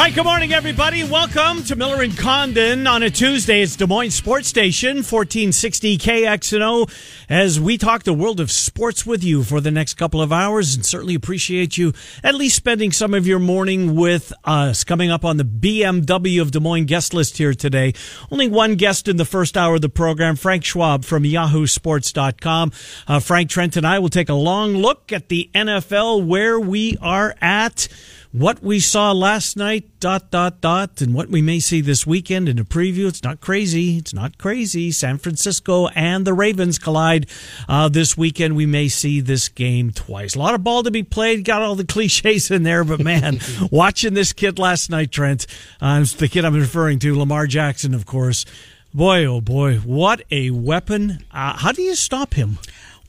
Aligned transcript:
Hi, 0.00 0.10
good 0.10 0.26
morning, 0.26 0.52
everybody. 0.52 1.02
Welcome 1.02 1.64
to 1.64 1.74
Miller 1.74 2.04
and 2.04 2.16
Condon 2.16 2.86
on 2.86 3.02
a 3.02 3.10
Tuesday. 3.10 3.62
It's 3.62 3.74
Des 3.74 3.84
Moines 3.84 4.12
Sports 4.12 4.46
Station, 4.46 4.98
1460 4.98 5.98
KXNO, 5.98 6.88
as 7.28 7.58
we 7.58 7.76
talk 7.76 8.04
the 8.04 8.14
world 8.14 8.38
of 8.38 8.52
sports 8.52 9.04
with 9.04 9.24
you 9.24 9.42
for 9.42 9.60
the 9.60 9.72
next 9.72 9.94
couple 9.94 10.22
of 10.22 10.32
hours 10.32 10.76
and 10.76 10.86
certainly 10.86 11.16
appreciate 11.16 11.76
you 11.76 11.92
at 12.22 12.36
least 12.36 12.54
spending 12.54 12.92
some 12.92 13.12
of 13.12 13.26
your 13.26 13.40
morning 13.40 13.96
with 13.96 14.32
us. 14.44 14.84
Coming 14.84 15.10
up 15.10 15.24
on 15.24 15.36
the 15.36 15.44
BMW 15.44 16.40
of 16.40 16.52
Des 16.52 16.60
Moines 16.60 16.86
guest 16.86 17.12
list 17.12 17.36
here 17.36 17.52
today. 17.52 17.92
Only 18.30 18.46
one 18.46 18.76
guest 18.76 19.08
in 19.08 19.16
the 19.16 19.24
first 19.24 19.56
hour 19.56 19.74
of 19.74 19.80
the 19.80 19.88
program, 19.88 20.36
Frank 20.36 20.64
Schwab 20.64 21.04
from 21.04 21.24
yahoosports.com. 21.24 22.70
Uh, 23.08 23.18
Frank 23.18 23.50
Trent 23.50 23.76
and 23.76 23.84
I 23.84 23.98
will 23.98 24.10
take 24.10 24.28
a 24.28 24.34
long 24.34 24.74
look 24.74 25.10
at 25.10 25.28
the 25.28 25.50
NFL, 25.56 26.24
where 26.24 26.60
we 26.60 26.96
are 27.02 27.34
at 27.40 27.88
what 28.32 28.62
we 28.62 28.78
saw 28.78 29.12
last 29.12 29.56
night, 29.56 29.88
dot, 30.00 30.30
dot, 30.30 30.60
dot, 30.60 31.00
and 31.00 31.14
what 31.14 31.28
we 31.28 31.40
may 31.40 31.60
see 31.60 31.80
this 31.80 32.06
weekend 32.06 32.48
in 32.48 32.58
a 32.58 32.64
preview. 32.64 33.08
It's 33.08 33.22
not 33.22 33.40
crazy. 33.40 33.96
It's 33.96 34.12
not 34.12 34.36
crazy. 34.36 34.90
San 34.90 35.16
Francisco 35.16 35.88
and 35.88 36.26
the 36.26 36.34
Ravens 36.34 36.78
collide 36.78 37.26
uh, 37.68 37.88
this 37.88 38.18
weekend. 38.18 38.54
We 38.54 38.66
may 38.66 38.88
see 38.88 39.20
this 39.20 39.48
game 39.48 39.92
twice. 39.92 40.34
A 40.34 40.38
lot 40.38 40.54
of 40.54 40.62
ball 40.62 40.82
to 40.82 40.90
be 40.90 41.02
played. 41.02 41.44
Got 41.44 41.62
all 41.62 41.74
the 41.74 41.86
cliches 41.86 42.50
in 42.50 42.64
there, 42.64 42.84
but 42.84 43.00
man, 43.00 43.40
watching 43.70 44.14
this 44.14 44.34
kid 44.34 44.58
last 44.58 44.90
night, 44.90 45.10
Trent, 45.10 45.46
uh, 45.80 46.04
the 46.18 46.28
kid 46.28 46.44
I'm 46.44 46.54
referring 46.54 46.98
to, 47.00 47.18
Lamar 47.18 47.46
Jackson, 47.46 47.94
of 47.94 48.04
course. 48.04 48.44
Boy, 48.92 49.24
oh 49.24 49.40
boy, 49.40 49.76
what 49.78 50.22
a 50.30 50.50
weapon. 50.50 51.24
Uh, 51.30 51.56
how 51.56 51.72
do 51.72 51.82
you 51.82 51.94
stop 51.94 52.34
him? 52.34 52.58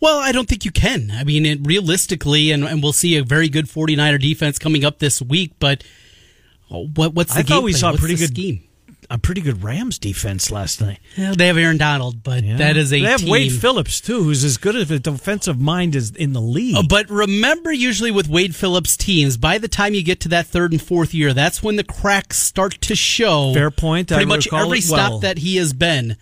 Well, 0.02 0.20
I 0.20 0.32
don't 0.32 0.48
think 0.48 0.64
you 0.66 0.72
can. 0.72 1.12
I 1.14 1.24
mean, 1.24 1.46
it, 1.46 1.60
realistically, 1.64 2.52
and, 2.52 2.64
and 2.64 2.82
we'll 2.82 2.94
see 2.94 3.18
a 3.18 3.24
very 3.24 3.50
good 3.50 3.66
49er 3.66 4.20
defense 4.22 4.58
coming 4.60 4.86
up 4.86 5.00
this 5.00 5.22
week, 5.22 5.54
but 5.60 5.84
oh, 6.72 6.88
what, 6.96 7.14
what's 7.14 7.34
the 7.34 7.40
I 7.40 7.44
game 7.44 7.58
thought 7.58 7.64
we 7.64 7.72
plan? 7.74 7.80
saw 7.80 7.88
a 7.88 7.92
What's 7.92 8.00
pretty 8.02 8.16
good 8.16 8.30
scheme? 8.30 8.64
a 9.12 9.18
pretty 9.18 9.42
good 9.42 9.64
Rams 9.64 9.98
defense 9.98 10.52
last 10.52 10.80
night. 10.80 11.00
They 11.18 11.48
have 11.48 11.58
Aaron 11.58 11.78
Donald, 11.78 12.22
but 12.22 12.44
Yeah. 12.44 12.58
that 12.58 12.78
is 12.78 12.94
a 12.94 13.02
They 13.02 13.10
have 13.10 13.22
team. 13.22 13.30
Wade 13.32 13.52
Phillips 13.52 14.00
too, 14.00 14.24
who's 14.24 14.44
as 14.44 14.58
good 14.58 14.76
of 14.76 14.92
a 14.92 15.00
defensive 15.00 15.60
mind 15.60 15.96
as 15.96 16.12
in 16.12 16.34
the 16.34 16.42
league. 16.42 16.76
Uh, 16.76 16.84
but 16.88 17.10
remember, 17.10 17.72
usually 17.74 18.12
with 18.12 18.30
Wade 18.30 18.56
Phillips 18.56 18.96
teams, 18.96 19.36
by 19.36 19.58
the 19.58 19.68
time 19.68 19.96
you 19.96 20.04
get 20.04 20.20
to 20.22 20.30
that 20.30 20.46
third 20.46 20.72
and 20.74 20.82
fourth 20.82 21.12
year, 21.16 21.34
that's 21.34 21.64
when 21.64 21.76
the 21.76 21.84
cracks 21.84 22.38
start 22.38 22.80
to 22.82 22.96
show. 22.96 23.52
Fair 23.52 23.72
point. 23.72 24.12
I 24.12 24.16
Pretty 24.18 24.30
much 24.30 24.48
every 24.54 24.78
it 24.78 24.86
well. 24.90 25.08
stop 25.08 25.22
that 25.22 25.40
he 25.40 25.56
has 25.56 25.74
been 25.74 26.16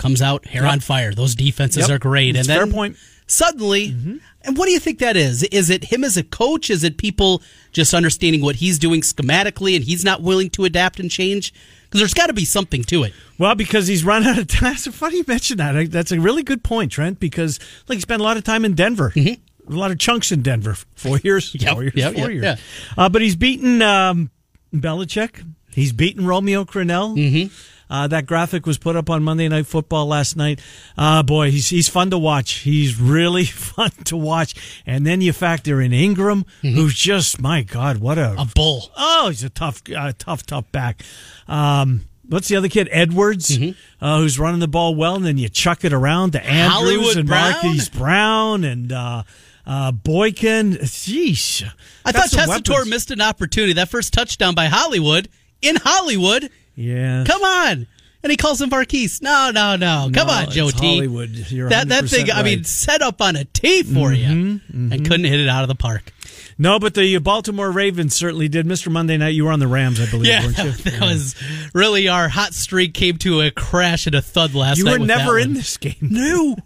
comes 0.00 0.20
out 0.20 0.46
hair 0.46 0.66
on 0.66 0.80
fire. 0.80 1.14
Those 1.14 1.36
defenses 1.36 1.82
Yep. 1.88 1.90
are 1.90 1.98
great, 2.00 2.34
and 2.34 2.44
fair 2.46 2.64
then 2.64 2.72
point. 2.72 2.96
suddenly, 3.28 3.94
and 4.42 4.56
what 4.56 4.66
do 4.66 4.72
you 4.72 4.80
think 4.80 4.98
that 4.98 5.16
is? 5.16 5.44
Is 5.44 5.70
it 5.70 5.84
him 5.84 6.02
as 6.02 6.16
a 6.16 6.24
coach? 6.24 6.70
Is 6.70 6.82
it 6.82 6.96
people 6.96 7.42
just 7.72 7.94
understanding 7.94 8.40
what 8.42 8.56
he's 8.56 8.78
doing 8.78 9.02
schematically, 9.02 9.76
and 9.76 9.84
he's 9.84 10.04
not 10.04 10.22
willing 10.22 10.50
to 10.50 10.64
adapt 10.64 10.98
and 10.98 11.08
change? 11.10 11.52
Because 11.84 12.00
there's 12.00 12.14
got 12.14 12.28
to 12.28 12.32
be 12.32 12.44
something 12.44 12.82
to 12.84 13.02
it. 13.04 13.12
Well, 13.38 13.54
because 13.54 13.86
he's 13.88 14.04
run 14.04 14.24
out 14.24 14.38
of 14.38 14.46
time. 14.58 14.72
It's 14.74 14.86
funny 14.88 15.18
you 15.18 15.24
mention 15.26 15.56
that. 15.58 15.90
That's 15.90 16.12
a 16.12 16.20
really 16.20 16.42
good 16.42 16.62
point, 16.62 16.92
Trent. 16.92 17.20
Because 17.20 17.58
like 17.88 17.96
he 17.96 18.00
spent 18.00 18.20
a 18.20 18.24
lot 18.24 18.36
of 18.36 18.44
time 18.44 18.64
in 18.64 18.74
Denver, 18.74 19.12
a 19.16 19.38
lot 19.68 19.90
of 19.90 19.98
chunks 19.98 20.30
in 20.32 20.42
Denver. 20.42 20.76
Four 20.96 21.18
years, 21.18 21.54
Yep, 21.58 21.72
four 21.72 21.82
years, 21.82 21.94
yep, 21.96 22.14
four 22.14 22.22
yep, 22.22 22.30
years. 22.32 22.44
yeah. 22.44 22.56
Uh, 22.96 23.08
but 23.08 23.22
he's 23.22 23.36
beaten 23.36 23.82
um, 23.82 24.30
Belichick. 24.72 25.44
He's 25.72 25.92
beaten 25.92 26.26
Romeo 26.26 26.64
Crennel. 26.64 27.16
Mm-hmm. 27.16 27.54
Uh, 27.90 28.06
that 28.06 28.24
graphic 28.24 28.66
was 28.66 28.78
put 28.78 28.94
up 28.94 29.10
on 29.10 29.22
Monday 29.24 29.48
Night 29.48 29.66
Football 29.66 30.06
last 30.06 30.36
night. 30.36 30.60
Uh, 30.96 31.22
boy, 31.24 31.50
he's 31.50 31.68
he's 31.68 31.88
fun 31.88 32.08
to 32.10 32.18
watch. 32.18 32.52
He's 32.52 33.00
really 33.00 33.44
fun 33.46 33.90
to 34.04 34.16
watch. 34.16 34.54
And 34.86 35.04
then 35.04 35.20
you 35.20 35.32
factor 35.32 35.80
in 35.80 35.92
Ingram, 35.92 36.44
who's 36.62 36.94
just 36.94 37.40
my 37.40 37.62
God, 37.62 37.98
what 37.98 38.16
a 38.16 38.34
A 38.38 38.46
bull. 38.54 38.90
Oh, 38.96 39.26
he's 39.28 39.42
a 39.42 39.50
tough, 39.50 39.82
uh, 39.94 40.12
tough, 40.16 40.46
tough 40.46 40.70
back. 40.70 41.02
Um, 41.48 42.02
what's 42.28 42.46
the 42.48 42.56
other 42.56 42.68
kid? 42.68 42.88
Edwards, 42.92 43.58
uh, 44.00 44.18
who's 44.18 44.38
running 44.38 44.60
the 44.60 44.68
ball 44.68 44.94
well, 44.94 45.16
and 45.16 45.24
then 45.24 45.36
you 45.36 45.48
chuck 45.48 45.84
it 45.84 45.92
around 45.92 46.32
to 46.32 46.44
Andrews 46.46 46.72
Hollywood 46.72 47.16
and 47.16 47.26
Brown? 47.28 47.52
Marquise 47.52 47.88
Brown 47.88 48.64
and 48.64 48.92
uh, 48.92 49.22
uh, 49.66 49.90
Boykin. 49.92 50.74
Sheesh. 50.84 51.68
I 52.04 52.12
thought 52.12 52.28
Tessitore 52.28 52.88
missed 52.88 53.10
an 53.10 53.20
opportunity. 53.20 53.72
That 53.74 53.88
first 53.88 54.12
touchdown 54.12 54.54
by 54.54 54.66
Hollywood 54.66 55.28
in 55.60 55.76
Hollywood. 55.76 56.50
Yeah. 56.74 57.24
Come 57.26 57.42
on. 57.42 57.86
And 58.22 58.30
he 58.30 58.36
calls 58.36 58.60
him 58.60 58.68
Marquise. 58.68 59.22
No, 59.22 59.50
no, 59.52 59.76
no. 59.76 60.10
Come 60.12 60.26
No, 60.26 60.32
on, 60.32 60.50
Joe 60.50 60.70
T. 60.70 60.96
Hollywood. 60.96 61.30
You're 61.30 61.70
that 61.70 61.88
that 61.88 62.04
100% 62.04 62.10
thing, 62.10 62.30
I 62.30 62.42
mean, 62.42 62.64
set 62.64 63.00
up 63.00 63.22
on 63.22 63.34
a 63.36 63.44
tee 63.44 63.82
for 63.82 64.12
you 64.12 64.26
mm-hmm, 64.26 64.74
and 64.74 64.92
mm-hmm. 64.92 65.04
couldn't 65.04 65.24
hit 65.24 65.40
it 65.40 65.48
out 65.48 65.62
of 65.62 65.68
the 65.68 65.74
park. 65.74 66.12
No, 66.60 66.78
but 66.78 66.92
the 66.92 67.16
Baltimore 67.16 67.70
Ravens 67.70 68.14
certainly 68.14 68.46
did. 68.46 68.66
Mr. 68.66 68.92
Monday 68.92 69.16
Night, 69.16 69.30
you 69.30 69.46
were 69.46 69.50
on 69.50 69.60
the 69.60 69.66
Rams, 69.66 69.98
I 69.98 70.04
believe, 70.04 70.26
Yeah, 70.26 70.44
weren't 70.44 70.58
you? 70.58 70.70
that 70.90 71.00
was 71.00 71.34
really 71.72 72.06
our 72.08 72.28
hot 72.28 72.52
streak 72.52 72.92
came 72.92 73.16
to 73.18 73.40
a 73.40 73.50
crash 73.50 74.06
and 74.06 74.14
a 74.14 74.20
thud 74.20 74.52
last 74.52 74.76
You 74.76 74.84
night. 74.84 74.92
You 74.92 75.00
were 75.00 75.06
never 75.06 75.38
in 75.38 75.54
this 75.54 75.78
game. 75.78 75.94
No. 76.10 76.56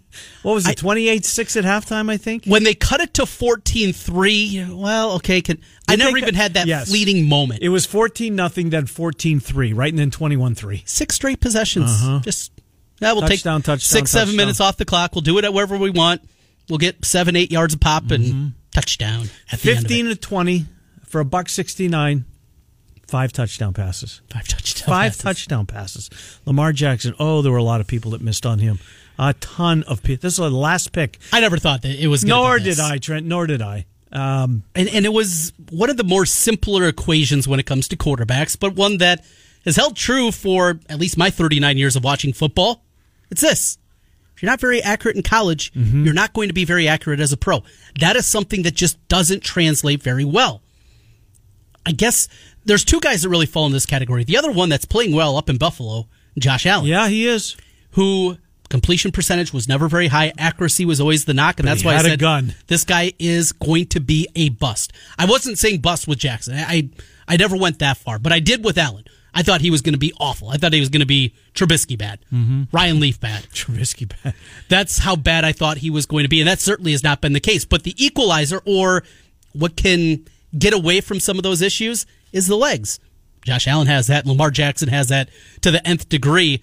What 0.43 0.53
was 0.53 0.67
it, 0.67 0.77
28 0.77 1.23
6 1.23 1.55
at 1.55 1.63
halftime, 1.63 2.09
I 2.09 2.17
think? 2.17 2.45
When 2.45 2.65
they 2.65 2.73
cut 2.73 2.99
it 2.99 3.13
to 3.15 3.25
14 3.25 3.93
3, 3.93 4.67
well, 4.71 5.13
okay. 5.13 5.41
Can, 5.41 5.61
I 5.87 5.95
never 5.95 6.17
even 6.17 6.35
had 6.35 6.55
that 6.55 6.67
Yes. 6.67 6.89
fleeting 6.89 7.29
moment. 7.29 7.61
It 7.61 7.69
was 7.69 7.85
14 7.85 8.35
nothing, 8.35 8.71
then 8.71 8.85
14 8.87 9.39
3, 9.39 9.71
right? 9.71 9.91
And 9.91 9.99
then 9.99 10.11
21 10.11 10.55
3. 10.55 10.83
Six 10.85 11.15
straight 11.15 11.39
possessions. 11.39 11.89
Uh-huh. 11.89 12.19
Just, 12.19 12.51
yeah, 12.99 13.13
we'll 13.13 13.21
Touchdown, 13.21 13.61
take 13.61 13.65
touchdown, 13.65 13.79
six, 13.79 14.11
seven 14.11 14.35
minutes 14.35 14.59
off 14.59 14.75
the 14.75 14.85
clock. 14.85 15.15
We'll 15.15 15.21
do 15.21 15.37
it 15.37 15.45
at 15.45 15.53
wherever 15.53 15.77
we 15.77 15.89
want. 15.89 16.21
We'll 16.69 16.79
get 16.79 17.05
seven, 17.05 17.35
eight 17.37 17.51
yards 17.51 17.73
a 17.73 17.77
pop 17.77 18.11
and 18.11 18.23
mm-hmm. 18.23 18.47
Touchdown 18.75 19.27
at 19.51 19.59
the 19.59 19.69
end 19.71 19.79
of 19.79 19.85
it. 19.85 19.87
15 19.89 20.05
to 20.07 20.15
20 20.15 20.65
for 21.05 21.19
a 21.21 21.25
buck 21.25 21.49
69 21.49 22.25
five 23.07 23.31
touchdown 23.31 23.73
passes 23.73 24.21
Five 24.31 24.47
touchdowns. 24.47 24.81
five 24.85 25.17
touchdown 25.17 25.65
passes 25.65 26.09
lamar 26.45 26.73
jackson 26.73 27.13
oh 27.19 27.41
there 27.41 27.51
were 27.51 27.57
a 27.59 27.63
lot 27.63 27.79
of 27.81 27.87
people 27.87 28.11
that 28.11 28.21
missed 28.21 28.45
on 28.45 28.59
him 28.59 28.79
a 29.19 29.33
ton 29.35 29.83
of 29.83 30.01
people 30.03 30.21
this 30.21 30.33
is 30.33 30.37
the 30.39 30.49
last 30.49 30.91
pick 30.91 31.19
I 31.31 31.39
never 31.39 31.57
thought 31.57 31.83
that 31.83 31.95
it 32.03 32.07
was. 32.07 32.25
nor 32.25 32.57
be 32.57 32.63
did 32.65 32.79
i 32.79 32.97
trent 32.97 33.25
nor 33.25 33.45
did 33.47 33.61
i 33.61 33.85
um, 34.11 34.63
and 34.75 34.87
and 34.89 35.05
it 35.05 35.11
was 35.13 35.51
one 35.71 35.89
of 35.89 35.97
the 35.97 36.03
more 36.05 36.25
simpler 36.25 36.87
equations 36.87 37.47
when 37.49 37.59
it 37.59 37.65
comes 37.65 37.89
to 37.89 37.97
quarterbacks, 37.97 38.57
but 38.57 38.73
one 38.73 38.99
that 38.99 39.25
has 39.65 39.75
held 39.75 39.97
true 39.97 40.31
for 40.31 40.79
at 40.87 40.99
least 40.99 41.17
my 41.17 41.29
39 41.29 41.77
years 41.77 41.97
of 41.97 42.03
watching 42.05 42.31
football. 42.31 42.81
It's 43.29 43.41
this. 43.41 43.77
If 44.35 44.43
you're 44.43 44.51
not 44.51 44.59
very 44.59 44.81
accurate 44.81 45.15
in 45.15 45.23
college, 45.23 45.71
Mm-hmm. 45.73 46.03
you're 46.05 46.13
not 46.13 46.33
going 46.33 46.49
to 46.49 46.53
be 46.53 46.65
very 46.65 46.87
accurate 46.87 47.19
as 47.19 47.31
a 47.31 47.37
pro. 47.37 47.63
That 47.99 48.15
is 48.15 48.25
something 48.25 48.63
that 48.63 48.73
just 48.75 49.05
doesn't 49.07 49.43
translate 49.43 50.03
very 50.03 50.25
well. 50.25 50.61
I 51.85 51.91
guess 51.91 52.27
there's 52.65 52.83
two 52.83 52.99
guys 52.99 53.21
that 53.21 53.29
really 53.29 53.45
fall 53.45 53.65
in 53.67 53.71
this 53.71 53.85
category. 53.85 54.23
The 54.23 54.37
other 54.37 54.51
one 54.51 54.69
that's 54.69 54.85
playing 54.85 55.15
well 55.15 55.37
up 55.37 55.49
in 55.49 55.57
Buffalo, 55.57 56.07
Josh 56.37 56.65
Allen, 56.65 56.87
yeah 56.87 57.07
he 57.07 57.27
is 57.27 57.55
who 57.91 58.37
completion 58.69 59.11
percentage 59.11 59.53
was 59.53 59.67
never 59.67 59.87
very 59.87 60.07
high. 60.07 60.33
Accuracy 60.37 60.83
was 60.83 60.99
always 60.99 61.25
the 61.25 61.33
knock, 61.33 61.59
and 61.59 61.65
But 61.67 61.73
that's 61.73 61.85
why 61.85 61.95
I 61.95 62.01
said 62.01 62.19
gun. 62.19 62.55
this 62.67 62.83
guy 62.83 63.13
is 63.19 63.51
going 63.53 63.85
to 63.87 63.99
be 64.01 64.27
a 64.35 64.49
bust. 64.49 64.91
I 65.17 65.25
wasn't 65.27 65.57
saying 65.59 65.79
bust 65.81 66.07
with 66.07 66.17
Jackson. 66.19 66.55
I 66.57 66.63
I, 66.67 66.89
I 67.27 67.37
never 67.37 67.55
went 67.55 67.79
that 67.79 67.97
far, 67.97 68.19
but 68.19 68.33
I 68.33 68.39
did 68.39 68.65
with 68.65 68.77
Allen. 68.77 69.05
I 69.37 69.43
thought 69.43 69.59
he 69.59 69.69
was 69.69 69.81
going 69.81 69.93
to 69.93 69.99
be 69.99 70.13
awful. 70.17 70.49
I 70.49 70.55
thought 70.55 70.71
he 70.71 70.79
was 70.79 70.87
going 70.89 71.01
to 71.01 71.05
be 71.05 71.33
Trubisky 71.53 71.97
bad, 71.97 72.19
Mm-hmm. 72.33 72.63
Ryan 72.71 72.99
Leaf 73.01 73.19
bad. 73.19 73.43
Trubisky 73.53 74.07
bad. 74.23 74.33
That's 74.69 74.99
how 74.99 75.17
bad 75.17 75.43
I 75.43 75.51
thought 75.51 75.77
he 75.79 75.89
was 75.89 76.05
going 76.05 76.23
to 76.23 76.29
be, 76.29 76.39
and 76.39 76.47
that 76.47 76.59
certainly 76.61 76.93
has 76.93 77.03
not 77.03 77.19
been 77.19 77.33
the 77.33 77.41
case. 77.41 77.65
But 77.65 77.83
the 77.83 77.93
equalizer, 78.03 78.61
or 78.65 79.03
what 79.51 79.75
can 79.75 80.25
get 80.57 80.73
away 80.73 81.01
from 81.01 81.19
some 81.19 81.37
of 81.37 81.43
those 81.43 81.61
issues, 81.61 82.05
is 82.31 82.47
the 82.47 82.55
legs. 82.55 82.97
Josh 83.43 83.67
Allen 83.67 83.87
has 83.87 84.07
that. 84.07 84.25
Lamar 84.25 84.51
Jackson 84.51 84.87
has 84.87 85.09
that 85.09 85.29
to 85.61 85.69
the 85.69 85.85
nth 85.85 86.07
degree. 86.09 86.61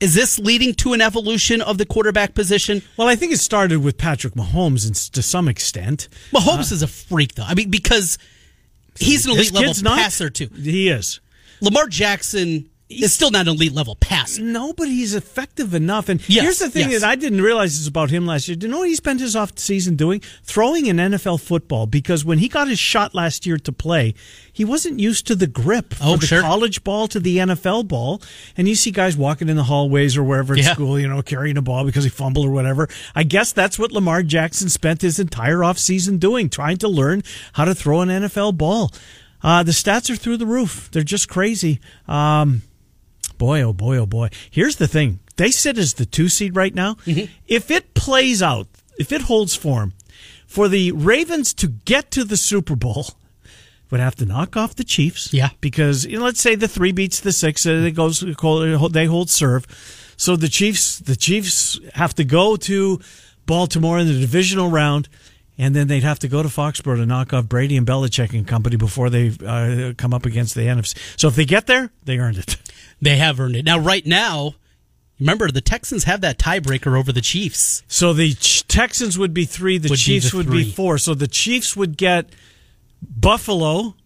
Is 0.00 0.14
this 0.14 0.38
leading 0.38 0.74
to 0.76 0.92
an 0.94 1.00
evolution 1.00 1.60
of 1.62 1.78
the 1.78 1.86
quarterback 1.86 2.34
position? 2.34 2.82
well 2.98 3.08
i 3.08 3.16
think 3.16 3.32
it 3.32 3.38
started 3.38 3.82
with 3.82 3.96
patrick 3.96 4.34
mahomes 4.34 4.86
and 4.86 4.94
to 4.94 5.22
some 5.22 5.48
extent 5.48 6.08
Mahomes 6.32 6.70
is 6.72 6.82
a 6.82 6.86
freak, 6.86 7.34
though. 7.34 7.44
I 7.44 7.54
mean, 7.54 7.70
because 7.70 8.18
he's 8.98 9.24
an 9.26 9.32
elite 9.32 9.52
level 9.52 9.72
not 9.82 9.98
passer 9.98 10.28
too. 10.28 10.48
he 10.54 10.88
is 10.88 11.20
Lamar 11.60 11.86
Jackson 11.88 12.68
is 12.88 13.12
still 13.12 13.32
not 13.32 13.48
an 13.48 13.54
elite 13.54 13.72
level 13.72 13.96
passer. 13.96 14.40
No, 14.42 14.72
but 14.72 14.86
he's 14.86 15.12
effective 15.12 15.74
enough. 15.74 16.08
And 16.08 16.20
Yes, 16.28 16.42
here's 16.44 16.58
the 16.60 16.70
thing 16.70 16.90
yes. 16.92 17.00
that 17.00 17.10
I 17.10 17.16
didn't 17.16 17.40
realize 17.42 17.80
is 17.80 17.88
about 17.88 18.10
him 18.10 18.26
last 18.26 18.46
year. 18.46 18.54
Do 18.56 18.66
you 18.68 18.70
know 18.72 18.78
what 18.78 18.88
he 18.88 18.94
spent 18.94 19.18
his 19.18 19.34
off 19.34 19.58
season 19.58 19.96
doing? 19.96 20.20
Throwing 20.44 20.88
an 20.88 20.98
NFL 20.98 21.40
football 21.40 21.86
because 21.88 22.24
when 22.24 22.38
he 22.38 22.46
got 22.46 22.68
his 22.68 22.78
shot 22.78 23.12
last 23.12 23.44
year 23.44 23.56
to 23.56 23.72
play, 23.72 24.14
he 24.52 24.64
wasn't 24.64 25.00
used 25.00 25.26
to 25.26 25.34
the 25.34 25.48
grip 25.48 25.94
Oh, 26.00 26.12
from 26.12 26.20
the 26.20 26.26
sure. 26.28 26.42
college 26.42 26.84
ball 26.84 27.08
to 27.08 27.18
the 27.18 27.38
NFL 27.38 27.88
ball. 27.88 28.22
And 28.56 28.68
you 28.68 28.76
see 28.76 28.92
guys 28.92 29.16
walking 29.16 29.48
in 29.48 29.56
the 29.56 29.64
hallways 29.64 30.16
or 30.16 30.22
wherever 30.22 30.52
at 30.54 30.60
Yeah. 30.60 30.72
school, 30.74 30.96
you 31.00 31.08
know, 31.08 31.22
carrying 31.22 31.56
a 31.56 31.62
ball 31.62 31.84
because 31.86 32.04
he 32.04 32.10
fumbled 32.10 32.46
or 32.46 32.52
whatever. 32.52 32.88
I 33.16 33.24
guess 33.24 33.50
that's 33.50 33.80
what 33.80 33.90
Lamar 33.90 34.22
Jackson 34.22 34.68
spent 34.68 35.02
his 35.02 35.18
entire 35.18 35.64
off 35.64 35.78
season 35.80 36.18
doing, 36.18 36.48
trying 36.48 36.76
to 36.76 36.88
learn 36.88 37.24
how 37.54 37.64
to 37.64 37.74
throw 37.74 38.00
an 38.02 38.10
NFL 38.10 38.56
ball. 38.56 38.92
Uh, 39.42 39.62
the 39.62 39.72
stats 39.72 40.10
are 40.10 40.16
through 40.16 40.36
the 40.36 40.46
roof. 40.46 40.90
They're 40.92 41.02
just 41.02 41.28
crazy. 41.28 41.80
Um, 42.08 42.62
boy, 43.38 43.62
oh 43.62 43.72
boy, 43.72 43.98
oh 43.98 44.06
boy. 44.06 44.30
Here's 44.50 44.76
the 44.76 44.88
thing. 44.88 45.20
They 45.36 45.50
sit 45.50 45.78
as 45.78 45.94
the 45.94 46.06
two 46.06 46.28
seed 46.28 46.56
right 46.56 46.74
now. 46.74 46.94
Mm-hmm. 47.06 47.32
If 47.46 47.70
it 47.70 47.94
plays 47.94 48.42
out, 48.42 48.68
if 48.98 49.12
it 49.12 49.22
holds 49.22 49.54
form, 49.54 49.92
for 50.46 50.68
the 50.68 50.92
Ravens 50.92 51.52
to 51.54 51.68
get 51.68 52.10
to 52.12 52.24
the 52.24 52.36
Super 52.36 52.76
Bowl, 52.76 53.06
would 53.90 54.00
have 54.00 54.14
to 54.16 54.26
knock 54.26 54.56
off 54.56 54.74
the 54.74 54.84
Chiefs. 54.84 55.32
Yeah. 55.32 55.50
Because 55.60 56.04
you 56.06 56.18
know, 56.18 56.24
let's 56.24 56.40
say 56.40 56.54
the 56.54 56.68
three 56.68 56.92
beats 56.92 57.20
the 57.20 57.32
six, 57.32 57.66
uh, 57.66 57.70
it 57.70 57.92
goes, 57.92 58.20
they 58.20 59.06
hold 59.06 59.30
serve. 59.30 59.66
So 60.16 60.34
the 60.34 60.48
Chiefs, 60.48 60.98
the 60.98 61.16
Chiefs 61.16 61.78
have 61.94 62.14
to 62.14 62.24
go 62.24 62.56
to 62.56 63.00
Baltimore 63.44 63.98
in 63.98 64.06
the 64.06 64.18
divisional 64.18 64.70
round. 64.70 65.08
And 65.58 65.74
then 65.74 65.88
they'd 65.88 66.02
have 66.02 66.18
to 66.18 66.28
go 66.28 66.42
to 66.42 66.48
Foxborough 66.50 66.96
to 66.96 67.06
knock 67.06 67.32
off 67.32 67.48
Brady 67.48 67.76
and 67.76 67.86
Belichick 67.86 68.34
and 68.34 68.46
company 68.46 68.76
before 68.76 69.08
they 69.08 69.32
uh, 69.46 69.94
come 69.96 70.12
up 70.12 70.26
against 70.26 70.54
the 70.54 70.62
NFC. 70.62 70.96
So 71.18 71.28
if 71.28 71.36
they 71.36 71.46
get 71.46 71.66
there, 71.66 71.90
they 72.04 72.18
earned 72.18 72.38
it. 72.38 72.56
They 72.98 73.16
have 73.18 73.38
earned 73.38 73.56
it. 73.56 73.64
Now, 73.66 73.78
right 73.78 74.06
now, 74.06 74.54
remember 75.20 75.50
the 75.50 75.60
Texans 75.60 76.04
have 76.04 76.22
that 76.22 76.38
tiebreaker 76.38 76.98
over 76.98 77.12
the 77.12 77.20
Chiefs. 77.20 77.82
So 77.88 78.14
the 78.14 78.32
Ch- 78.32 78.66
Texans 78.68 79.18
would 79.18 79.34
be 79.34 79.44
three, 79.44 79.76
the 79.76 79.90
Would 79.90 79.96
be 79.96 80.00
Chiefs 80.00 80.30
the 80.30 80.38
would 80.38 80.50
be 80.50 80.64
four. 80.64 80.96
So 80.96 81.12
the 81.12 81.28
Chiefs 81.28 81.76
would 81.76 81.98
get 81.98 82.30
Buffalo, 83.02 83.96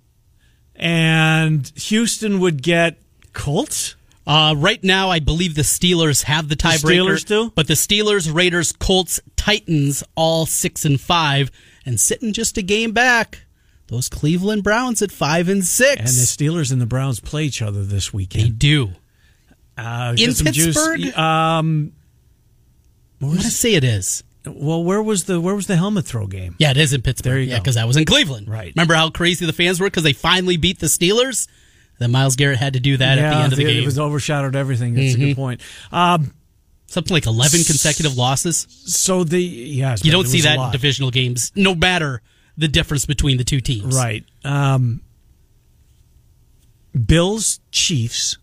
and 0.75 1.71
Houston 1.77 2.41
would 2.41 2.63
get 2.65 2.99
Colts. 3.33 3.95
Uh, 4.27 4.55
right 4.57 4.83
now, 4.85 5.11
I 5.11 5.19
believe 5.19 5.55
the 5.55 5.63
Steelers 5.63 6.25
have 6.25 6.49
the 6.49 6.57
tiebreaker. 6.57 7.17
Steelers 7.17 7.25
do? 7.27 7.51
but 7.55 7.67
the 7.67 7.75
Steelers, 7.75 8.33
Raiders, 8.33 8.73
Colts, 8.73 9.19
Titans, 9.37 10.05
all 10.15 10.47
six 10.47 10.85
and 10.85 11.01
five, 11.01 11.51
and 11.87 11.99
sitting 11.99 12.33
just 12.33 12.57
a 12.59 12.63
game 12.63 12.93
back. 12.93 13.45
Those 13.89 14.09
Cleveland 14.09 14.63
Browns 14.63 15.03
at 15.03 15.11
five 15.11 15.49
and 15.49 15.65
six. 15.65 15.97
And 15.99 16.07
the 16.07 16.13
Steelers 16.13 16.71
and 16.71 16.81
the 16.81 16.87
Browns 16.87 17.19
play 17.19 17.45
each 17.45 17.61
other 17.61 17.83
this 17.83 18.13
weekend. 18.13 18.45
they 18.45 18.51
do. 18.51 18.91
Uh, 19.77 20.15
In 20.17 20.33
some 20.33 20.53
juice. 20.53 20.77
Pittsburgh? 20.77 21.19
Um, 21.19 21.93
I 23.21 23.25
want 23.27 23.41
to 23.41 23.51
say 23.51 23.75
it 23.75 23.83
is. 23.83 24.23
well, 24.47 24.85
where 24.85 25.03
was 25.03 25.25
the 25.25 25.41
where 25.41 25.55
was 25.55 25.67
the 25.67 25.77
helmet 25.77 26.05
throw 26.07 26.27
game? 26.27 26.55
Yeah, 26.59 26.71
it 26.71 26.77
is 26.77 26.93
in 26.93 27.03
Pittsburgh. 27.03 27.33
There 27.33 27.41
you 27.41 27.51
yeah, 27.51 27.59
because 27.59 27.77
I 27.77 27.85
was 27.85 27.97
in 27.97 28.05
Cleveland. 28.05 28.49
Right. 28.49 28.73
Remember 28.77 28.95
how 28.95 29.11
crazy 29.11 29.45
the 29.45 29.53
fans 29.53 29.81
were 29.81 29.87
because 29.87 30.03
they 30.05 30.13
finally 30.13 30.57
beat 30.57 30.79
the 30.79 30.87
Steelers? 30.87 31.49
Then 32.01 32.11
Myles 32.13 32.35
Garrett 32.35 32.59
had 32.59 32.73
to 32.73 32.81
do 32.81 32.97
that 32.97 33.19
at 33.19 33.31
the 33.31 33.37
end 33.37 33.53
of 33.53 33.59
the 33.59 33.65
it 33.65 33.67
game. 33.69 33.77
Mm-hmm. 33.77 33.85
was 33.85 33.99
overshadowed 33.99 34.57
everything. 34.57 34.95
That's 34.95 35.15
a 35.15 35.19
good 35.19 35.37
point. 35.37 35.61
Um, 35.93 36.33
Something 36.87 37.15
like 37.15 37.27
11 37.27 37.63
consecutive 37.65 38.17
losses. 38.17 38.67
so 38.87 39.23
the 39.23 39.41
yeah, 39.41 39.97
You 40.03 40.11
don't 40.11 40.27
see 40.27 40.41
that 40.41 40.59
in 40.59 40.73
divisional 40.73 41.13
games, 41.13 41.53
no 41.55 41.75
matter 41.75 42.21
the 42.57 42.67
difference 42.67 43.07
between 43.07 43.37
the 43.37 43.45
two 43.45 43.61
teams. 43.61 43.95
Right. 43.95 44.25
Um, 44.45 45.03
Bills, 47.07 47.61
Chiefs. 47.71 48.39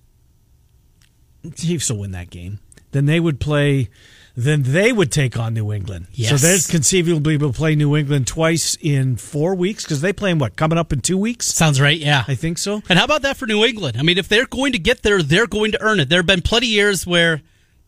Chiefs 1.56 1.89
will 1.89 2.00
win 2.00 2.12
that 2.12 2.30
game. 2.30 2.59
Then 2.92 3.06
they 3.06 3.19
would 3.19 3.39
play. 3.39 3.89
Then 4.39 4.61
they 4.61 4.91
would 4.93 5.11
take 5.11 5.35
on 5.39 5.55
New 5.55 5.73
England. 5.73 6.05
Yes. 6.11 6.29
So 6.29 6.37
they're 6.37 6.59
conceivably 6.69 7.33
able 7.33 7.51
to 7.51 7.57
play 7.57 7.73
New 7.73 7.95
England 7.97 8.27
twice 8.27 8.77
in 8.79 9.15
four 9.17 9.55
weeks 9.55 9.83
because 9.83 10.01
they 10.01 10.13
play 10.13 10.29
in 10.29 10.37
what 10.37 10.55
coming 10.55 10.77
up 10.77 10.93
in 10.93 11.01
two 11.01 11.17
weeks. 11.17 11.47
Sounds 11.47 11.81
right, 11.81 11.97
yeah. 11.97 12.23
I 12.27 12.35
think 12.35 12.59
so. 12.59 12.83
And 12.87 12.99
how 12.99 13.05
about 13.05 13.23
that 13.23 13.35
for 13.37 13.47
New 13.47 13.65
England? 13.65 13.97
I 13.97 14.03
mean, 14.03 14.19
if 14.19 14.27
they're 14.27 14.45
going 14.45 14.73
to 14.73 14.79
get 14.79 15.01
there, 15.01 15.23
they're 15.23 15.47
going 15.47 15.71
to 15.71 15.81
earn 15.81 15.99
it. 15.99 16.07
There 16.09 16.19
have 16.19 16.27
been 16.27 16.43
plenty 16.43 16.67
of 16.67 16.71
years 16.71 17.07
where 17.07 17.41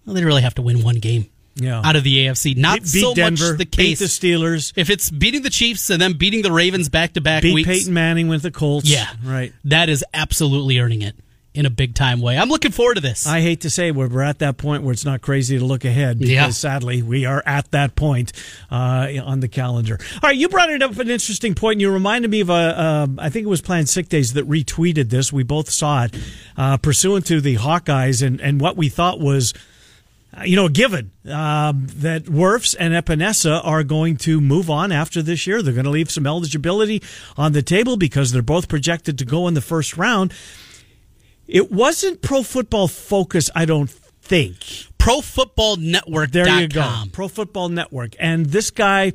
well, 0.07 0.15
they 0.15 0.25
really 0.25 0.41
have 0.41 0.55
to 0.55 0.63
win 0.63 0.81
one 0.81 0.95
game 0.95 1.27
Yeah. 1.55 1.81
out 1.85 1.95
of 1.95 2.03
the 2.03 2.25
AFC. 2.25 2.57
Not 2.57 2.79
beat 2.79 2.87
so 3.01 3.13
Denver. 3.13 3.49
much 3.51 3.57
the 3.59 3.65
case. 3.65 3.99
Beat 3.99 3.99
the 3.99 4.05
Steelers. 4.05 4.73
if 4.75 4.89
it's 4.89 5.11
beating 5.11 5.43
the 5.43 5.51
Chiefs 5.51 5.91
and 5.91 6.01
then 6.01 6.13
beating 6.13 6.41
the 6.41 6.51
Ravens 6.51 6.89
back 6.89 7.13
to 7.13 7.21
back 7.21 7.43
Beat 7.43 7.53
weeks, 7.53 7.67
Peyton 7.69 7.93
Manning 7.93 8.27
with 8.27 8.41
the 8.41 8.49
Colts. 8.49 8.89
yeah, 8.89 9.07
Right. 9.23 9.53
That 9.65 9.87
is 9.89 10.03
absolutely 10.15 10.79
earning 10.79 11.03
it 11.03 11.15
in 11.53 11.65
a 11.65 11.69
big 11.69 11.95
time 11.95 12.21
way. 12.21 12.37
I'm 12.37 12.47
looking 12.49 12.71
forward 12.71 12.95
to 12.95 13.01
this. 13.01 13.25
I 13.25 13.41
hate 13.41 13.61
to 13.61 13.69
say 13.71 13.89
we're, 13.91 14.07
we're 14.07 14.21
at 14.21 14.37
that 14.39 14.57
point 14.57 14.83
where 14.83 14.93
it's 14.93 15.03
not 15.03 15.21
crazy 15.21 15.57
to 15.57 15.65
look 15.65 15.83
ahead 15.83 16.19
because 16.19 16.31
Yeah. 16.31 16.49
sadly 16.49 17.01
we 17.01 17.25
are 17.25 17.41
at 17.45 17.71
that 17.71 17.95
point 17.95 18.31
uh, 18.69 19.07
on 19.25 19.39
the 19.39 19.47
calendar. 19.47 19.97
All 20.15 20.19
right, 20.29 20.35
you 20.37 20.47
brought 20.47 20.69
it 20.69 20.83
up 20.83 20.91
an 20.99 21.09
interesting 21.09 21.55
point. 21.55 21.73
And 21.75 21.81
you 21.81 21.91
reminded 21.91 22.29
me 22.29 22.41
of 22.41 22.49
a, 22.49 22.53
uh, 22.53 23.07
I 23.17 23.29
think 23.29 23.45
it 23.45 23.49
was 23.49 23.61
Planned 23.61 23.89
Sick 23.89 24.09
Days 24.09 24.33
that 24.33 24.47
retweeted 24.47 25.09
this. 25.09 25.33
We 25.33 25.41
both 25.43 25.69
saw 25.71 26.03
it 26.03 26.15
uh, 26.55 26.77
pursuant 26.77 27.25
to 27.27 27.41
the 27.41 27.55
Hawkeyes 27.57 28.25
and, 28.25 28.39
and 28.41 28.61
what 28.61 28.77
we 28.77 28.87
thought 28.89 29.19
was. 29.19 29.53
uh, 30.37 30.43
You 30.43 30.55
know, 30.55 30.67
a 30.67 30.69
given 30.69 31.09
um, 31.25 31.87
that 31.95 32.25
Wirfs 32.25 32.75
and 32.79 32.93
Epenesa 32.93 33.59
are 33.65 33.83
going 33.83 34.17
to 34.17 34.39
move 34.39 34.69
on 34.69 34.91
after 34.91 35.23
this 35.23 35.47
year. 35.47 35.63
They're 35.63 35.73
going 35.73 35.85
to 35.85 35.89
leave 35.89 36.11
some 36.11 36.27
eligibility 36.27 37.01
on 37.37 37.53
the 37.53 37.63
table 37.63 37.97
because 37.97 38.31
they're 38.31 38.43
both 38.43 38.67
projected 38.69 39.17
to 39.17 39.25
go 39.25 39.47
in 39.47 39.55
the 39.55 39.61
first 39.61 39.97
round. 39.97 40.31
It 41.49 41.71
wasn't 41.71 42.21
Pro 42.21 42.43
Football 42.43 42.87
Focus, 42.87 43.49
I 43.55 43.65
don't 43.65 43.89
think. 43.89 44.55
Pro 44.97 45.21
Football 45.21 45.77
Network. 45.77 46.31
There 46.31 46.47
you 46.59 46.67
go. 46.67 47.03
Pro 47.11 47.27
Football 47.27 47.69
Network. 47.69 48.15
And 48.19 48.45
this 48.47 48.69
guy, 48.69 49.13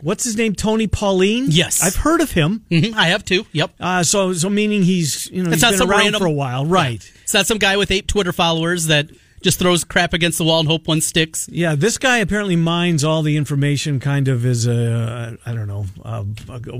what's 0.00 0.24
his 0.24 0.36
name? 0.36 0.54
Tony 0.54 0.86
Pauline? 0.86 1.46
Yes. 1.48 1.82
I've 1.82 1.96
heard 1.96 2.20
of 2.20 2.30
him. 2.30 2.64
hmm 2.70 2.94
I 2.96 3.08
have 3.08 3.24
too. 3.24 3.44
Yep. 3.52 3.74
Uh, 3.78 4.02
so, 4.02 4.32
so 4.32 4.48
meaning 4.48 4.82
he's, 4.82 5.30
you 5.30 5.42
know, 5.42 5.50
It's 5.50 5.56
he's 5.56 5.62
not 5.62 5.70
been 5.72 5.78
some 5.78 5.90
around 5.90 6.00
random- 6.00 6.20
for 6.20 6.26
a 6.26 6.32
while. 6.32 6.64
Right. 6.64 7.12
It's 7.22 7.34
not 7.34 7.46
some 7.46 7.58
guy 7.58 7.76
with 7.76 7.90
eight 7.90 8.08
Twitter 8.08 8.32
followers 8.32 8.86
that 8.86 9.08
just 9.42 9.58
throws 9.58 9.84
crap 9.84 10.14
against 10.14 10.38
the 10.38 10.44
wall 10.44 10.60
and 10.60 10.68
hope 10.68 10.88
one 10.88 11.02
sticks. 11.02 11.46
Yeah, 11.52 11.74
this 11.74 11.98
guy 11.98 12.18
apparently 12.18 12.56
mines 12.56 13.04
all 13.04 13.20
the 13.20 13.36
information, 13.36 14.00
kind 14.00 14.26
of 14.28 14.46
as 14.46 14.66
a, 14.66 15.36
I 15.44 15.52
don't 15.52 15.68
know, 15.68 15.84
a, 16.02 16.24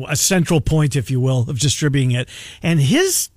a 0.08 0.16
central 0.16 0.62
point, 0.62 0.96
if 0.96 1.10
you 1.10 1.20
will, 1.20 1.40
of 1.50 1.58
distributing 1.60 2.12
it. 2.12 2.26
And 2.62 2.80
his 2.80 3.28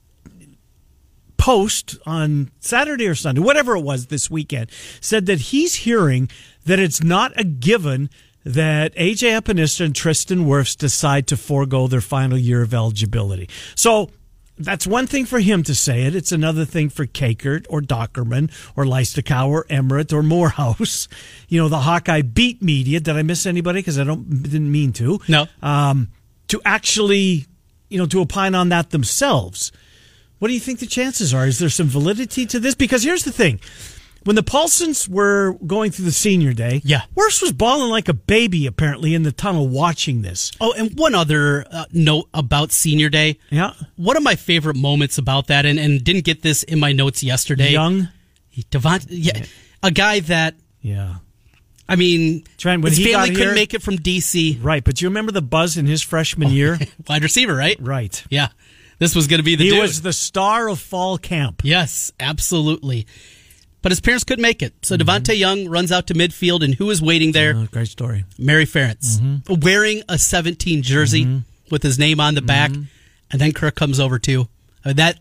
post 1.37 1.97
on 2.05 2.51
Saturday 2.59 3.07
or 3.07 3.15
Sunday, 3.15 3.41
whatever 3.41 3.75
it 3.75 3.81
was 3.81 4.07
this 4.07 4.29
weekend, 4.29 4.71
said 5.01 5.25
that 5.27 5.39
he's 5.39 5.75
hearing 5.75 6.29
that 6.65 6.79
it's 6.79 7.03
not 7.03 7.31
a 7.39 7.43
given 7.43 8.09
that 8.43 8.95
AJ 8.95 9.41
Epenesa 9.41 9.85
and 9.85 9.95
Tristan 9.95 10.45
Wirfs 10.45 10.77
decide 10.77 11.27
to 11.27 11.37
forego 11.37 11.87
their 11.87 12.01
final 12.01 12.37
year 12.37 12.61
of 12.61 12.73
eligibility. 12.73 13.49
So 13.75 14.09
that's 14.57 14.87
one 14.87 15.05
thing 15.05 15.25
for 15.25 15.39
him 15.39 15.63
to 15.63 15.75
say 15.75 16.03
it. 16.03 16.15
It's 16.15 16.31
another 16.31 16.65
thing 16.65 16.89
for 16.89 17.05
Kakert 17.05 17.65
or 17.69 17.81
Dochterman 17.81 18.51
or 18.75 18.85
Leistikow 18.85 19.49
or 19.49 19.65
Emmerich 19.69 20.11
or 20.13 20.23
Morehouse. 20.23 21.07
You 21.47 21.61
know, 21.61 21.69
the 21.69 21.79
Hawkeye 21.79 22.21
beat 22.23 22.61
media. 22.61 22.99
Did 22.99 23.15
I 23.15 23.23
miss 23.23 23.45
anybody? 23.45 23.79
Because 23.79 23.99
I 23.99 24.03
don't 24.03 24.43
didn't 24.43 24.71
mean 24.71 24.93
to. 24.93 25.19
No. 25.27 25.47
Um, 25.61 26.09
to 26.47 26.61
actually, 26.65 27.45
you 27.89 27.97
know, 27.97 28.05
to 28.07 28.21
opine 28.21 28.55
on 28.55 28.69
that 28.69 28.89
themselves. 28.89 29.71
What 30.39 30.49
do 30.49 30.53
you 30.53 30.59
think 30.59 30.79
the 30.79 30.85
chances 30.85 31.33
are? 31.33 31.47
Is 31.47 31.59
there 31.59 31.69
some 31.69 31.87
validity 31.87 32.45
to 32.47 32.59
this? 32.59 32.75
Because 32.75 33.03
here's 33.03 33.23
the 33.23 33.31
thing. 33.31 33.59
When 34.23 34.35
the 34.35 34.43
Paulsons 34.43 35.07
were 35.07 35.53
going 35.65 35.91
through 35.91 36.05
the 36.05 36.11
senior 36.11 36.51
day, 36.51 36.81
Yeah. 36.83 37.03
Worse 37.15 37.41
was 37.41 37.53
bawling 37.53 37.89
like 37.89 38.09
a 38.09 38.13
baby 38.13 38.67
apparently 38.67 39.13
in 39.15 39.23
the 39.23 39.31
tunnel 39.31 39.67
watching 39.69 40.21
this. 40.21 40.51
Oh, 40.59 40.73
and 40.73 40.97
one 40.99 41.15
other 41.15 41.65
uh, 41.71 41.85
note 41.93 42.27
about 42.33 42.71
Senior 42.73 43.07
Day. 43.09 43.39
Yeah. 43.49 43.71
One 43.95 44.17
of 44.17 44.23
my 44.23 44.35
favorite 44.35 44.75
moments 44.75 45.17
about 45.17 45.47
that, 45.47 45.65
and, 45.65 45.79
and 45.79 46.03
didn't 46.03 46.25
get 46.25 46.41
this 46.41 46.63
in 46.63 46.77
my 46.79 46.91
notes 46.91 47.23
yesterday. 47.23 47.71
Young. 47.71 48.09
Devont, 48.71 49.05
yeah, 49.09 49.45
a 49.83 49.91
guy 49.91 50.19
that 50.21 50.55
Yeah. 50.81 51.17
I 51.87 51.95
mean, 51.95 52.43
Trent, 52.57 52.83
his 52.83 52.97
he 52.97 53.13
family 53.13 53.29
couldn't 53.29 53.43
here- 53.45 53.53
make 53.55 53.73
it 53.73 53.81
from 53.81 53.97
DC. 53.97 54.57
Right, 54.61 54.83
but 54.83 54.99
you 55.01 55.07
remember 55.07 55.31
the 55.31 55.41
buzz 55.43 55.77
in 55.77 55.85
his 55.85 56.01
freshman 56.01 56.49
year? 56.49 56.77
Wide 57.07 57.23
receiver, 57.23 57.55
right? 57.55 57.77
right. 57.79 58.21
Yeah, 58.29 58.49
this 58.99 59.15
was 59.15 59.27
going 59.27 59.39
to 59.39 59.43
be 59.43 59.55
the 59.55 59.65
He 59.65 59.69
dude. 59.71 59.79
was 59.79 60.01
the 60.01 60.13
star 60.13 60.67
of 60.69 60.79
fall 60.79 61.17
camp. 61.17 61.61
Yes, 61.63 62.11
absolutely. 62.19 63.05
But 63.81 63.91
his 63.91 63.99
parents 64.01 64.23
couldn't 64.23 64.41
make 64.41 64.61
it. 64.61 64.73
So 64.85 64.95
Mm-hmm. 64.97 65.07
Devontae 65.09 65.37
Young 65.37 65.69
runs 65.69 65.91
out 65.91 66.07
to 66.07 66.13
midfield, 66.13 66.63
and 66.63 66.73
who 66.75 66.89
is 66.89 67.01
waiting 67.01 67.31
there? 67.31 67.53
Oh, 67.55 67.67
great 67.71 67.87
story. 67.87 68.25
Mary 68.37 68.65
Ferentz, 68.65 69.19
Mm-hmm. 69.19 69.59
wearing 69.61 70.01
a 70.09 70.17
17 70.17 70.81
jersey 70.81 71.41
with 71.71 71.83
his 71.83 71.97
name 71.99 72.19
on 72.19 72.35
the 72.35 72.41
back. 72.41 72.71
Mm-hmm. 72.71 72.83
And 73.31 73.41
then 73.41 73.51
Kirk 73.51 73.75
comes 73.75 73.99
over 73.99 74.19
too. 74.19 74.47
Uh, 74.85 74.93
that 74.93 75.19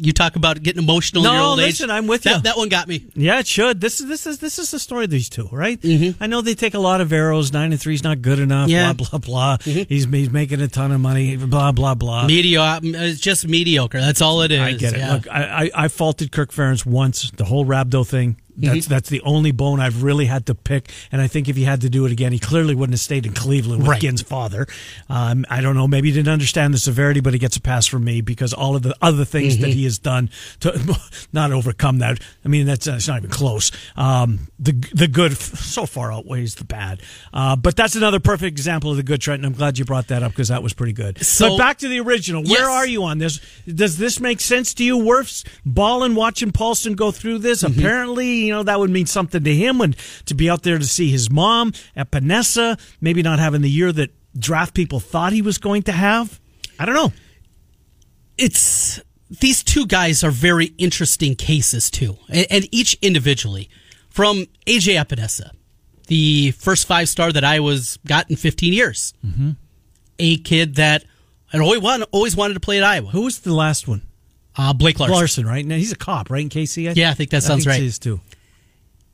You 0.00 0.12
talk 0.12 0.36
about 0.36 0.62
getting 0.62 0.82
emotional 0.82 1.24
in 1.24 1.30
No, 1.30 1.34
your 1.34 1.42
old 1.42 1.58
listen, 1.58 1.90
age. 1.90 1.94
I'm 1.94 2.06
with 2.06 2.22
that, 2.22 2.36
you. 2.36 2.42
That 2.42 2.56
one 2.56 2.68
got 2.68 2.86
me. 2.86 3.04
Yeah, 3.14 3.40
it 3.40 3.46
should. 3.46 3.80
This 3.80 4.00
is 4.00 4.06
this 4.06 4.26
is 4.26 4.38
this 4.38 4.58
is 4.58 4.70
the 4.70 4.78
story 4.78 5.04
of 5.04 5.10
these 5.10 5.28
two, 5.28 5.48
right? 5.50 5.80
Mm-hmm. 5.80 6.22
I 6.22 6.28
know 6.28 6.40
they 6.40 6.54
take 6.54 6.74
a 6.74 6.78
lot 6.78 7.00
of 7.00 7.12
arrows. 7.12 7.52
Nine 7.52 7.72
and 7.72 7.80
three's 7.80 8.04
not 8.04 8.22
good 8.22 8.38
enough. 8.38 8.68
Yeah. 8.68 8.92
Blah 8.92 9.08
blah 9.10 9.18
blah. 9.18 9.56
He's 9.60 10.04
he's 10.04 10.30
making 10.30 10.60
a 10.60 10.68
ton 10.68 10.92
of 10.92 11.00
money. 11.00 11.36
Blah 11.36 11.72
blah 11.72 11.94
blah. 11.94 12.26
Mediocre. 12.26 12.80
It's 12.84 13.20
just 13.20 13.46
mediocre. 13.48 14.00
That's 14.00 14.22
all 14.22 14.42
it 14.42 14.52
is. 14.52 14.60
I 14.60 14.72
get 14.74 14.92
it. 14.94 14.98
Yeah. 15.00 15.14
Look, 15.14 15.28
I, 15.28 15.64
I 15.64 15.70
I 15.84 15.88
faulted 15.88 16.30
Kirk 16.32 16.52
Ferentz 16.52 16.86
once. 16.86 17.30
The 17.32 17.44
whole 17.44 17.64
rhabdo 17.64 18.06
thing. 18.06 18.36
That's 18.60 18.78
Mm-hmm. 18.86 18.90
that's 18.92 19.08
the 19.08 19.20
only 19.22 19.52
bone 19.52 19.78
I've 19.80 20.02
really 20.02 20.26
had 20.26 20.46
to 20.46 20.54
pick. 20.54 20.90
And 21.12 21.22
I 21.22 21.28
think 21.28 21.48
if 21.48 21.54
he 21.56 21.62
had 21.64 21.80
to 21.82 21.88
do 21.88 22.04
it 22.06 22.12
again, 22.12 22.32
he 22.32 22.38
clearly 22.40 22.74
wouldn't 22.74 22.94
have 22.94 23.00
stayed 23.00 23.24
in 23.24 23.32
Cleveland 23.32 23.82
with 23.82 23.88
Right. 23.88 24.00
Ginn's 24.00 24.20
father. 24.22 24.66
Um, 25.08 25.44
I 25.48 25.60
don't 25.60 25.76
know. 25.76 25.86
Maybe 25.86 26.08
he 26.08 26.14
didn't 26.14 26.32
understand 26.32 26.74
the 26.74 26.78
severity, 26.78 27.20
but 27.20 27.32
he 27.32 27.38
gets 27.38 27.56
a 27.56 27.60
pass 27.60 27.86
from 27.86 28.04
me 28.04 28.20
because 28.20 28.52
all 28.52 28.74
of 28.76 28.82
the 28.82 28.96
other 29.00 29.24
things 29.24 29.54
Mm-hmm. 29.54 29.62
that 29.62 29.70
he 29.70 29.84
has 29.84 29.98
done 29.98 30.28
to 30.60 30.96
not 31.32 31.52
overcome 31.52 31.98
that. 31.98 32.20
I 32.44 32.48
mean, 32.48 32.66
that's, 32.66 32.86
that's 32.86 33.06
not 33.06 33.18
even 33.18 33.30
close. 33.30 33.70
Um, 33.96 34.48
the 34.58 34.72
the 34.92 35.06
good 35.06 35.36
so 35.36 35.86
far 35.86 36.12
outweighs 36.12 36.56
the 36.56 36.64
bad. 36.64 37.00
Uh, 37.32 37.54
but 37.56 37.76
that's 37.76 37.94
another 37.94 38.18
perfect 38.18 38.48
example 38.58 38.90
of 38.90 38.96
the 38.96 39.02
good, 39.04 39.20
Trent. 39.20 39.40
And 39.40 39.46
I'm 39.46 39.56
glad 39.56 39.78
you 39.78 39.84
brought 39.84 40.08
that 40.08 40.22
up 40.24 40.32
because 40.32 40.48
that 40.48 40.62
was 40.62 40.72
pretty 40.74 40.92
good. 40.92 41.24
So- 41.24 41.50
but 41.50 41.58
back 41.58 41.78
to 41.78 41.88
the 41.88 42.00
original. 42.00 42.42
Where 42.42 42.68
are 42.68 42.86
you 42.86 43.04
on 43.04 43.18
this? 43.18 43.40
Does 43.66 43.98
this 43.98 44.18
make 44.20 44.40
sense 44.40 44.74
to 44.74 44.84
you, 44.84 44.98
Wirfs? 44.98 45.44
Balling, 45.64 46.14
watching 46.16 46.50
Paulson 46.50 46.94
go 46.94 47.10
through 47.12 47.38
this. 47.38 47.62
Mm-hmm. 47.62 47.78
Apparently, 47.78 48.47
you 48.48 48.54
know 48.54 48.62
that 48.64 48.80
would 48.80 48.90
mean 48.90 49.06
something 49.06 49.44
to 49.44 49.54
him, 49.54 49.80
and 49.80 49.96
to 50.26 50.34
be 50.34 50.50
out 50.50 50.62
there 50.62 50.78
to 50.78 50.84
see 50.84 51.10
his 51.10 51.30
mom 51.30 51.72
at 51.94 52.10
Panessa, 52.10 52.80
maybe 53.00 53.22
not 53.22 53.38
having 53.38 53.62
the 53.62 53.70
year 53.70 53.92
that 53.92 54.10
draft 54.38 54.74
people 54.74 55.00
thought 55.00 55.32
he 55.32 55.42
was 55.42 55.58
going 55.58 55.82
to 55.82 55.92
have. 55.92 56.40
I 56.78 56.86
don't 56.86 56.94
know. 56.94 57.12
it's 58.36 59.00
these 59.30 59.62
two 59.62 59.86
guys 59.86 60.24
are 60.24 60.30
very 60.30 60.72
interesting 60.78 61.34
cases 61.34 61.90
too, 61.90 62.16
and, 62.28 62.46
and 62.50 62.68
each 62.72 62.98
individually. 63.02 63.68
From 64.08 64.46
AJ 64.66 65.00
Epenesa, 65.00 65.50
the 66.08 66.50
first 66.52 66.88
five 66.88 67.08
star 67.08 67.30
that 67.30 67.44
I 67.44 67.60
was 67.60 67.98
got 68.04 68.28
in 68.30 68.36
15 68.36 68.72
years, 68.72 69.14
mm-hmm. 69.24 69.50
a 70.18 70.38
kid 70.38 70.74
that 70.74 71.04
I 71.52 71.58
always 71.58 71.80
wanted, 71.80 72.08
always 72.10 72.34
wanted 72.34 72.54
to 72.54 72.60
play 72.60 72.78
at 72.78 72.84
Iowa. 72.84 73.10
Who 73.10 73.22
was 73.22 73.40
the 73.40 73.54
last 73.54 73.86
one? 73.86 74.02
Uh, 74.56 74.72
Blake 74.72 74.98
Larson. 74.98 75.16
Larson, 75.16 75.46
right? 75.46 75.64
Now 75.64 75.76
he's 75.76 75.92
a 75.92 75.96
cop, 75.96 76.30
right? 76.30 76.42
In 76.42 76.48
KC, 76.48 76.96
Yeah, 76.96 77.10
I 77.10 77.14
think 77.14 77.30
that 77.30 77.44
sounds 77.44 77.62
think 77.64 77.74
right. 77.74 77.80
he 77.80 77.86
is 77.86 77.98
too. 78.00 78.20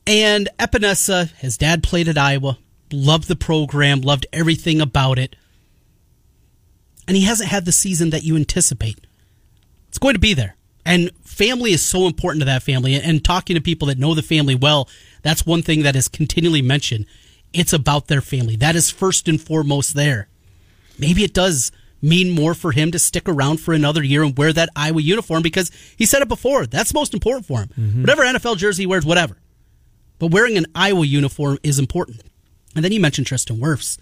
And 0.06 0.48
Epenesa, 0.58 1.32
his 1.36 1.56
dad 1.56 1.82
played 1.82 2.08
at 2.08 2.18
Iowa, 2.18 2.58
loved 2.92 3.28
the 3.28 3.36
program, 3.36 4.00
loved 4.00 4.26
everything 4.32 4.80
about 4.80 5.18
it. 5.18 5.36
And 7.06 7.16
he 7.16 7.24
hasn't 7.24 7.50
had 7.50 7.64
the 7.64 7.72
season 7.72 8.10
that 8.10 8.22
you 8.22 8.36
anticipate. 8.36 9.06
It's 9.88 9.98
going 9.98 10.14
to 10.14 10.20
be 10.20 10.34
there. 10.34 10.56
And 10.86 11.10
family 11.24 11.72
is 11.72 11.82
so 11.82 12.06
important 12.06 12.42
to 12.42 12.46
that 12.46 12.62
family. 12.62 12.94
And 12.94 13.24
talking 13.24 13.56
to 13.56 13.62
people 13.62 13.88
that 13.88 13.98
know 13.98 14.14
the 14.14 14.22
family 14.22 14.54
well, 14.54 14.88
that's 15.22 15.46
one 15.46 15.62
thing 15.62 15.82
that 15.82 15.96
is 15.96 16.08
continually 16.08 16.62
mentioned. 16.62 17.06
It's 17.52 17.72
about 17.72 18.08
their 18.08 18.20
family. 18.20 18.56
That 18.56 18.76
is 18.76 18.90
first 18.90 19.28
and 19.28 19.40
foremost 19.40 19.94
there. 19.94 20.28
Maybe 20.98 21.24
it 21.24 21.32
does 21.32 21.72
mean 22.02 22.30
more 22.30 22.52
for 22.52 22.72
him 22.72 22.90
to 22.90 22.98
stick 22.98 23.28
around 23.28 23.58
for 23.58 23.72
another 23.72 24.02
year 24.02 24.22
and 24.22 24.36
wear 24.36 24.52
that 24.52 24.68
Iowa 24.76 25.00
uniform 25.00 25.42
because 25.42 25.70
he 25.96 26.04
said 26.04 26.20
it 26.20 26.28
before. 26.28 26.66
That's 26.66 26.92
most 26.92 27.14
important 27.14 27.46
for 27.46 27.60
him. 27.60 27.70
Mm-hmm. 27.78 28.00
Whatever 28.02 28.22
NFL 28.24 28.58
jersey 28.58 28.82
he 28.82 28.86
wears, 28.86 29.06
whatever. 29.06 29.38
But 30.18 30.30
wearing 30.30 30.56
an 30.56 30.66
Iowa 30.74 31.04
uniform 31.06 31.58
is 31.62 31.78
important. 31.78 32.22
And 32.76 32.84
then 32.84 32.92
you 32.92 33.00
mentioned 33.00 33.26
Tristan 33.26 33.58
Wirfs 33.58 33.98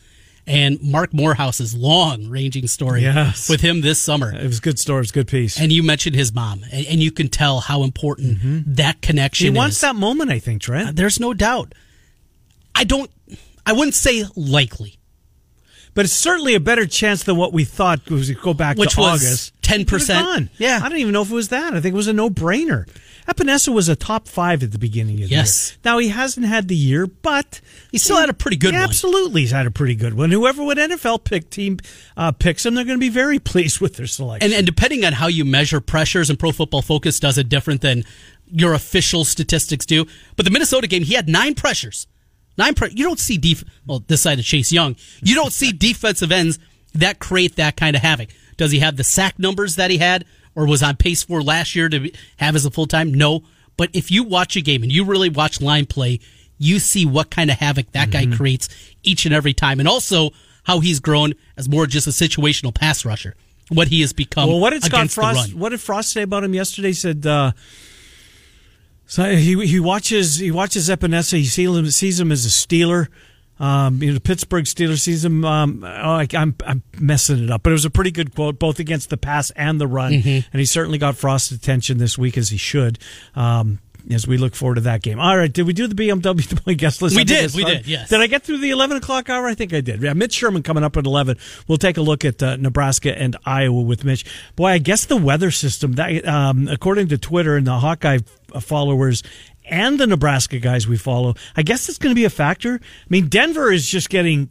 and 0.46 0.82
Mark 0.82 1.12
Morehouse's 1.12 1.74
long 1.74 2.28
ranging 2.28 2.66
story 2.66 3.02
Yes. 3.02 3.48
with 3.48 3.60
him 3.60 3.80
this 3.80 4.00
summer. 4.00 4.34
It 4.34 4.44
was 4.46 4.58
a 4.58 4.60
good 4.62 4.78
story. 4.78 4.98
It 4.98 5.02
was 5.02 5.10
a 5.10 5.14
good 5.14 5.28
piece. 5.28 5.60
And 5.60 5.70
you 5.70 5.82
mentioned 5.82 6.16
his 6.16 6.34
mom, 6.34 6.64
and, 6.72 6.86
and 6.86 7.02
you 7.02 7.12
can 7.12 7.28
tell 7.28 7.60
how 7.60 7.82
important 7.84 8.76
that 8.76 9.00
connection 9.02 9.46
Mm-hmm. 9.48 9.54
he 9.54 9.58
wants 9.58 9.76
is. 9.76 9.80
that 9.82 9.94
moment, 9.96 10.30
I 10.30 10.38
think, 10.38 10.62
Trent. 10.62 10.96
There's 10.96 11.20
no 11.20 11.32
doubt. 11.34 11.74
I 12.74 12.84
don't, 12.84 13.10
I 13.64 13.72
wouldn't 13.72 13.94
say 13.94 14.24
likely, 14.34 14.98
But 15.94 16.06
it's 16.06 16.14
certainly 16.14 16.54
a 16.54 16.60
better 16.60 16.86
chance 16.86 17.22
than 17.24 17.36
what 17.36 17.52
we 17.52 17.64
thought. 17.64 18.08
Was 18.10 18.28
we 18.28 18.34
go 18.34 18.54
back 18.54 18.78
Which 18.78 18.94
to 18.94 19.00
was 19.00 19.22
August, 19.22 19.60
10%. 19.62 19.80
It 19.82 19.92
was 19.92 20.08
gone. 20.08 20.50
Yeah. 20.58 20.80
I 20.82 20.88
don't 20.88 20.98
even 20.98 21.12
know 21.12 21.22
if 21.22 21.30
it 21.30 21.34
was 21.34 21.48
that. 21.48 21.74
I 21.74 21.80
think 21.80 21.92
it 21.92 21.96
was 21.96 22.08
a 22.08 22.12
no-brainer. 22.14 22.88
Epenesa 23.28 23.72
was 23.72 23.88
a 23.88 23.94
top 23.94 24.26
five 24.26 24.62
at 24.64 24.72
the 24.72 24.78
beginning 24.78 25.22
of 25.22 25.28
the 25.28 25.34
Yes. 25.36 25.72
year. 25.72 25.78
Now 25.84 25.98
he 25.98 26.08
hasn't 26.08 26.46
had 26.46 26.66
the 26.68 26.74
year, 26.74 27.06
but 27.06 27.60
He 27.92 27.98
still 27.98 28.16
had 28.16 28.28
a 28.30 28.32
pretty 28.34 28.56
good 28.56 28.74
one. 28.74 28.82
Absolutely, 28.82 29.42
he's 29.42 29.50
had 29.52 29.66
a 29.66 29.70
pretty 29.70 29.94
good 29.94 30.14
one. 30.14 30.30
Whoever 30.32 30.64
would 30.64 30.78
NFL 30.78 31.22
pick 31.24 31.48
team 31.50 31.78
uh, 32.16 32.32
picks 32.32 32.64
him, 32.66 32.74
they're 32.74 32.84
going 32.84 32.98
to 32.98 33.00
be 33.00 33.08
very 33.10 33.38
pleased 33.52 33.80
with 33.80 33.96
their 33.96 34.06
selection. 34.08 34.50
and, 34.50 34.56
and 34.56 34.66
depending 34.66 35.04
on 35.04 35.12
how 35.12 35.28
you 35.28 35.44
measure 35.44 35.80
pressures, 35.80 36.30
and 36.30 36.38
Pro 36.38 36.50
Football 36.52 36.82
Focus 36.82 37.20
does 37.20 37.38
it 37.38 37.48
different 37.48 37.80
than 37.82 38.02
your 38.50 38.72
official 38.74 39.24
statistics 39.24 39.86
do. 39.86 40.04
But 40.36 40.44
the 40.44 40.50
Minnesota 40.50 40.86
game, 40.88 41.02
he 41.04 41.14
had 41.14 41.28
nine 41.28 41.54
pressures. 41.54 42.06
Nine 42.58 42.74
pre- 42.74 42.90
You 42.94 43.04
don't 43.04 43.18
see 43.18 43.38
def- 43.38 43.64
well 43.86 44.02
this 44.06 44.20
side 44.22 44.38
of 44.38 44.44
Chase 44.44 44.72
Young. 44.72 44.96
You 45.22 45.34
don't 45.34 45.52
see 45.52 45.72
defensive 45.88 46.30
ends 46.32 46.58
that 46.94 47.18
create 47.18 47.56
that 47.56 47.76
kind 47.76 47.96
of 47.96 48.02
havoc. 48.02 48.28
Does 48.56 48.70
he 48.70 48.80
have 48.80 48.96
the 48.96 49.04
sack 49.04 49.38
numbers 49.38 49.76
that 49.76 49.90
he 49.90 49.98
had, 49.98 50.24
or 50.54 50.66
was 50.66 50.82
on 50.82 50.96
pace 50.96 51.22
for 51.22 51.42
last 51.42 51.74
year 51.74 51.88
to 51.88 52.00
be- 52.00 52.14
have 52.36 52.54
as 52.54 52.64
a 52.66 52.70
full 52.70 52.86
time? 52.86 53.12
No. 53.14 53.42
But 53.78 53.88
if 53.94 54.10
you 54.10 54.22
watch 54.24 54.54
a 54.56 54.60
game 54.60 54.82
and 54.82 54.92
you 54.92 55.04
really 55.04 55.30
watch 55.30 55.60
line 55.60 55.86
play, 55.86 56.20
you 56.58 56.78
see 56.78 57.06
what 57.06 57.30
kind 57.30 57.50
of 57.50 57.56
havoc 57.58 57.90
that 57.92 58.10
Mm-hmm. 58.10 58.30
guy 58.32 58.36
creates 58.36 58.68
each 59.02 59.24
and 59.24 59.34
every 59.34 59.54
time, 59.54 59.80
and 59.80 59.88
also 59.88 60.30
how 60.64 60.80
he's 60.80 61.00
grown 61.00 61.32
as 61.56 61.68
more 61.68 61.86
just 61.86 62.06
a 62.06 62.10
situational 62.10 62.72
pass 62.74 63.04
rusher. 63.04 63.34
What 63.70 63.88
he 63.88 64.02
has 64.02 64.12
become. 64.12 64.48
well, 64.50 64.60
what 64.60 64.70
did 64.70 64.84
Scott 64.84 65.08
Frost? 65.10 65.54
What 65.54 65.70
did 65.70 65.80
Frost 65.80 66.10
say 66.12 66.22
about 66.22 66.44
him 66.44 66.52
yesterday? 66.54 66.88
He 66.88 66.94
said. 66.94 67.24
Uh, 67.26 67.52
so 69.12 69.24
he 69.36 69.66
he 69.66 69.78
watches 69.78 70.36
he 70.38 70.50
watches 70.50 70.88
Epenesa. 70.88 71.36
He 71.36 71.44
sees 71.44 71.68
him, 71.76 71.90
sees 71.90 72.18
him 72.18 72.32
as 72.32 72.46
a 72.46 72.48
Steeler. 72.48 73.08
Um, 73.60 74.02
you 74.02 74.08
know, 74.08 74.14
the 74.14 74.20
Pittsburgh 74.20 74.64
Steelers 74.64 75.00
sees 75.00 75.24
him. 75.24 75.44
Um, 75.44 75.84
oh, 75.84 75.88
I, 75.88 76.26
I'm 76.34 76.54
I'm 76.66 76.82
messing 76.98 77.44
it 77.44 77.50
up, 77.50 77.62
but 77.62 77.70
it 77.70 77.74
was 77.74 77.84
a 77.84 77.90
pretty 77.90 78.10
good 78.10 78.34
quote, 78.34 78.58
both 78.58 78.78
against 78.80 79.10
the 79.10 79.16
pass 79.16 79.50
and 79.52 79.80
the 79.80 79.86
run, 79.86 80.12
Mm-hmm. 80.12 80.48
and 80.52 80.58
he 80.60 80.64
certainly 80.64 80.98
got 80.98 81.16
Frost's 81.16 81.52
attention 81.52 81.98
this 81.98 82.16
week 82.16 82.36
as 82.38 82.48
he 82.48 82.56
should. 82.56 82.98
Um, 83.36 83.78
as 84.10 84.26
we 84.26 84.36
look 84.36 84.54
forward 84.54 84.76
to 84.76 84.80
that 84.82 85.02
game. 85.02 85.18
All 85.20 85.36
right, 85.36 85.52
did 85.52 85.66
we 85.66 85.72
do 85.72 85.86
the 85.86 85.94
BMW 85.94 86.76
guest 86.76 87.02
list? 87.02 87.16
We 87.16 87.24
did, 87.24 87.54
we 87.54 87.62
fun. 87.62 87.72
did, 87.72 87.86
yes. 87.86 88.08
Did 88.08 88.20
I 88.20 88.26
get 88.26 88.42
through 88.42 88.58
the 88.58 88.70
eleven 88.70 88.96
o'clock 88.96 89.28
hour? 89.30 89.46
I 89.46 89.54
think 89.54 89.72
I 89.72 89.80
did. 89.80 90.02
Yeah, 90.02 90.12
Mitch 90.12 90.32
Sherman 90.32 90.62
coming 90.62 90.84
up 90.84 90.96
at 90.96 91.06
eleven. 91.06 91.36
We'll 91.68 91.78
take 91.78 91.96
a 91.96 92.02
look 92.02 92.24
at 92.24 92.42
uh, 92.42 92.56
Nebraska 92.56 93.16
and 93.16 93.36
Iowa 93.44 93.82
with 93.82 94.04
Mitch. 94.04 94.24
Boy, 94.56 94.68
I 94.68 94.78
guess 94.78 95.04
the 95.06 95.16
weather 95.16 95.50
system 95.50 95.92
that, 95.92 96.26
um, 96.26 96.68
according 96.68 97.08
to 97.08 97.18
Twitter 97.18 97.56
and 97.56 97.66
the 97.66 97.78
Hawkeye 97.78 98.18
followers 98.60 99.22
and 99.64 99.98
the 99.98 100.06
Nebraska 100.06 100.58
guys 100.58 100.88
we 100.88 100.96
follow, 100.96 101.34
I 101.56 101.62
guess 101.62 101.88
it's 101.88 101.98
going 101.98 102.10
to 102.14 102.18
be 102.18 102.24
a 102.24 102.30
factor. 102.30 102.74
I 102.82 103.06
mean, 103.08 103.28
Denver 103.28 103.72
is 103.72 103.88
just 103.88 104.10
getting 104.10 104.50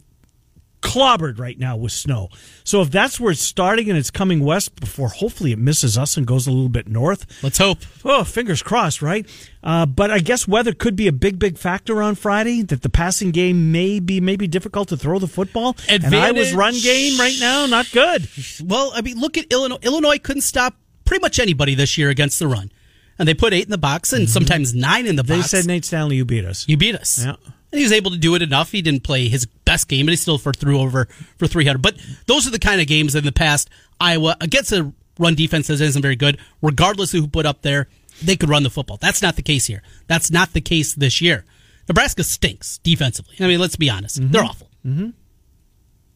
clobbered 0.82 1.38
right 1.38 1.58
now 1.58 1.76
with 1.76 1.92
snow. 1.92 2.28
So 2.64 2.82
if 2.82 2.90
that's 2.90 3.18
where 3.18 3.32
it's 3.32 3.40
starting 3.40 3.88
and 3.88 3.98
it's 3.98 4.10
coming 4.10 4.44
west 4.44 4.78
before 4.78 5.08
hopefully 5.08 5.52
it 5.52 5.58
misses 5.58 5.96
us 5.96 6.16
and 6.16 6.26
goes 6.26 6.46
a 6.46 6.50
little 6.50 6.68
bit 6.68 6.88
north. 6.88 7.24
Let's 7.42 7.58
hope. 7.58 7.78
Oh, 8.04 8.24
fingers 8.24 8.62
crossed, 8.62 9.00
right? 9.00 9.26
Uh, 9.62 9.86
but 9.86 10.10
I 10.10 10.18
guess 10.18 10.46
weather 10.46 10.72
could 10.74 10.96
be 10.96 11.06
a 11.08 11.12
big, 11.12 11.38
big 11.38 11.56
factor 11.56 12.02
on 12.02 12.16
Friday. 12.16 12.62
That 12.62 12.82
the 12.82 12.88
passing 12.90 13.30
game 13.30 13.72
may 13.72 14.00
be 14.00 14.20
maybe 14.20 14.46
difficult 14.48 14.88
to 14.88 14.96
throw 14.96 15.18
the 15.18 15.28
football. 15.28 15.76
And 15.88 16.04
Iowa's 16.04 16.50
Advantage. 16.50 16.54
run 16.54 16.74
game 16.82 17.18
right 17.18 17.36
now 17.40 17.66
not 17.66 17.90
good. 17.92 18.28
Well, 18.64 18.92
I 18.94 19.00
mean, 19.02 19.18
look 19.20 19.38
at 19.38 19.46
Illinois. 19.52 19.78
Illinois 19.82 20.18
couldn't 20.18 20.42
stop 20.42 20.74
pretty 21.04 21.22
much 21.22 21.38
anybody 21.38 21.74
this 21.74 21.96
year 21.96 22.10
against 22.10 22.38
the 22.38 22.46
run, 22.48 22.72
and 23.18 23.28
they 23.28 23.34
put 23.34 23.52
eight 23.52 23.64
in 23.64 23.70
the 23.70 23.78
box 23.78 24.12
and 24.12 24.28
sometimes 24.28 24.74
nine 24.74 25.06
in 25.06 25.16
the 25.16 25.22
Mm-hmm. 25.22 25.32
They 25.32 25.42
said 25.42 25.66
Nate 25.66 25.84
Stanley, 25.84 26.16
you 26.16 26.24
beat 26.24 26.44
us. 26.44 26.66
you 26.68 26.76
beat 26.76 26.94
us. 26.96 27.24
Yeah. 27.24 27.36
And 27.72 27.78
he 27.78 27.84
was 27.84 27.92
able 27.92 28.10
to 28.10 28.18
do 28.18 28.34
it 28.34 28.42
enough. 28.42 28.70
He 28.70 28.82
didn't 28.82 29.02
play 29.02 29.28
his 29.28 29.46
best 29.46 29.88
game, 29.88 30.06
but 30.06 30.10
he 30.10 30.16
still 30.16 30.38
for 30.38 30.52
threw 30.52 30.78
over 30.78 31.06
for 31.38 31.46
300. 31.46 31.80
But 31.80 31.96
those 32.26 32.46
are 32.46 32.50
the 32.50 32.58
kind 32.58 32.80
of 32.80 32.86
games 32.86 33.14
in 33.14 33.24
the 33.24 33.32
past 33.32 33.70
Iowa 33.98 34.36
against 34.40 34.72
a 34.72 34.92
run 35.18 35.34
defense 35.34 35.68
that 35.68 35.80
isn't 35.80 36.02
very 36.02 36.16
good, 36.16 36.38
regardless 36.60 37.14
of 37.14 37.20
who 37.20 37.28
put 37.28 37.46
up 37.46 37.62
there, 37.62 37.88
they 38.22 38.36
could 38.36 38.48
run 38.48 38.62
the 38.62 38.70
football. 38.70 38.98
That's 38.98 39.22
not 39.22 39.36
the 39.36 39.42
case 39.42 39.66
here. 39.66 39.82
That's 40.06 40.30
not 40.30 40.52
the 40.52 40.60
case 40.60 40.94
this 40.94 41.20
year. 41.20 41.44
Nebraska 41.88 42.24
stinks 42.24 42.78
defensively. 42.78 43.36
I 43.40 43.46
mean, 43.46 43.60
let's 43.60 43.76
be 43.76 43.90
honest. 43.90 44.20
Mm-hmm. 44.20 44.32
They're 44.32 44.44
awful. 44.44 44.68
Mm-hmm. 44.86 45.10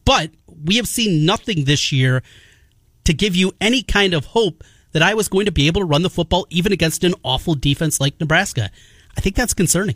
But 0.05 0.31
we 0.63 0.77
have 0.77 0.87
seen 0.87 1.25
nothing 1.25 1.65
this 1.65 1.91
year 1.91 2.23
to 3.03 3.13
give 3.13 3.35
you 3.35 3.51
any 3.59 3.81
kind 3.81 4.13
of 4.13 4.25
hope 4.25 4.63
that 4.93 5.01
I 5.01 5.13
was 5.13 5.27
going 5.27 5.45
to 5.45 5.51
be 5.51 5.67
able 5.67 5.81
to 5.81 5.85
run 5.85 6.01
the 6.01 6.09
football 6.09 6.47
even 6.49 6.71
against 6.71 7.03
an 7.03 7.13
awful 7.23 7.55
defense 7.55 7.99
like 7.99 8.19
Nebraska. 8.19 8.71
I 9.17 9.21
think 9.21 9.35
that's 9.35 9.53
concerning. 9.53 9.95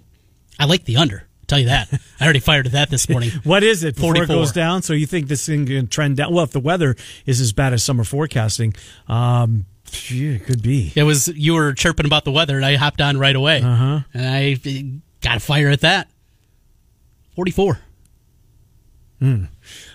I 0.60 0.66
like 0.66 0.86
the 0.86 0.98
under. 0.98 1.28
Tell 1.52 1.60
you 1.60 1.66
that. 1.66 1.90
I 2.18 2.24
already 2.24 2.40
fired 2.40 2.68
at 2.68 2.72
that 2.72 2.90
this 2.90 3.10
morning. 3.10 3.30
What 3.44 3.62
is 3.62 3.84
it 3.84 3.96
before 3.96 4.16
44. 4.16 4.24
it 4.24 4.40
goes 4.40 4.52
down? 4.54 4.84
So 4.84 4.94
you 4.94 5.06
think 5.06 5.28
this 5.28 5.46
thing 5.46 5.66
can 5.66 5.88
trend 5.88 6.16
down? 6.16 6.34
Well, 6.34 6.46
if 6.46 6.52
the 6.52 6.62
weather 6.62 6.96
is 7.26 7.42
as 7.42 7.52
bad 7.52 7.74
as 7.74 7.84
summer 7.84 8.06
forecasting, 8.06 8.74
um, 9.10 9.66
gee, 9.84 10.36
it 10.36 10.46
could 10.46 10.64
be. 10.64 10.94
It 10.96 11.04
was 11.04 11.28
you 11.28 11.56
were 11.56 11.74
chirping 11.74 12.06
about 12.06 12.24
the 12.24 12.32
weather, 12.32 12.56
and 12.56 12.66
I 12.66 12.78
hopped 12.78 13.02
on 13.02 13.18
right 13.18 13.36
away, 13.36 13.62
uh-huh. 13.62 14.00
and 14.14 14.26
I 14.26 14.56
got 15.20 15.36
a 15.36 15.40
fire 15.42 15.68
at 15.68 15.82
that. 15.82 16.10
Forty-four. 17.36 17.80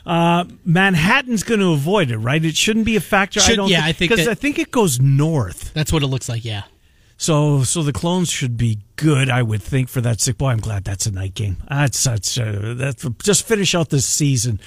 Uh, 0.05 0.45
Manhattan's 0.67 1.43
going 1.43 1.61
to 1.61 1.73
avoid 1.73 2.11
it, 2.11 2.19
right? 2.19 2.45
It 2.45 2.55
shouldn't 2.55 2.85
be 2.85 2.97
a 2.97 3.01
factor. 3.01 3.41
I 3.43 3.57
don't 3.57 3.71
yeah, 3.71 3.81
I 3.83 3.93
think 3.93 4.11
because 4.11 4.29
I 4.29 4.35
think 4.35 4.59
it 4.59 4.71
goes 4.71 5.01
north. 5.01 5.73
That's 5.73 5.91
what 5.91 6.03
it 6.03 6.09
looks 6.09 6.29
like. 6.29 6.45
Yeah. 6.45 6.65
So, 7.19 7.63
so 7.63 7.83
the 7.83 7.93
clones 7.95 8.29
should 8.31 8.57
be 8.59 8.81
good, 8.97 9.31
I 9.31 9.43
would 9.43 9.63
think, 9.63 9.89
for 9.89 10.01
that 10.03 10.21
sick 10.21 10.37
boy. 10.39 10.49
I'm 10.51 10.59
glad 10.59 10.85
that's 10.85 11.07
a 11.07 11.11
night 11.11 11.35
game. 11.35 11.57
That's 11.69 11.99
such 11.99 12.39
uh, 12.39 12.75
that's 12.75 13.07
just 13.23 13.47
finish 13.47 13.75
out 13.75 13.89
this 13.91 14.05
season. 14.07 14.61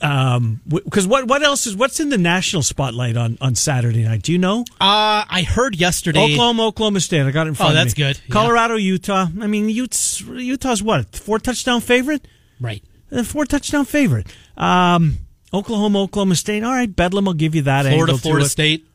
Um, 0.00 0.60
because 0.68 1.08
what 1.08 1.26
what 1.26 1.42
else 1.42 1.66
is 1.66 1.74
what's 1.74 1.98
in 1.98 2.08
the 2.10 2.18
national 2.18 2.62
spotlight 2.62 3.16
on 3.16 3.36
on 3.40 3.54
Saturday 3.54 4.04
night? 4.04 4.22
Do 4.22 4.32
you 4.32 4.38
know? 4.38 4.60
Uh, 4.80 5.24
I 5.28 5.44
heard 5.48 5.74
yesterday. 5.76 6.22
Oklahoma, 6.22 6.66
Oklahoma 6.66 7.00
State. 7.00 7.22
I 7.22 7.30
got 7.32 7.46
it 7.46 7.50
in 7.50 7.54
front 7.56 7.70
Oh, 7.70 7.72
of 7.72 7.78
me. 7.78 7.84
that's 7.84 7.94
good. 7.94 8.20
Yeah. 8.26 8.32
Colorado, 8.32 8.76
Utah. 8.76 9.26
I 9.40 9.46
mean, 9.48 9.68
Utah's, 9.68 10.20
Utah's 10.20 10.82
what 10.82 11.16
four 11.16 11.38
touchdown 11.38 11.80
favorite? 11.80 12.28
Right. 12.60 12.84
A 13.10 13.24
four 13.24 13.44
touchdown 13.46 13.86
favorite. 13.86 14.26
Um, 14.56 15.18
Oklahoma, 15.52 16.02
Oklahoma 16.02 16.36
State. 16.36 16.62
All 16.62 16.70
right, 16.72 16.94
Bedlam 16.94 17.24
will 17.24 17.32
give 17.32 17.54
you 17.54 17.62
that. 17.62 17.82
Florida, 17.86 18.00
angle 18.02 18.16
to 18.18 18.22
Florida. 18.22 18.48
State. 18.48 18.86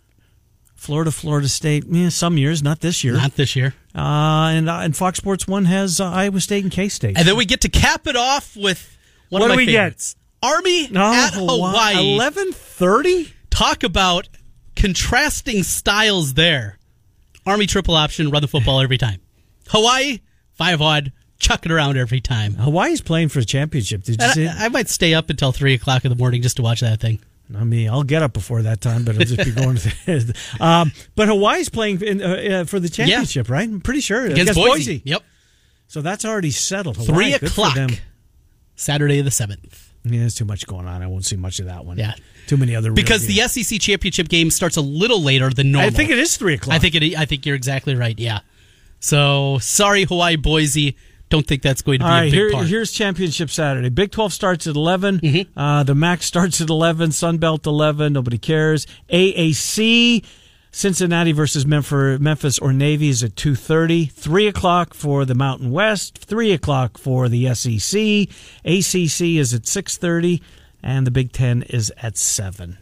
Florida, 0.84 1.12
Florida 1.12 1.48
State. 1.48 1.86
Yeah, 1.90 2.10
some 2.10 2.38
years, 2.38 2.62
not 2.62 2.82
this 2.82 3.04
year. 3.04 3.14
Not 3.14 3.36
this 3.36 3.56
year. 3.56 3.74
Uh, 3.96 4.52
and 4.52 4.70
uh, 4.70 4.80
and 4.80 4.96
Fox 4.96 5.18
Sports 5.18 5.48
One 5.48 5.66
has 5.66 6.02
uh, 6.02 6.10
Iowa 6.10 6.42
State 6.42 6.64
and 6.64 6.72
K 6.72 6.90
State. 6.90 7.18
And 7.18 7.26
then 7.28 7.38
we 7.38 7.46
get 7.46 7.62
to 7.62 7.70
cap 7.70 8.06
it 8.08 8.16
off 8.18 8.56
with 8.58 8.98
one 9.30 9.42
What 9.42 9.52
do 9.52 9.56
we 9.58 9.66
get? 9.66 9.72
favorites. 9.72 10.16
Army 10.42 10.90
at 10.94 11.30
Hawaii. 11.36 12.16
Eleven 12.16 12.52
thirty. 12.52 13.32
Talk 13.50 13.84
about 13.84 14.28
contrasting 14.76 15.64
styles 15.64 16.34
there. 16.34 16.78
Army 17.46 17.66
triple 17.66 17.96
option, 17.96 18.30
run 18.30 18.42
the 18.42 18.48
football 18.48 18.82
every 18.82 18.98
time. 18.98 19.20
Hawaii, 19.70 20.20
five 20.54 20.82
odd, 20.82 21.12
chuck 21.40 21.66
it 21.66 21.72
around 21.72 21.98
every 21.98 22.20
time. 22.20 22.56
Hawaii's 22.56 23.00
playing 23.02 23.30
for 23.30 23.40
a 23.40 23.46
championship. 23.46 24.04
Did 24.04 24.22
you 24.22 24.28
see? 24.30 24.44
it? 24.46 24.52
I 24.58 24.68
might 24.70 24.90
stay 24.90 25.14
up 25.14 25.30
until 25.30 25.52
three 25.52 25.74
o'clock 25.76 26.04
in 26.04 26.10
the 26.10 26.18
morning 26.18 26.42
just 26.42 26.58
to 26.58 26.62
watch 26.62 26.82
that 26.82 27.00
thing. 27.00 27.20
I 27.56 27.64
mean, 27.64 27.90
I'll 27.90 28.04
get 28.04 28.22
up 28.24 28.34
before 28.34 28.64
that 28.64 28.82
time, 28.82 29.04
but 29.04 29.16
I'll 29.16 29.26
just 29.26 29.44
be 29.44 29.52
going. 29.52 29.78
To 30.06 30.34
um, 30.60 30.92
but 31.16 31.28
Hawaii's 31.28 31.70
playing 31.70 32.02
in, 32.02 32.22
uh, 32.22 32.28
uh, 32.28 32.64
for 32.66 32.80
the 32.80 32.90
championship, 32.90 33.50
right? 33.50 33.68
I'm 33.68 33.82
pretty 33.82 34.02
sure 34.02 34.26
Against, 34.26 34.56
Boise. 34.56 35.02
Yep. 35.06 35.24
So 35.88 36.02
that's 36.02 36.26
already 36.26 36.52
settled. 36.52 36.98
Hawaii, 36.98 37.34
Three 37.34 37.48
o'clock. 37.48 37.78
Saturday 38.76 39.22
the 39.22 39.32
seventh. 39.32 39.94
Yeah, 40.04 40.22
there's 40.22 40.36
too 40.36 40.46
much 40.46 40.68
going 40.68 40.88
on. 40.88 41.02
I 41.02 41.08
won't 41.08 41.26
see 41.26 41.38
much 41.38 41.60
of 41.60 41.68
that 41.68 41.86
one. 41.86 41.98
Yeah. 41.98 42.14
too 42.48 42.58
many 42.58 42.76
other 42.76 42.92
Because 42.92 43.26
the. 43.26 43.36
SEC 43.48 43.80
championship 43.80 44.28
game 44.28 44.52
starts 44.52 44.76
a 44.78 44.82
little 44.82 45.22
later 45.22 45.50
than 45.50 45.72
normal. 45.72 45.90
I 45.90 45.92
think 45.92 46.10
it 46.10 46.18
is 46.20 46.36
three 46.36 46.56
o'clock. 46.56 46.76
I 46.76 46.80
think 46.80 46.96
it. 46.96 47.16
I 47.18 47.26
think 47.26 47.46
you're 47.46 47.56
exactly 47.56 47.96
right. 47.96 48.18
Yeah. 48.18 48.40
So 49.00 49.60
sorry, 49.60 50.04
Hawaii, 50.04 50.36
Boise. 50.36 50.98
Don't 51.34 51.48
think 51.48 51.64
that's 51.64 51.82
going 51.82 51.98
to 51.98 52.06
be 52.06 52.08
All 52.08 52.12
right, 52.12 52.26
a 52.26 52.30
big 52.30 52.34
here, 52.34 52.52
part. 52.52 52.68
here's 52.68 52.92
championship 52.92 53.50
Saturday. 53.50 53.90
Big 53.90 54.12
12 54.12 54.32
starts 54.32 54.68
at 54.68 54.76
11. 54.76 55.20
Mm-hmm. 55.20 55.60
Uh, 55.60 55.82
the 55.82 55.96
MAC 55.96 56.22
starts 56.22 56.62
at 56.62 56.70
11. 56.70 57.12
Sun 57.12 57.40
Belt 57.40 57.66
11. 57.66 58.14
Nobody 58.14 58.38
cares. 58.38 58.86
AAC, 59.12 60.24
Cincinnati 60.70 61.32
versus 61.32 61.66
Memphis, 61.66 62.20
Memphis 62.20 62.60
or 62.60 62.72
Navy 62.72 63.10
is 63.10 63.24
at 63.24 63.34
2.30. 63.34 64.12
3 64.12 64.48
o'clock 64.48 64.94
for 64.94 65.26
the 65.26 65.34
Mountain 65.34 65.72
West. 65.72 66.20
3 66.20 66.52
o'clock 66.52 67.00
for 67.00 67.28
the 67.28 67.52
SEC. 67.56 68.30
ACC 68.64 69.40
is 69.40 69.56
at 69.56 69.64
6.30. 69.64 70.40
And 70.84 71.08
the 71.08 71.12
Big 71.12 71.32
Ten 71.32 71.64
is 71.64 71.92
at 71.98 72.16
7. 72.16 72.78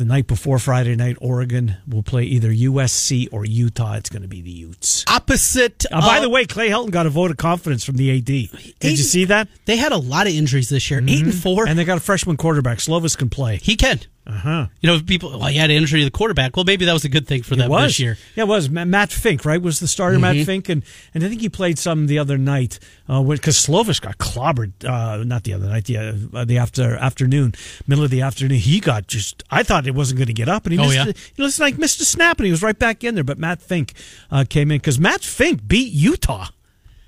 The 0.00 0.06
night 0.06 0.26
before 0.26 0.58
Friday 0.58 0.96
night, 0.96 1.18
Oregon 1.20 1.76
will 1.86 2.02
play 2.02 2.22
either 2.22 2.48
USC 2.48 3.28
or 3.32 3.44
Utah. 3.44 3.96
It's 3.96 4.08
going 4.08 4.22
to 4.22 4.28
be 4.28 4.40
the 4.40 4.50
Utes. 4.50 5.04
Opposite. 5.06 5.84
Uh, 5.92 6.00
by 6.00 6.16
of- 6.16 6.22
the 6.22 6.30
way, 6.30 6.46
Clay 6.46 6.70
Helton 6.70 6.90
got 6.90 7.04
a 7.04 7.10
vote 7.10 7.30
of 7.30 7.36
confidence 7.36 7.84
from 7.84 7.96
the 7.96 8.10
AD. 8.16 8.24
Did 8.24 8.72
you 8.82 8.96
see 8.96 9.26
that? 9.26 9.48
they 9.66 9.76
had 9.76 9.92
a 9.92 9.98
lot 9.98 10.26
of 10.26 10.32
injuries 10.32 10.70
this 10.70 10.90
year. 10.90 11.02
Eight 11.06 11.22
and 11.22 11.34
four. 11.34 11.68
And 11.68 11.78
they 11.78 11.84
got 11.84 11.98
a 11.98 12.00
freshman 12.00 12.38
quarterback. 12.38 12.78
Slovis 12.78 13.14
can 13.14 13.28
play. 13.28 13.58
he 13.58 13.76
can. 13.76 14.00
Uh 14.30 14.34
huh. 14.34 14.66
You 14.80 14.86
know, 14.88 15.00
people. 15.00 15.30
Well, 15.30 15.48
he 15.48 15.56
had 15.56 15.70
an 15.70 15.76
injury 15.76 16.00
to 16.00 16.04
the 16.04 16.10
quarterback. 16.12 16.54
Well, 16.54 16.64
maybe 16.64 16.84
that 16.84 16.92
was 16.92 17.04
a 17.04 17.08
good 17.08 17.26
thing 17.26 17.42
for 17.42 17.56
them 17.56 17.68
this 17.68 17.98
year. 17.98 18.16
Yeah, 18.36 18.44
it 18.44 18.46
was 18.46 18.70
Matt 18.70 19.10
Fink, 19.10 19.44
right? 19.44 19.60
Was 19.60 19.80
the 19.80 19.88
starter 19.88 20.18
Mm-hmm. 20.18 20.38
Matt 20.38 20.46
Fink, 20.46 20.68
and 20.68 20.84
and 21.14 21.24
I 21.24 21.28
think 21.28 21.40
he 21.40 21.48
played 21.48 21.80
some 21.80 22.06
the 22.06 22.20
other 22.20 22.38
night 22.38 22.78
because 23.08 23.56
Slovis 23.56 24.00
got 24.00 24.18
clobbered. 24.18 24.84
Uh, 24.84 25.24
not 25.24 25.42
the 25.42 25.54
other 25.54 25.66
night, 25.66 25.86
the 25.86 25.96
uh, 26.32 26.44
the 26.44 26.58
after 26.58 26.94
afternoon, 26.96 27.54
middle 27.88 28.04
of 28.04 28.10
the 28.10 28.20
afternoon. 28.22 28.58
He 28.58 28.78
got 28.78 29.08
just. 29.08 29.42
I 29.50 29.64
thought 29.64 29.88
it 29.88 29.96
wasn't 29.96 30.18
going 30.18 30.28
to 30.28 30.32
get 30.32 30.48
up, 30.48 30.64
and 30.64 30.74
he 30.74 30.78
Oh, 30.78 30.82
missed. 30.84 30.94
yeah? 30.94 31.06
it. 31.08 31.16
He 31.34 31.42
was 31.42 31.58
like 31.58 31.76
missed 31.76 32.00
a 32.00 32.04
snap, 32.04 32.38
and 32.38 32.44
he 32.46 32.52
was 32.52 32.62
right 32.62 32.78
back 32.78 33.02
in 33.02 33.16
there. 33.16 33.24
But 33.24 33.38
Matt 33.38 33.60
Fink 33.60 33.94
uh, 34.30 34.44
came 34.48 34.70
in 34.70 34.78
because 34.78 35.00
Matt 35.00 35.22
Fink 35.22 35.66
beat 35.66 35.92
Utah. 35.92 36.46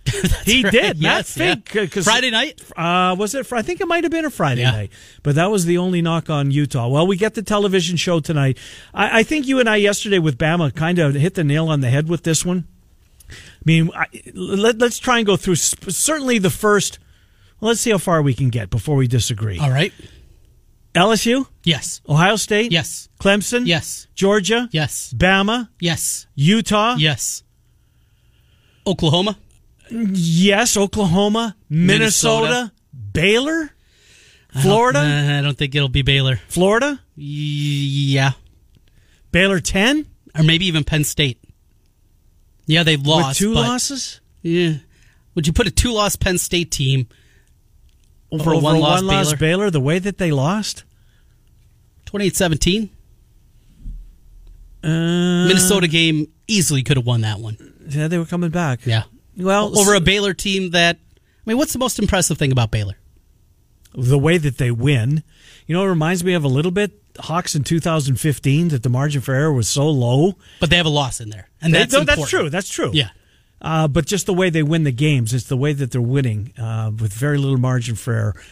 he 0.45 0.63
right. 0.65 0.73
did. 0.73 1.01
Matt 1.01 1.27
Yes, 1.27 1.37
yeah. 1.37 1.55
Fink. 1.55 1.77
uh, 1.77 1.87
'cause- 1.87 2.05
Friday 2.05 2.31
night. 2.31 2.61
Uh, 2.77 3.15
was 3.19 3.35
it? 3.35 3.51
I 3.53 3.63
think 3.63 3.81
it 3.81 3.87
might 3.87 4.03
have 4.05 4.11
been 4.11 4.25
a 4.25 4.31
Friday 4.31 4.63
Yeah. 4.63 4.73
night, 4.73 4.93
but 5.23 5.35
that 5.37 5.51
was 5.51 5.65
the 5.65 5.79
only 5.79 6.03
knock 6.03 6.29
on 6.29 6.51
Utah. 6.51 6.89
Well, 6.89 7.07
we 7.07 7.17
get 7.17 7.35
the 7.35 7.43
television 7.43 7.97
show 7.97 8.19
tonight. 8.21 8.59
I, 8.93 9.21
I 9.21 9.23
think 9.23 9.47
you 9.47 9.61
and 9.61 9.69
I 9.69 9.77
yesterday 9.77 10.19
with 10.19 10.39
Bama 10.39 10.75
kind 10.75 10.99
of 10.99 11.15
hit 11.15 11.35
the 11.35 11.45
nail 11.45 11.69
on 11.69 11.81
the 11.81 11.91
head 11.91 12.09
with 12.09 12.25
this 12.25 12.45
one. 12.45 12.67
I 13.31 13.35
mean, 13.65 13.91
I, 13.95 14.07
let, 14.35 14.83
us 14.83 14.99
try 14.99 15.19
and 15.19 15.27
go 15.27 15.37
through 15.37 15.57
sp- 15.57 15.89
certainly 15.91 16.39
the 16.39 16.51
first. 16.51 16.99
Well, 17.61 17.69
let's 17.69 17.81
see 17.81 17.91
how 17.93 17.99
far 17.99 18.21
we 18.23 18.35
can 18.35 18.51
get 18.51 18.71
before 18.71 18.97
we 18.97 19.07
disagree. 19.07 19.59
All 19.59 19.71
right. 19.71 19.93
LSU, 20.95 21.47
Yes. 21.65 22.03
Ohio 22.09 22.37
State, 22.37 22.71
Yes. 22.73 23.09
Clemson, 23.19 23.67
Yes. 23.67 24.09
Georgia, 24.15 24.69
Yes. 24.73 25.15
Bama, 25.17 25.69
Yes. 25.81 26.27
Utah, 26.35 26.97
Yes. 26.99 27.45
Oklahoma. 28.87 29.38
Yes, 29.92 30.76
Oklahoma, 30.76 31.57
Minnesota, 31.68 32.42
Minnesota. 32.48 32.72
Baylor, 33.12 33.70
Florida, 34.62 34.98
I 35.00 35.02
don't, 35.02 35.31
uh, 35.35 35.38
I 35.38 35.42
don't 35.42 35.59
think 35.59 35.74
it'll 35.74 35.88
be 35.88 36.02
Baylor. 36.02 36.40
Florida, 36.48 37.00
Yeah. 37.16 38.33
Baylor 39.31 39.61
ten 39.61 40.07
Or 40.37 40.42
maybe 40.42 40.66
even 40.66 40.85
Penn 40.85 41.05
State. 41.05 41.38
Yeah, 42.66 42.83
they 42.85 42.96
lost. 42.96 43.28
with 43.28 43.37
two 43.38 43.55
but- 43.55 43.61
losses. 43.68 44.20
Yeah. 44.42 44.74
Would 45.35 45.46
you 45.46 45.52
put 45.52 45.66
a 45.66 45.70
two-loss 45.70 46.16
Penn 46.16 46.37
State 46.38 46.70
team 46.70 47.07
over, 48.31 48.52
over 48.55 48.62
one-loss 48.62 48.98
one 49.02 49.07
loss 49.07 49.26
Baylor? 49.35 49.37
Baylor, 49.64 49.70
the 49.70 49.81
way 49.81 49.98
that 49.98 50.18
they 50.18 50.31
lost. 50.31 50.85
28-17. 52.07 52.90
Uh, 54.85 55.46
Minnesota 55.48 55.87
game 55.88 56.28
easily 56.48 56.83
could 56.83 56.96
have 56.96 57.07
won 57.07 57.20
that 57.22 57.38
one. 57.38 57.57
Yeah, 57.88 58.09
they 58.09 58.18
were 58.18 58.26
coming 58.26 58.50
back. 58.50 58.81
Yeah. 58.85 59.05
Well, 59.37 59.79
Over 59.79 59.95
a 59.95 60.01
Baylor 60.01 60.35
team 60.35 60.71
that 60.71 60.99
I 61.16 61.51
mean, 61.51 61.59
what's 61.59 61.73
the 61.73 61.79
most 61.79 61.99
impressive 61.99 62.38
thing 62.38 62.53
about 62.53 62.71
Baylor? 62.71 62.97
the 63.95 64.18
way 64.18 64.38
that 64.38 64.59
they 64.59 64.71
win. 64.71 65.23
You 65.66 65.77
know, 65.77 65.85
it 65.85 65.88
reminds 65.88 66.25
me 66.25 66.35
of 66.35 66.45
a 66.45 66.49
little 66.49 66.71
bit 66.71 66.92
Hawks 67.18 67.55
in 67.55 67.62
2015 67.62 68.68
that 68.68 68.83
the 68.83 68.88
margin 68.88 69.21
for 69.21 69.35
error 69.35 69.53
was 69.53 69.68
so 69.68 69.88
low. 69.88 70.35
But 70.61 70.71
they 70.71 70.77
have 70.77 70.87
a 70.87 70.90
loss 70.90 71.21
in 71.21 71.31
there. 71.31 71.51
And 71.61 71.75
that's 71.75 71.92
no, 71.92 72.05
that's 72.05 72.29
true. 72.29 72.49
That's 72.49 72.68
true. 72.68 72.90
Yeah. 72.92 73.11
Uh, 73.61 73.87
but 73.87 74.07
just 74.07 74.27
the 74.27 74.35
way 74.35 74.51
they 74.51 74.62
win 74.62 74.85
the 74.85 74.92
games, 74.92 75.33
it's 75.33 75.47
the 75.47 75.57
way 75.57 75.73
that 75.73 75.92
they're 75.92 76.01
winning 76.01 76.53
uh, 76.59 76.90
with 76.90 77.12
very 77.12 77.38
little 77.38 77.59
margin 77.59 77.95
for 77.95 78.12
error. 78.12 78.42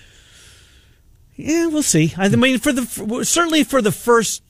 Yeah, 1.34 1.66
we'll 1.66 1.82
see. 1.82 2.12
I 2.16 2.28
mean, 2.28 2.58
for 2.58 2.70
the 2.70 2.82
for, 2.82 3.24
certainly 3.24 3.64
for 3.64 3.80
the 3.80 3.92
first 3.92 4.42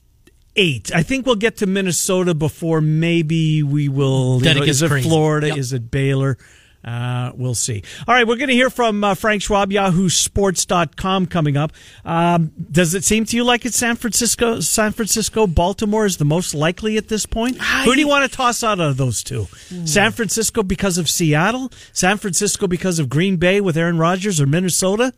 eight, 0.57 0.95
I 0.95 1.03
think 1.03 1.27
we'll 1.27 1.37
get 1.37 1.59
to 1.59 1.67
Minnesota 1.67 2.35
before 2.35 2.81
maybe 2.81 3.63
we 3.63 3.89
will. 3.89 4.41
You 4.43 4.55
know, 4.55 4.63
is 4.63 4.83
it 4.83 4.89
crazy. 4.89 5.09
Florida? 5.09 5.49
Yep. 5.49 5.59
Is 5.59 5.73
it 5.73 5.91
Baylor? 5.91 6.39
Uh, 6.83 7.31
we'll 7.35 7.55
see. 7.55 7.83
All 8.09 8.15
right, 8.15 8.27
we're 8.27 8.37
going 8.37 8.49
to 8.49 8.55
hear 8.55 8.71
from 8.71 9.05
uh, 9.05 9.15
Frank 9.15 9.43
Schwab, 9.43 9.71
YahooSports.com 9.71 11.27
coming 11.27 11.57
up. 11.59 11.73
Um, 12.07 12.53
does 12.71 12.95
it 12.95 13.05
seem 13.05 13.27
to 13.27 13.37
you 13.37 13.45
like 13.45 13.67
it's 13.67 13.77
San 13.77 13.97
Francisco? 13.97 14.61
San 14.61 14.93
Francisco, 14.93 15.47
Baltimore 15.47 16.07
is 16.07 16.17
the 16.17 16.25
most 16.25 16.55
likely 16.55 16.97
at 16.97 17.09
this 17.09 17.27
point. 17.27 17.59
Who 17.59 17.95
do 17.95 18.01
you 18.01 18.09
want 18.09 18.31
to 18.31 18.35
toss 18.35 18.65
out 18.65 18.81
of 18.81 18.97
those 18.97 19.23
two? 19.23 19.47
San 19.85 20.13
Francisco 20.13 20.63
because 20.63 20.97
of 20.97 21.11
Seattle, 21.11 21.71
San 21.93 22.17
Francisco 22.17 22.67
because 22.67 22.99
of 22.99 23.11
Green 23.11 23.37
Bay 23.37 23.61
with 23.61 23.77
Aaron 23.77 23.99
Rodgers, 23.99 24.41
or 24.41 24.47
Minnesota? 24.47 25.13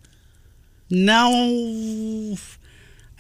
No. 0.91 2.37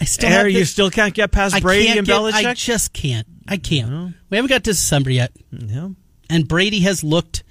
I 0.02 0.04
still 0.04 0.30
have 0.30 0.50
you 0.50 0.64
still 0.64 0.90
can't 0.90 1.14
get 1.14 1.30
past 1.30 1.54
I 1.54 1.60
Brady 1.60 1.96
and 1.96 2.06
get- 2.06 2.14
Belichick. 2.16 2.44
I 2.46 2.54
just 2.54 2.92
can't. 2.92 3.26
I 3.48 3.56
can't. 3.56 4.14
We 4.30 4.36
haven't 4.36 4.48
got 4.48 4.64
to 4.64 4.70
December 4.70 5.10
yet. 5.10 5.32
yeah. 5.50 5.88
And 6.28 6.48
Brady 6.48 6.80
has 6.80 7.02
looked. 7.04 7.44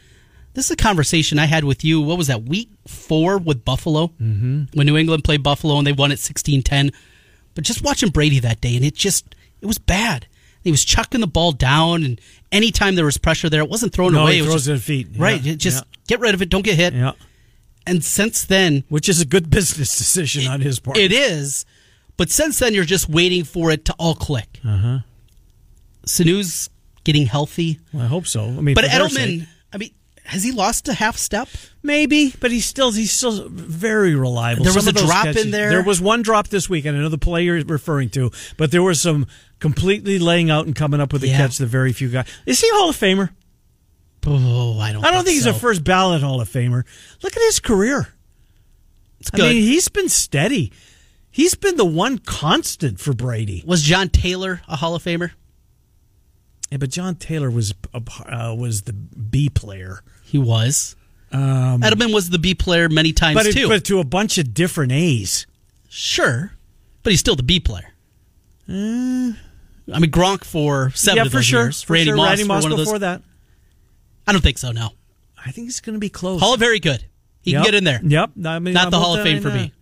This 0.53 0.65
is 0.65 0.71
a 0.71 0.75
conversation 0.75 1.39
I 1.39 1.45
had 1.45 1.63
with 1.63 1.83
you. 1.85 2.01
What 2.01 2.17
was 2.17 2.27
that, 2.27 2.43
week 2.43 2.69
four 2.87 3.37
with 3.37 3.63
Buffalo? 3.63 4.07
Mm-hmm. 4.21 4.63
When 4.73 4.85
New 4.87 4.97
England 4.97 5.23
played 5.23 5.43
Buffalo 5.43 5.77
and 5.77 5.87
they 5.87 5.93
won 5.93 6.11
at 6.11 6.19
16 6.19 6.61
10. 6.63 6.91
But 7.55 7.63
just 7.63 7.83
watching 7.83 8.09
Brady 8.09 8.39
that 8.39 8.59
day, 8.61 8.75
and 8.75 8.83
it 8.83 8.95
just, 8.95 9.33
it 9.61 9.65
was 9.65 9.77
bad. 9.77 10.27
He 10.61 10.71
was 10.71 10.83
chucking 10.85 11.21
the 11.21 11.27
ball 11.27 11.51
down, 11.53 12.03
and 12.03 12.19
anytime 12.51 12.95
there 12.95 13.05
was 13.05 13.17
pressure 13.17 13.49
there, 13.49 13.61
it 13.61 13.69
wasn't 13.69 13.93
thrown 13.93 14.13
No, 14.13 14.23
away. 14.23 14.33
he 14.33 14.39
it 14.39 14.41
was 14.41 14.49
throws 14.51 14.67
it 14.67 14.73
at 14.75 14.79
feet. 14.81 15.07
Yeah, 15.11 15.23
Right. 15.23 15.45
it 15.45 15.55
just 15.57 15.77
yeah. 15.85 15.97
get 16.07 16.19
rid 16.19 16.33
of 16.33 16.41
it. 16.41 16.49
Don't 16.49 16.63
get 16.65 16.75
hit. 16.75 16.93
Yeah. 16.93 17.13
And 17.87 18.03
since 18.03 18.43
then, 18.45 18.83
Which 18.89 19.09
is 19.09 19.21
a 19.21 19.25
good 19.25 19.49
business 19.57 19.97
decision 19.97 20.47
on 20.51 20.61
his 20.61 20.79
part. 20.79 20.97
It 20.97 21.11
is, 21.11 21.65
but 22.21 22.29
since 22.29 22.59
then 22.59 22.75
you're 22.75 22.85
just 22.85 23.09
waiting 23.09 23.43
for 23.43 23.71
it 23.71 23.85
to 23.85 23.93
all 23.97 24.13
click. 24.13 24.59
Uh 24.63 24.77
huh. 24.77 24.99
Sanu's 26.05 26.69
getting 27.03 27.25
healthy, 27.25 27.79
Well, 27.91 28.03
I 28.03 28.07
hope 28.07 28.27
so. 28.27 28.43
I 28.45 28.61
mean, 28.61 28.75
but 28.75 28.85
Edelman. 28.85 29.47
I 29.73 29.77
mean, 29.77 29.89
has 30.25 30.43
he 30.43 30.51
lost 30.51 30.87
a 30.87 30.93
half 30.93 31.17
step? 31.17 31.47
Maybe, 31.81 32.33
but 32.39 32.51
he's 32.51 32.65
still 32.65 32.91
he's 32.91 33.11
still 33.11 33.49
very 33.49 34.13
reliable. 34.13 34.63
There 34.63 34.73
was 34.73 34.85
Some 34.85 34.95
a 34.95 34.99
drop 34.99 35.23
catches- 35.25 35.45
in 35.45 35.51
there? 35.51 35.69
There 35.71 35.83
was 35.83 35.99
one 35.99 36.21
drop 36.21 36.49
this 36.49 36.69
week, 36.69 36.85
and 36.85 36.95
I 36.95 37.01
know 37.01 37.09
the 37.09 37.17
player 37.17 37.55
you're 37.55 37.65
referring 37.65 38.09
to, 38.11 38.29
but 38.57 38.69
there 38.71 38.83
was 38.83 39.01
some 39.01 39.25
completely 39.59 40.19
laying 40.19 40.51
out 40.51 40.67
and 40.67 40.75
coming 40.75 41.01
up 41.01 41.11
with 41.13 41.23
a 41.23 41.27
Yeah. 41.27 41.37
catch 41.37 41.57
that 41.57 41.65
very 41.67 41.91
few 41.93 42.09
guys. 42.09 42.27
Is 42.45 42.61
he 42.61 42.67
a 42.69 42.73
Hall 42.75 42.89
of 42.91 42.95
Famer? 42.97 43.29
Oh, 44.27 44.79
I 44.79 44.91
don't. 44.93 45.03
I 45.03 45.09
don't 45.11 45.23
think 45.23 45.33
he's 45.35 45.45
so. 45.45 45.49
a 45.51 45.53
first 45.53 45.83
ballot 45.83 46.21
Hall 46.21 46.39
of 46.41 46.47
Famer. 46.49 46.83
Look 47.23 47.35
at 47.35 47.41
his 47.41 47.59
career. 47.59 48.09
It's 49.19 49.31
I 49.33 49.37
mean, 49.37 49.53
he's 49.63 49.87
been 49.89 50.09
steady. 50.09 50.71
He's 51.31 51.55
been 51.55 51.77
the 51.77 51.85
one 51.85 52.17
constant 52.17 52.99
for 52.99 53.13
Brady. 53.13 53.63
was 53.65 53.81
John 53.83 54.09
Taylor 54.09 54.61
a 54.67 54.75
Hall 54.75 54.95
of 54.95 55.03
Famer? 55.03 55.31
Yeah, 56.69 56.77
but 56.77 56.89
John 56.89 57.15
Taylor 57.15 57.49
was 57.49 57.73
uh, 57.93 58.55
was 58.57 58.83
the 58.83 58.93
B 58.93 59.49
player, 59.49 60.01
He 60.23 60.37
was. 60.37 60.95
Edelman 61.31 62.13
was 62.13 62.29
the 62.29 62.39
B 62.39 62.53
player 62.53 62.89
many 62.89 63.13
times 63.13 63.35
but 63.35 63.45
it, 63.47 63.53
too. 63.53 63.67
but 63.69 63.85
to 63.85 63.99
a 63.99 64.03
bunch 64.03 64.37
of 64.37 64.53
different 64.53 64.91
A's. 64.91 65.47
sure, 65.89 66.53
but 67.03 67.11
he's 67.11 67.19
still 67.21 67.35
the 67.37 67.43
B 67.43 67.59
player. 67.59 67.93
I 68.67 68.73
mean 69.99 70.11
Gronk 70.11 70.43
for 70.43 70.91
seven 70.91 71.17
yeah, 71.17 71.21
of 71.23 71.27
for 71.31 71.37
those 71.37 71.45
sure. 71.45 71.63
years. 71.63 71.81
For 71.81 71.93
Randy 71.93 72.09
sure. 72.09 72.15
Moss 72.17 72.27
Randy 72.29 72.43
for 72.43 72.47
Moss 72.47 72.63
one 72.63 72.71
of 72.73 72.77
before 72.77 72.93
those. 72.99 73.01
that. 73.01 73.21
I 74.27 74.31
don't 74.31 74.41
think 74.41 74.57
so. 74.57 74.71
No, 74.71 74.89
I 75.45 75.51
think 75.51 75.67
he's 75.67 75.79
going 75.81 75.95
to 75.95 75.99
be 75.99 76.09
close. 76.09 76.39
Hall 76.39 76.53
of 76.53 76.59
very 76.59 76.79
good. 76.79 77.05
He 77.41 77.51
Yep. 77.51 77.57
can 77.63 77.65
get 77.71 77.75
in 77.75 77.83
there. 77.83 77.99
Yep. 78.03 78.31
I 78.45 78.59
mean, 78.59 78.73
Not 78.73 78.85
I'm 78.85 78.91
the 78.91 78.99
Hall 78.99 79.15
of 79.15 79.23
Fame 79.23 79.41
for 79.41 79.49
me. 79.49 79.73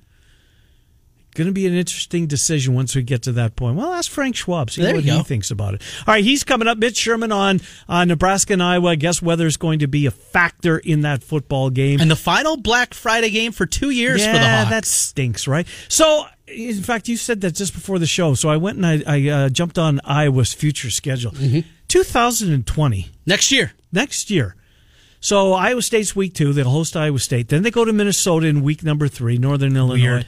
Going 1.39 1.47
to 1.47 1.54
be 1.54 1.67
an 1.67 1.73
interesting 1.73 2.28
decision 2.28 2.73
once 2.73 2.93
we 2.95 3.02
get 3.02 3.21
to 3.23 3.32
that 3.32 3.56
point. 3.56 3.78
Well, 3.78 3.93
ask 3.93 4.12
Frank 4.12 4.36
Schwab. 4.36 4.69
See 4.71 4.82
There 4.82 4.93
what 4.93 5.06
he 5.06 5.10
go. 5.10 5.23
thinks 5.23 5.52
about 5.52 5.73
it. 5.73 5.82
All 6.06 6.13
right, 6.13 6.21
he's 6.23 6.43
coming 6.43 6.67
up. 6.67 6.78
Mitch 6.78 6.97
Sherman 6.97 7.32
on 7.32 7.62
uh, 7.88 8.04
Nebraska 8.04 8.52
and 8.52 8.62
Iowa. 8.62 8.89
I 8.89 8.95
guess 8.95 9.21
weather's 9.21 9.56
going 9.56 9.80
to 9.80 9.88
be 9.88 10.06
a 10.06 10.12
factor 10.12 10.78
in 10.78 11.02
that 11.02 11.23
football 11.23 11.69
game. 11.69 12.02
And 12.02 12.12
the 12.12 12.17
final 12.17 12.58
Black 12.58 12.93
Friday 12.93 13.30
game 13.30 13.54
for 13.54 13.65
two 13.65 13.89
years 13.89 14.19
yeah, 14.19 14.34
for 14.34 14.39
the 14.39 14.49
Hawks. 14.49 14.69
that 14.71 14.86
stinks, 14.86 15.47
right? 15.47 15.65
So, 15.88 16.25
in 16.47 16.82
fact, 16.84 17.08
you 17.08 17.15
said 17.15 17.39
that 17.41 17.56
just 17.56 17.73
before 17.73 17.99
the 17.99 18.06
show. 18.06 18.34
So 18.34 18.49
I 18.49 18.58
went 18.58 18.75
and 18.78 18.86
I, 18.86 19.04
I 19.08 19.30
uh, 19.30 19.49
jumped 19.49 19.78
on 19.80 20.02
Iowa's 20.04 20.54
future 20.54 20.89
schedule. 20.89 21.32
Mm-hmm. 21.32 21.62
2020 21.88 23.08
next 23.25 23.52
year. 23.52 23.71
next 23.93 24.30
year. 24.30 24.56
So 25.21 25.54
Iowa 25.54 25.82
State's 25.82 26.15
week 26.15 26.34
two. 26.34 26.54
They'll 26.54 26.69
host 26.69 26.95
Iowa 26.95 27.19
State. 27.19 27.49
Then 27.49 27.63
they 27.63 27.71
go 27.71 27.84
to 27.84 27.91
Minnesota 27.91 28.47
in 28.47 28.62
week 28.62 28.84
number 28.84 29.08
three, 29.08 29.38
Northern 29.38 29.75
Illinois. 29.75 30.02
Weird. 30.02 30.25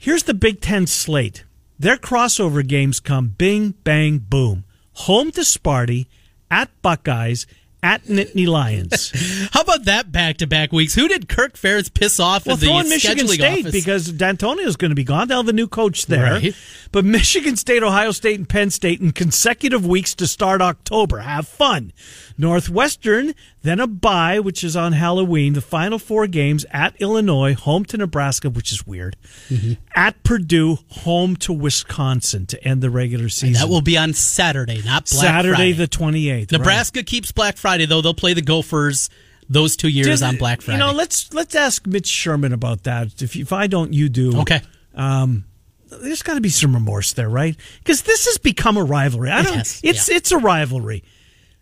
Here's 0.00 0.22
the 0.22 0.34
Big 0.34 0.60
Ten 0.60 0.86
slate. 0.86 1.44
Their 1.76 1.96
crossover 1.96 2.64
games 2.64 3.00
come 3.00 3.34
bing, 3.36 3.74
bang, 3.82 4.18
boom. 4.18 4.64
Home 4.92 5.32
to 5.32 5.40
Sparty, 5.40 6.06
at 6.48 6.70
Buckeyes, 6.82 7.48
at 7.82 8.04
Nittany 8.04 8.46
Lions. 8.46 9.12
How 9.52 9.62
about 9.62 9.86
that 9.86 10.12
back 10.12 10.36
to 10.38 10.46
back 10.46 10.72
weeks? 10.72 10.94
Who 10.94 11.08
did 11.08 11.28
Kirk 11.28 11.54
Ferentz 11.54 11.92
piss 11.92 12.20
off 12.20 12.46
well, 12.46 12.54
in 12.54 12.60
the 12.60 12.66
throw 12.66 12.78
in 12.78 12.88
Michigan 12.88 13.26
State 13.26 13.66
office? 13.66 13.72
because 13.72 14.12
D'Antonio's 14.12 14.76
going 14.76 14.90
to 14.90 14.96
be 14.96 15.02
gone. 15.02 15.26
They'll 15.26 15.38
have 15.38 15.48
a 15.48 15.52
new 15.52 15.68
coach 15.68 16.06
there. 16.06 16.32
Right. 16.32 16.54
But 16.92 17.04
Michigan 17.04 17.56
State, 17.56 17.82
Ohio 17.82 18.12
State, 18.12 18.38
and 18.38 18.48
Penn 18.48 18.70
State 18.70 19.00
in 19.00 19.10
consecutive 19.10 19.84
weeks 19.84 20.14
to 20.16 20.28
start 20.28 20.62
October. 20.62 21.18
Have 21.18 21.48
fun. 21.48 21.92
Northwestern, 22.38 23.34
then 23.62 23.80
a 23.80 23.88
bye, 23.88 24.38
which 24.38 24.62
is 24.62 24.76
on 24.76 24.92
Halloween. 24.92 25.54
The 25.54 25.60
final 25.60 25.98
four 25.98 26.28
games 26.28 26.64
at 26.70 26.94
Illinois, 27.00 27.54
home 27.54 27.84
to 27.86 27.96
Nebraska, 27.96 28.48
which 28.48 28.70
is 28.70 28.86
weird. 28.86 29.16
Mm-hmm. 29.48 29.72
At 29.96 30.22
Purdue, 30.22 30.78
home 30.88 31.34
to 31.36 31.52
Wisconsin 31.52 32.46
to 32.46 32.64
end 32.64 32.80
the 32.80 32.90
regular 32.90 33.28
season. 33.28 33.54
that 33.54 33.68
will 33.68 33.82
be 33.82 33.98
on 33.98 34.14
Saturday, 34.14 34.76
not 34.76 34.84
Black 34.84 35.06
Saturday 35.06 35.72
Friday. 35.72 35.72
the 35.72 35.88
28th. 35.88 36.52
Nebraska 36.52 37.02
keeps 37.02 37.32
Black 37.32 37.56
Friday 37.56 37.86
though. 37.86 38.00
They'll 38.00 38.14
play 38.14 38.34
the 38.34 38.42
Gophers 38.42 39.10
those 39.48 39.76
two 39.76 39.88
years 39.88 40.06
Just, 40.06 40.22
on 40.22 40.36
Black 40.36 40.60
Friday. 40.60 40.78
You 40.78 40.86
know, 40.86 40.92
let's 40.92 41.32
let's 41.34 41.54
ask 41.54 41.86
Mitch 41.86 42.06
Sherman 42.06 42.52
about 42.52 42.84
that. 42.84 43.20
If, 43.20 43.34
if 43.34 43.52
I 43.52 43.66
don't, 43.66 43.92
you 43.92 44.08
do. 44.08 44.40
okay. 44.40 44.60
Um, 44.94 45.44
there's 45.90 46.22
got 46.22 46.34
to 46.34 46.40
be 46.40 46.50
some 46.50 46.74
remorse 46.74 47.14
there, 47.14 47.28
right? 47.28 47.56
Because 47.78 48.02
this 48.02 48.26
has 48.26 48.38
become 48.38 48.76
a 48.76 48.84
rivalry. 48.84 49.30
I 49.30 49.42
don't. 49.42 49.58
has, 49.58 49.80
it's 49.82 50.08
yeah. 50.08 50.16
it's 50.16 50.32
a 50.32 50.38
rivalry. 50.38 51.02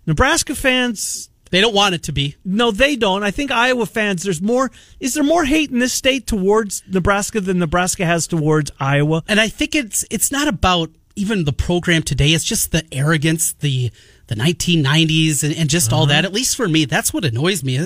Nebraska 0.07 0.55
fans, 0.55 1.29
They 1.51 1.61
don't 1.61 1.75
want 1.75 1.95
it 1.95 2.03
to 2.05 2.13
be. 2.13 2.37
no, 2.45 2.71
they 2.71 2.97
don't. 2.97 3.23
I 3.23 3.31
think 3.31 3.51
Iowa 3.51 3.87
fans. 3.87 4.23
There's 4.23 4.41
more. 4.43 4.71
Is 5.01 5.15
there 5.15 5.25
more 5.25 5.45
hate 5.45 5.71
in 5.71 5.79
this 5.79 5.93
state 5.93 6.27
towards 6.27 6.83
Nebraska 6.89 7.41
than 7.41 7.59
Nebraska 7.59 8.05
has 8.07 8.27
towards 8.27 8.71
Iowa? 8.81 9.23
And 9.29 9.41
I 9.41 9.49
think 9.49 9.75
it's 9.75 10.05
it's 10.11 10.31
not 10.33 10.49
about 10.49 10.91
even 11.17 11.45
the 11.45 11.53
program 11.53 12.03
today. 12.03 12.31
It's 12.31 12.45
just 12.45 12.73
the 12.73 12.85
arrogance, 12.93 13.53
the 13.55 13.91
the 14.29 14.35
1990s, 14.35 15.45
and, 15.45 15.55
and 15.57 15.71
just 15.71 15.93
Uh-huh. 15.93 16.01
all 16.01 16.07
that. 16.07 16.25
At 16.25 16.33
least 16.33 16.57
for 16.57 16.69
me, 16.69 16.85
that's 16.85 17.13
what 17.13 17.25
annoys 17.25 17.63
me. 17.65 17.77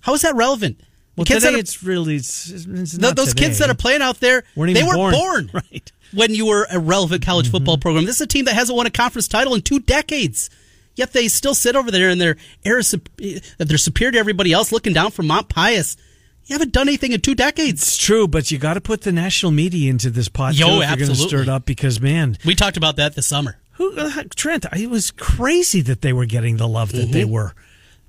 How 0.00 0.14
is 0.14 0.22
that 0.22 0.34
relevant? 0.36 0.78
Mm-hmm. 0.78 0.86
Well, 1.16 1.24
kids 1.26 1.40
today 1.44 1.52
that 1.52 1.56
are- 1.56 1.60
it's 1.60 1.82
really 1.82 2.16
it's, 2.16 2.48
it's 2.50 2.92
those 2.98 3.34
kids 3.34 3.58
that 3.58 3.68
are 3.68 3.74
playing 3.74 4.00
out 4.02 4.20
there, 4.20 4.44
Weren't 4.56 4.74
they 4.74 4.82
weren't 4.82 4.96
born. 4.96 5.12
born, 5.14 5.50
Right. 5.54 5.92
Mm-hmm. 5.92 6.16
when 6.16 6.34
you 6.34 6.46
were 6.46 6.66
a 6.70 6.78
relevant 6.78 7.24
college 7.24 7.50
football 7.50 7.76
program. 7.78 8.04
This 8.06 8.16
is 8.16 8.20
a 8.22 8.26
team 8.26 8.44
that 8.46 8.54
hasn't 8.54 8.76
won 8.76 8.86
a 8.86 8.90
conference 8.90 9.28
title 9.28 9.54
in 9.54 9.60
two 9.62 9.78
decades. 9.80 10.48
Yet 10.94 11.12
they 11.12 11.28
still 11.28 11.54
sit 11.54 11.74
over 11.76 11.90
there 11.90 12.10
in 12.10 12.18
their 12.18 12.36
sup- 12.82 13.08
that 13.16 13.64
they're 13.66 13.78
superior 13.78 14.12
to 14.12 14.18
everybody 14.18 14.52
else, 14.52 14.72
looking 14.72 14.92
down 14.92 15.10
from 15.10 15.26
Mount 15.26 15.48
Pius. 15.48 15.96
You 16.44 16.54
haven't 16.54 16.72
done 16.72 16.88
anything 16.88 17.12
in 17.12 17.20
two 17.20 17.34
decades. 17.34 17.82
It's 17.82 17.96
true, 17.96 18.26
but 18.28 18.50
you 18.50 18.58
got 18.58 18.74
to 18.74 18.80
put 18.80 19.02
the 19.02 19.12
national 19.12 19.52
media 19.52 19.88
into 19.90 20.10
this 20.10 20.28
pot 20.28 20.54
Yo, 20.54 20.66
too 20.66 20.82
if 20.82 20.88
you're 20.88 20.96
going 21.06 21.10
to 21.10 21.14
stir 21.14 21.42
it 21.42 21.48
up. 21.48 21.64
Because 21.64 22.00
man, 22.00 22.36
We 22.44 22.54
talked 22.54 22.76
about 22.76 22.96
that 22.96 23.14
this 23.14 23.26
summer. 23.26 23.58
Who 23.76 23.96
uh, 23.96 24.24
Trent? 24.36 24.66
It 24.76 24.90
was 24.90 25.10
crazy 25.12 25.80
that 25.82 26.02
they 26.02 26.12
were 26.12 26.26
getting 26.26 26.56
the 26.58 26.68
love 26.68 26.92
that 26.92 27.02
Mm-hmm. 27.04 27.12
they 27.12 27.24
were. 27.24 27.54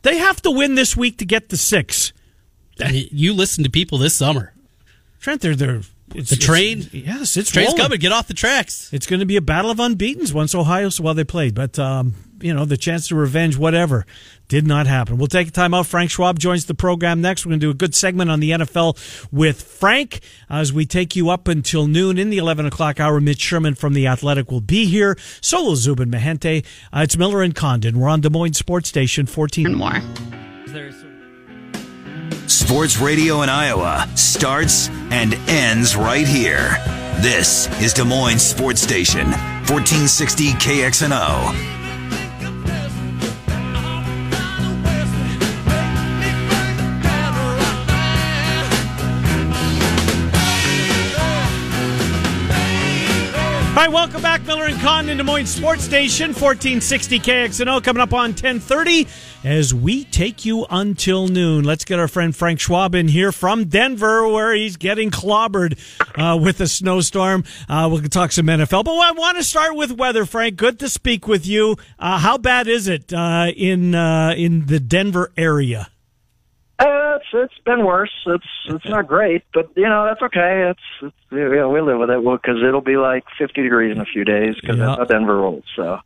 They 0.01 0.17
have 0.17 0.41
to 0.41 0.51
win 0.51 0.75
this 0.75 0.97
week 0.97 1.19
to 1.19 1.25
get 1.25 1.49
the 1.49 1.57
six. 1.57 2.11
You 2.79 3.33
listen 3.33 3.63
to 3.63 3.69
people 3.69 3.97
this 3.97 4.15
summer. 4.15 4.51
Trent, 5.21 5.39
they're 5.41 5.55
they're 5.55 5.81
it's, 6.15 6.29
The 6.29 6.35
train? 6.35 6.79
it's- 6.79 6.93
yes, 6.93 7.37
it's 7.37 7.51
Train's 7.51 7.69
rolling. 7.69 7.81
coming. 7.83 7.99
Get 7.99 8.11
off 8.11 8.27
the 8.27 8.33
tracks. 8.33 8.89
It's 8.93 9.05
going 9.07 9.19
to 9.21 9.25
be 9.25 9.35
a 9.35 9.41
battle 9.41 9.71
of 9.71 9.79
unbeaten's 9.79 10.33
once 10.33 10.53
Ohio. 10.55 10.89
So 10.89 11.03
well, 11.03 11.13
they 11.13 11.23
played, 11.23 11.55
but 11.55 11.77
um, 11.79 12.13
you 12.41 12.53
know 12.53 12.65
the 12.65 12.77
chance 12.77 13.07
to 13.07 13.15
revenge, 13.15 13.57
whatever, 13.57 14.05
did 14.47 14.67
not 14.67 14.85
happen. 14.85 15.17
We'll 15.17 15.27
take 15.27 15.47
a 15.47 15.51
time 15.51 15.73
out. 15.73 15.87
Frank 15.87 16.11
Schwab 16.11 16.37
joins 16.39 16.65
the 16.65 16.73
program 16.75 17.21
next. 17.21 17.45
We're 17.45 17.51
going 17.51 17.61
to 17.61 17.65
do 17.67 17.71
a 17.71 17.73
good 17.75 17.95
segment 17.95 18.29
on 18.29 18.39
the 18.41 18.51
NFL 18.51 19.27
with 19.31 19.61
Frank 19.63 20.19
as 20.49 20.71
we 20.73 20.85
take 20.85 21.15
you 21.15 21.29
up 21.29 21.47
until 21.47 21.87
noon 21.87 22.17
in 22.19 22.29
the 22.29 22.37
eleven 22.37 22.65
o'clock 22.65 22.99
hour. 22.99 23.19
Mitch 23.21 23.39
Sherman 23.41 23.75
from 23.75 23.93
the 23.93 24.05
Athletic 24.07 24.51
will 24.51 24.61
be 24.61 24.85
here. 24.85 25.17
So 25.41 25.63
will 25.63 25.75
Zubin 25.75 26.11
Mahente. 26.11 26.65
Uh, 26.93 26.99
it's 27.03 27.17
Miller 27.17 27.41
and 27.41 27.55
Condon. 27.55 27.97
We're 27.99 28.09
on 28.09 28.21
Des 28.21 28.29
Moines 28.29 28.53
Sports 28.53 28.89
Station 28.89 29.25
fourteen. 29.25 29.65
and 29.67 29.75
more. 29.77 30.42
Sports 32.65 32.97
radio 32.97 33.41
in 33.41 33.49
Iowa 33.49 34.07
starts 34.15 34.87
and 35.11 35.33
ends 35.49 35.97
right 35.97 36.25
here. 36.25 36.77
This 37.19 37.67
is 37.81 37.93
Des 37.93 38.05
Moines 38.05 38.39
Sports 38.39 38.79
Station, 38.79 39.25
1460 39.67 40.51
KXNO. 40.53 41.73
All 53.73 53.75
right, 53.75 53.91
welcome 53.91 54.21
back, 54.21 54.43
Miller 54.43 54.65
and 54.65 54.79
Condon, 54.79 55.17
Des 55.17 55.23
Moines 55.23 55.47
Sports 55.47 55.83
Station, 55.83 56.27
1460 56.27 57.19
KXNO, 57.19 57.83
coming 57.83 58.01
up 58.01 58.13
on 58.13 58.29
1030 58.29 59.07
as 59.43 59.73
we 59.73 60.03
take 60.05 60.45
you 60.45 60.65
until 60.69 61.27
noon. 61.27 61.63
Let's 61.63 61.85
get 61.85 61.99
our 61.99 62.07
friend 62.07 62.35
Frank 62.35 62.59
Schwab 62.59 62.95
in 62.95 63.07
here 63.07 63.31
from 63.31 63.65
Denver, 63.65 64.27
where 64.27 64.53
he's 64.53 64.77
getting 64.77 65.11
clobbered 65.11 65.77
uh, 66.15 66.37
with 66.37 66.59
a 66.61 66.67
snowstorm. 66.67 67.43
Uh, 67.67 67.89
we'll 67.91 68.01
talk 68.03 68.31
some 68.31 68.47
NFL, 68.47 68.85
but 68.85 68.91
I 68.91 69.11
want 69.11 69.37
to 69.37 69.43
start 69.43 69.75
with 69.75 69.91
weather, 69.91 70.25
Frank. 70.25 70.55
Good 70.55 70.79
to 70.79 70.89
speak 70.89 71.27
with 71.27 71.45
you. 71.45 71.75
Uh, 71.99 72.17
how 72.19 72.37
bad 72.37 72.67
is 72.67 72.87
it 72.87 73.13
uh, 73.13 73.51
in 73.55 73.95
uh, 73.95 74.33
in 74.35 74.65
the 74.67 74.79
Denver 74.79 75.31
area? 75.37 75.89
It's 77.15 77.25
it's 77.33 77.63
been 77.65 77.85
worse. 77.85 78.11
It's 78.25 78.45
it's 78.65 78.85
not 78.85 79.07
great, 79.07 79.43
but 79.53 79.69
you 79.75 79.83
know 79.87 80.05
that's 80.05 80.21
okay. 80.21 80.69
It's, 80.71 80.79
it's 81.01 81.15
yeah, 81.31 81.65
we 81.67 81.81
live 81.81 81.97
with 81.99 82.09
it 82.09 82.19
because 82.23 82.61
it'll 82.67 82.81
be 82.81 82.97
like 82.97 83.23
50 83.39 83.61
degrees 83.63 83.95
in 83.95 84.01
a 84.01 84.05
few 84.05 84.23
days 84.23 84.55
because 84.61 84.77
Yeah. 84.77 84.85
that's 84.85 84.97
how 84.99 85.05
Denver 85.05 85.37
rolls. 85.37 85.63
So 85.75 85.97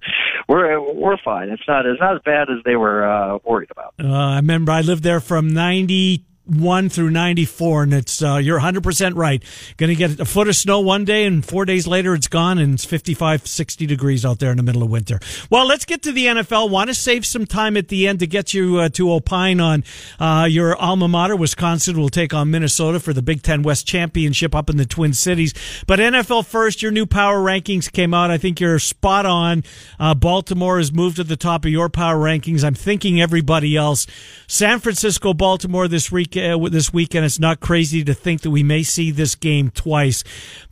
we're 0.47 0.79
we're 0.93 1.17
fine. 1.17 1.49
It's 1.49 1.63
not 1.67 1.85
it's 1.85 1.99
not 1.99 2.15
as 2.15 2.21
bad 2.23 2.49
as 2.49 2.63
they 2.65 2.75
were 2.75 3.05
uh, 3.09 3.39
worried 3.43 3.71
about. 3.71 3.93
Uh, 4.01 4.07
I 4.13 4.35
remember 4.37 4.71
I 4.71 4.81
lived 4.81 5.03
there 5.03 5.19
from 5.19 5.53
90, 5.53 6.23
one 6.47 6.89
through 6.89 7.09
94 7.09 7.83
and 7.83 7.93
it's 7.93 8.23
uh, 8.23 8.35
you're 8.35 8.59
100% 8.59 9.15
right. 9.15 9.43
Gonna 9.75 9.95
get 9.95 10.19
a 10.19 10.25
foot 10.25 10.47
of 10.47 10.55
snow 10.55 10.79
one 10.79 11.05
day 11.05 11.25
and 11.25 11.45
four 11.45 11.65
days 11.65 11.87
later 11.87 12.13
it's 12.13 12.27
gone 12.27 12.57
and 12.57 12.73
it's 12.73 12.85
55 12.85 13.45
60 13.45 13.85
degrees 13.85 14.25
out 14.25 14.39
there 14.39 14.51
in 14.51 14.57
the 14.57 14.63
middle 14.63 14.83
of 14.83 14.89
winter. 14.89 15.19
Well 15.49 15.65
let's 15.65 15.85
get 15.85 16.01
to 16.03 16.11
the 16.11 16.25
nfl 16.27 16.69
want 16.69 16.89
to 16.89 16.93
save 16.93 17.25
some 17.25 17.45
time 17.45 17.75
at 17.75 17.89
the 17.89 18.07
end 18.07 18.19
to 18.19 18.27
get 18.27 18.53
you 18.53 18.77
uh, 18.77 18.89
to 18.89 19.11
opine 19.11 19.59
on 19.59 19.83
uh, 20.19 20.47
your 20.49 20.75
alma 20.77 21.07
mater 21.07 21.35
wisconsin 21.35 21.99
will 21.99 22.09
take 22.09 22.33
on 22.33 22.49
minnesota 22.49 22.99
for 22.99 23.13
the 23.13 23.21
big 23.21 23.41
ten 23.43 23.61
west 23.61 23.85
championship 23.85 24.55
up 24.55 24.69
in 24.69 24.77
the 24.77 24.85
twin 24.85 25.13
cities. 25.13 25.53
But 25.85 25.99
nfl 25.99 26.45
first 26.45 26.81
your 26.81 26.91
new 26.91 27.05
power 27.05 27.39
rankings 27.39 27.91
came 27.91 28.13
out. 28.13 28.31
I 28.31 28.37
think 28.37 28.59
you're 28.59 28.79
spot 28.79 29.25
on. 29.25 29.63
Uh, 29.99 30.13
baltimore 30.13 30.77
has 30.77 30.93
moved 30.93 31.17
to 31.17 31.23
the 31.23 31.35
top 31.35 31.65
of 31.65 31.71
your 31.71 31.89
power 31.89 32.17
rankings. 32.17 32.63
I'm 32.63 32.73
thinking 32.73 33.21
everybody 33.21 33.75
else. 33.75 34.07
San 34.47 34.79
francisco 34.79 35.33
baltimore 35.33 35.87
this 35.87 36.11
week 36.11 36.36
uh, 36.37 36.57
this 36.69 36.93
weekend. 36.93 37.25
It's 37.25 37.39
not 37.39 37.59
crazy 37.59 38.03
to 38.03 38.13
think 38.13 38.41
that 38.41 38.51
we 38.51 38.63
may 38.63 38.83
see 38.83 39.11
this 39.11 39.35
game 39.35 39.69
twice. 39.69 40.23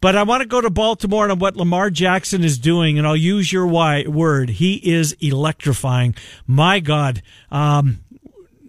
But 0.01 0.15
I 0.15 0.23
want 0.23 0.41
to 0.41 0.47
go 0.47 0.61
to 0.61 0.69
Baltimore 0.69 1.29
and 1.29 1.41
what 1.41 1.55
Lamar 1.55 1.89
Jackson 1.89 2.43
is 2.43 2.57
doing, 2.57 2.97
and 2.97 3.07
I'll 3.07 3.15
use 3.15 3.51
your 3.51 3.67
word. 3.67 4.49
He 4.49 4.75
is 4.75 5.13
electrifying. 5.19 6.15
My 6.47 6.79
God. 6.79 7.21
Um, 7.51 7.99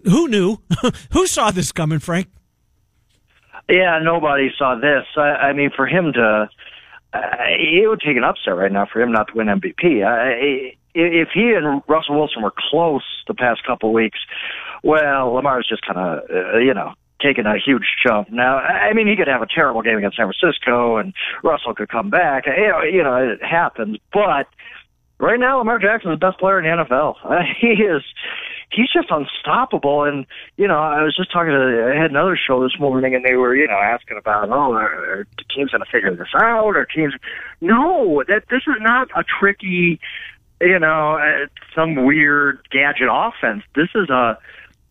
who 0.05 0.29
knew? 0.29 0.59
who 1.13 1.27
saw 1.27 1.51
this 1.51 1.73
coming, 1.73 1.99
Frank? 1.99 2.29
Yeah, 3.69 3.99
nobody 4.03 4.51
saw 4.57 4.77
this. 4.77 5.05
I, 5.17 5.49
I 5.49 5.53
mean, 5.53 5.71
for 5.75 5.87
him 5.87 6.13
to, 6.13 6.49
uh, 7.13 7.19
it 7.49 7.89
would 7.89 8.01
take 8.01 8.17
an 8.17 8.25
upset 8.25 8.57
right 8.57 8.71
now 8.71 8.87
for 8.93 9.03
him 9.03 9.11
not 9.11 9.29
to 9.29 9.35
win 9.35 9.49
MVP. 9.49 10.07
I, 10.07 10.77
if 10.95 11.29
he 11.35 11.53
and 11.53 11.83
Russell 11.89 12.19
Wilson 12.19 12.43
were 12.43 12.55
close 12.71 13.05
the 13.27 13.35
past 13.35 13.65
couple 13.67 13.93
weeks, 13.93 14.19
well, 14.83 15.35
Lamar's 15.35 15.67
just 15.69 15.83
kind 15.87 15.99
of, 15.99 16.31
uh, 16.31 16.59
you 16.59 16.75
know, 16.75 16.93
taking 17.21 17.47
a 17.47 17.55
huge 17.59 17.87
jump. 18.07 18.31
Now, 18.31 18.59
I 18.59 18.93
mean, 18.93 19.09
he 19.09 19.17
could 19.17 19.29
have 19.29 19.43
a 19.43 19.47
terrible 19.47 19.83
game 19.83 19.99
against 19.99 20.17
San 20.17 20.31
Francisco, 20.31 20.97
and 20.97 21.15
Russell 21.43 21.75
could 21.75 21.89
come 21.89 22.11
back. 22.11 22.45
You 22.47 22.69
know, 22.69 22.83
you 22.83 23.03
know, 23.03 23.17
it 23.17 23.43
happens. 23.43 23.99
But 24.13 24.47
right 25.19 25.41
now, 25.41 25.59
Lamar 25.59 25.79
Jackson 25.79 26.13
is 26.13 26.19
the 26.19 26.27
best 26.27 26.39
player 26.39 26.59
in 26.59 26.65
the 26.65 26.85
NFL. 26.85 27.17
Uh, 27.25 27.43
he 27.61 27.69
is. 27.69 28.03
He's 28.73 28.91
just 28.93 29.09
unstoppable, 29.11 30.03
and 30.03 30.27
you 30.57 30.67
know, 30.67 30.79
I 30.79 31.03
was 31.03 31.17
just 31.17 31.33
talking 31.33 31.53
to. 31.53 31.93
I 31.95 32.01
had 32.01 32.11
another 32.11 32.37
show 32.37 32.63
this 32.63 32.79
morning, 32.81 33.15
and 33.15 33.25
they 33.25 33.35
were, 33.35 33.55
you 33.55 33.67
know, 33.69 33.79
asking 33.79 34.19
about, 34.19 34.49
oh, 34.49 34.73
are, 34.73 35.21
are 35.21 35.27
teams 35.55 35.71
going 35.71 35.85
to 35.85 35.91
figure 35.91 36.15
this 36.15 36.35
out? 36.35 36.75
Or 36.75 36.85
teams? 36.85 37.15
No, 37.61 38.25
that 38.27 38.43
this 38.51 38.63
is 38.67 38.81
not 38.81 39.09
a 39.17 39.23
tricky, 39.23 40.01
you 40.61 40.79
know, 40.81 41.15
uh, 41.15 41.47
some 41.77 42.05
weird 42.05 42.59
gadget 42.73 43.09
offense. 43.11 43.63
This 43.77 43.89
is 43.95 44.11
a 44.11 44.37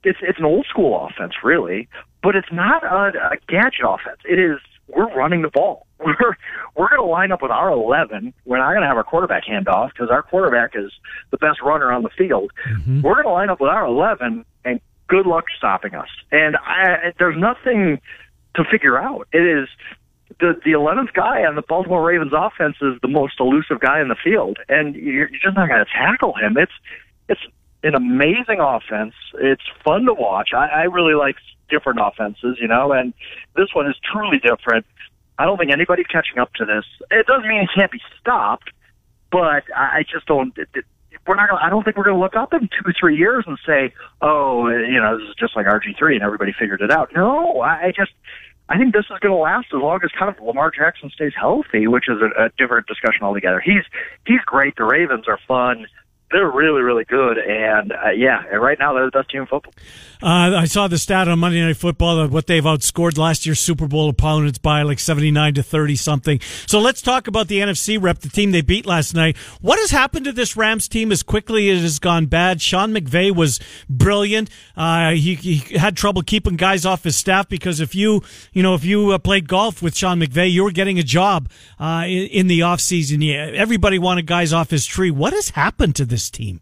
it's 0.05 0.19
it's 0.21 0.39
an 0.39 0.45
old 0.45 0.65
school 0.69 1.07
offense, 1.07 1.33
really, 1.43 1.89
but 2.23 2.35
it's 2.35 2.51
not 2.51 2.83
a, 2.83 3.31
a 3.31 3.37
gadget 3.47 3.85
offense. 3.85 4.19
It 4.23 4.39
is 4.39 4.59
we're 4.87 5.13
running 5.15 5.41
the 5.41 5.49
ball. 5.49 5.87
We're 6.05 6.37
we're 6.75 6.89
going 6.89 7.01
to 7.01 7.09
line 7.09 7.31
up 7.31 7.41
with 7.41 7.51
our 7.51 7.71
11. 7.71 8.33
We're 8.43 8.57
not 8.57 8.71
going 8.71 8.81
to 8.81 8.87
have 8.87 8.97
our 8.97 9.03
quarterback 9.03 9.45
hand 9.45 9.69
off 9.69 9.91
because 9.93 10.09
our 10.11 10.21
quarterback 10.21 10.71
is 10.75 10.91
the 11.31 11.37
best 11.37 11.61
runner 11.61 11.89
on 11.89 12.03
the 12.03 12.09
field. 12.09 12.51
Mm-hmm. 12.69 13.01
We're 13.01 13.13
going 13.13 13.25
to 13.25 13.31
line 13.31 13.49
up 13.49 13.61
with 13.61 13.69
our 13.69 13.85
11, 13.85 14.43
and 14.65 14.81
good 15.07 15.25
luck 15.25 15.45
stopping 15.57 15.95
us. 15.95 16.09
And 16.33 16.57
I, 16.57 17.13
there's 17.17 17.37
nothing 17.39 18.01
to 18.55 18.63
figure 18.69 18.97
out. 18.97 19.29
It 19.31 19.39
is 19.41 19.69
the 20.39 20.59
the 20.65 20.71
11th 20.71 21.13
guy 21.13 21.45
on 21.45 21.55
the 21.55 21.61
Baltimore 21.61 22.05
Ravens 22.05 22.33
offense 22.35 22.75
is 22.81 22.99
the 23.01 23.07
most 23.07 23.35
elusive 23.39 23.79
guy 23.79 24.01
in 24.01 24.09
the 24.09 24.17
field, 24.21 24.57
and 24.67 24.95
you're, 24.95 25.29
you're 25.29 25.39
just 25.41 25.55
not 25.55 25.69
going 25.69 25.83
to 25.83 25.91
tackle 25.91 26.33
him. 26.33 26.57
It's 26.57 26.73
it's 27.29 27.41
an 27.85 27.95
amazing 27.95 28.59
offense. 28.59 29.13
It's 29.35 29.63
fun 29.83 30.05
to 30.05 30.13
watch. 30.13 30.49
I, 30.53 30.67
I 30.67 30.81
really 30.83 31.13
like 31.13 31.35
different 31.69 31.99
offenses, 32.01 32.57
you 32.59 32.67
know, 32.67 32.91
and 32.91 33.13
this 33.55 33.69
one 33.73 33.87
is 33.87 33.95
truly 34.11 34.39
different. 34.39 34.85
I 35.37 35.45
don't 35.45 35.57
think 35.57 35.71
anybody's 35.71 36.07
catching 36.07 36.39
up 36.39 36.53
to 36.55 36.65
this. 36.65 36.85
It 37.11 37.27
doesn't 37.27 37.47
mean 37.47 37.61
it 37.61 37.69
can't 37.75 37.91
be 37.91 38.01
stopped, 38.19 38.69
but 39.31 39.63
I, 39.75 39.99
I 39.99 40.05
just 40.09 40.25
don't. 40.25 40.57
It, 40.57 40.69
it, 40.73 40.85
we're 41.27 41.35
not. 41.35 41.49
Gonna, 41.49 41.61
I 41.61 41.69
don't 41.69 41.83
think 41.83 41.97
we're 41.97 42.05
going 42.05 42.15
to 42.15 42.21
look 42.21 42.35
up 42.35 42.53
in 42.53 42.61
two, 42.61 42.91
three 42.99 43.17
years 43.17 43.43
and 43.47 43.57
say, 43.65 43.93
"Oh, 44.21 44.69
you 44.69 44.99
know, 44.99 45.17
this 45.17 45.27
is 45.29 45.35
just 45.35 45.55
like 45.55 45.65
RG 45.65 45.97
three 45.97 46.15
and 46.15 46.23
everybody 46.23 46.53
figured 46.57 46.81
it 46.81 46.91
out." 46.91 47.11
No, 47.13 47.61
I, 47.61 47.91
just. 47.95 48.11
I 48.67 48.79
think 48.79 48.93
this 48.93 49.05
is 49.11 49.19
going 49.19 49.31
to 49.31 49.35
last 49.35 49.67
as 49.75 49.79
long 49.79 49.99
as 50.03 50.09
kind 50.17 50.35
of 50.35 50.43
Lamar 50.43 50.71
Jackson 50.71 51.11
stays 51.11 51.33
healthy, 51.39 51.85
which 51.85 52.05
is 52.09 52.17
a, 52.19 52.45
a 52.45 52.49
different 52.57 52.87
discussion 52.87 53.21
altogether. 53.21 53.59
He's 53.59 53.83
he's 54.25 54.41
great. 54.43 54.75
The 54.75 54.85
Ravens 54.85 55.27
are 55.27 55.39
fun 55.47 55.85
they're 56.31 56.49
really, 56.49 56.81
really 56.81 57.05
good. 57.05 57.37
And 57.37 57.91
uh, 57.91 58.09
yeah, 58.09 58.43
right 58.47 58.77
now 58.79 58.93
they're 58.93 59.05
the 59.05 59.11
best 59.11 59.29
team 59.29 59.41
in 59.41 59.47
football. 59.47 59.73
Uh, 60.23 60.57
I 60.57 60.65
saw 60.65 60.87
the 60.87 60.97
stat 60.97 61.27
on 61.27 61.39
Monday 61.39 61.61
Night 61.61 61.77
Football 61.77 62.19
of 62.19 62.33
what 62.33 62.47
they've 62.47 62.63
outscored 62.63 63.17
last 63.17 63.45
year's 63.45 63.59
Super 63.59 63.87
Bowl 63.87 64.09
opponents 64.09 64.57
by 64.57 64.81
like 64.81 64.99
79 64.99 65.55
to 65.55 65.63
30 65.63 65.95
something. 65.95 66.39
So 66.65 66.79
let's 66.79 67.01
talk 67.01 67.27
about 67.27 67.47
the 67.47 67.59
NFC 67.59 68.01
rep, 68.01 68.19
the 68.19 68.29
team 68.29 68.51
they 68.51 68.61
beat 68.61 68.85
last 68.85 69.13
night. 69.13 69.37
What 69.61 69.77
has 69.77 69.91
happened 69.91 70.25
to 70.25 70.31
this 70.31 70.57
Rams 70.57 70.87
team 70.87 71.11
as 71.11 71.21
quickly 71.21 71.69
as 71.69 71.79
it 71.79 71.83
has 71.83 71.99
gone 71.99 72.25
bad? 72.25 72.61
Sean 72.61 72.91
McVay 72.91 73.35
was 73.35 73.59
brilliant. 73.89 74.49
Uh, 74.75 75.11
he, 75.11 75.35
he, 75.35 75.77
had 75.77 75.95
trouble 75.95 76.23
keeping 76.23 76.55
guys 76.55 76.85
off 76.85 77.03
his 77.03 77.15
staff 77.15 77.47
because 77.47 77.79
if 77.79 77.93
you, 77.93 78.23
you 78.51 78.63
know, 78.63 78.73
if 78.73 78.83
you 78.83 79.11
uh, 79.11 79.17
played 79.17 79.47
golf 79.47 79.81
with 79.81 79.95
Sean 79.95 80.19
McVay, 80.19 80.51
you 80.51 80.63
were 80.63 80.71
getting 80.71 80.97
a 80.97 81.03
job 81.03 81.49
uh, 81.79 82.03
in, 82.05 82.27
in 82.27 82.47
the 82.47 82.61
offseason. 82.61 83.23
Yeah, 83.23 83.51
everybody 83.53 83.99
wanted 83.99 84.25
guys 84.25 84.53
off 84.53 84.71
his 84.71 84.85
tree. 84.85 85.11
What 85.11 85.33
has 85.33 85.49
happened 85.49 85.95
to 85.97 86.05
this 86.05 86.14
team? 86.29 86.61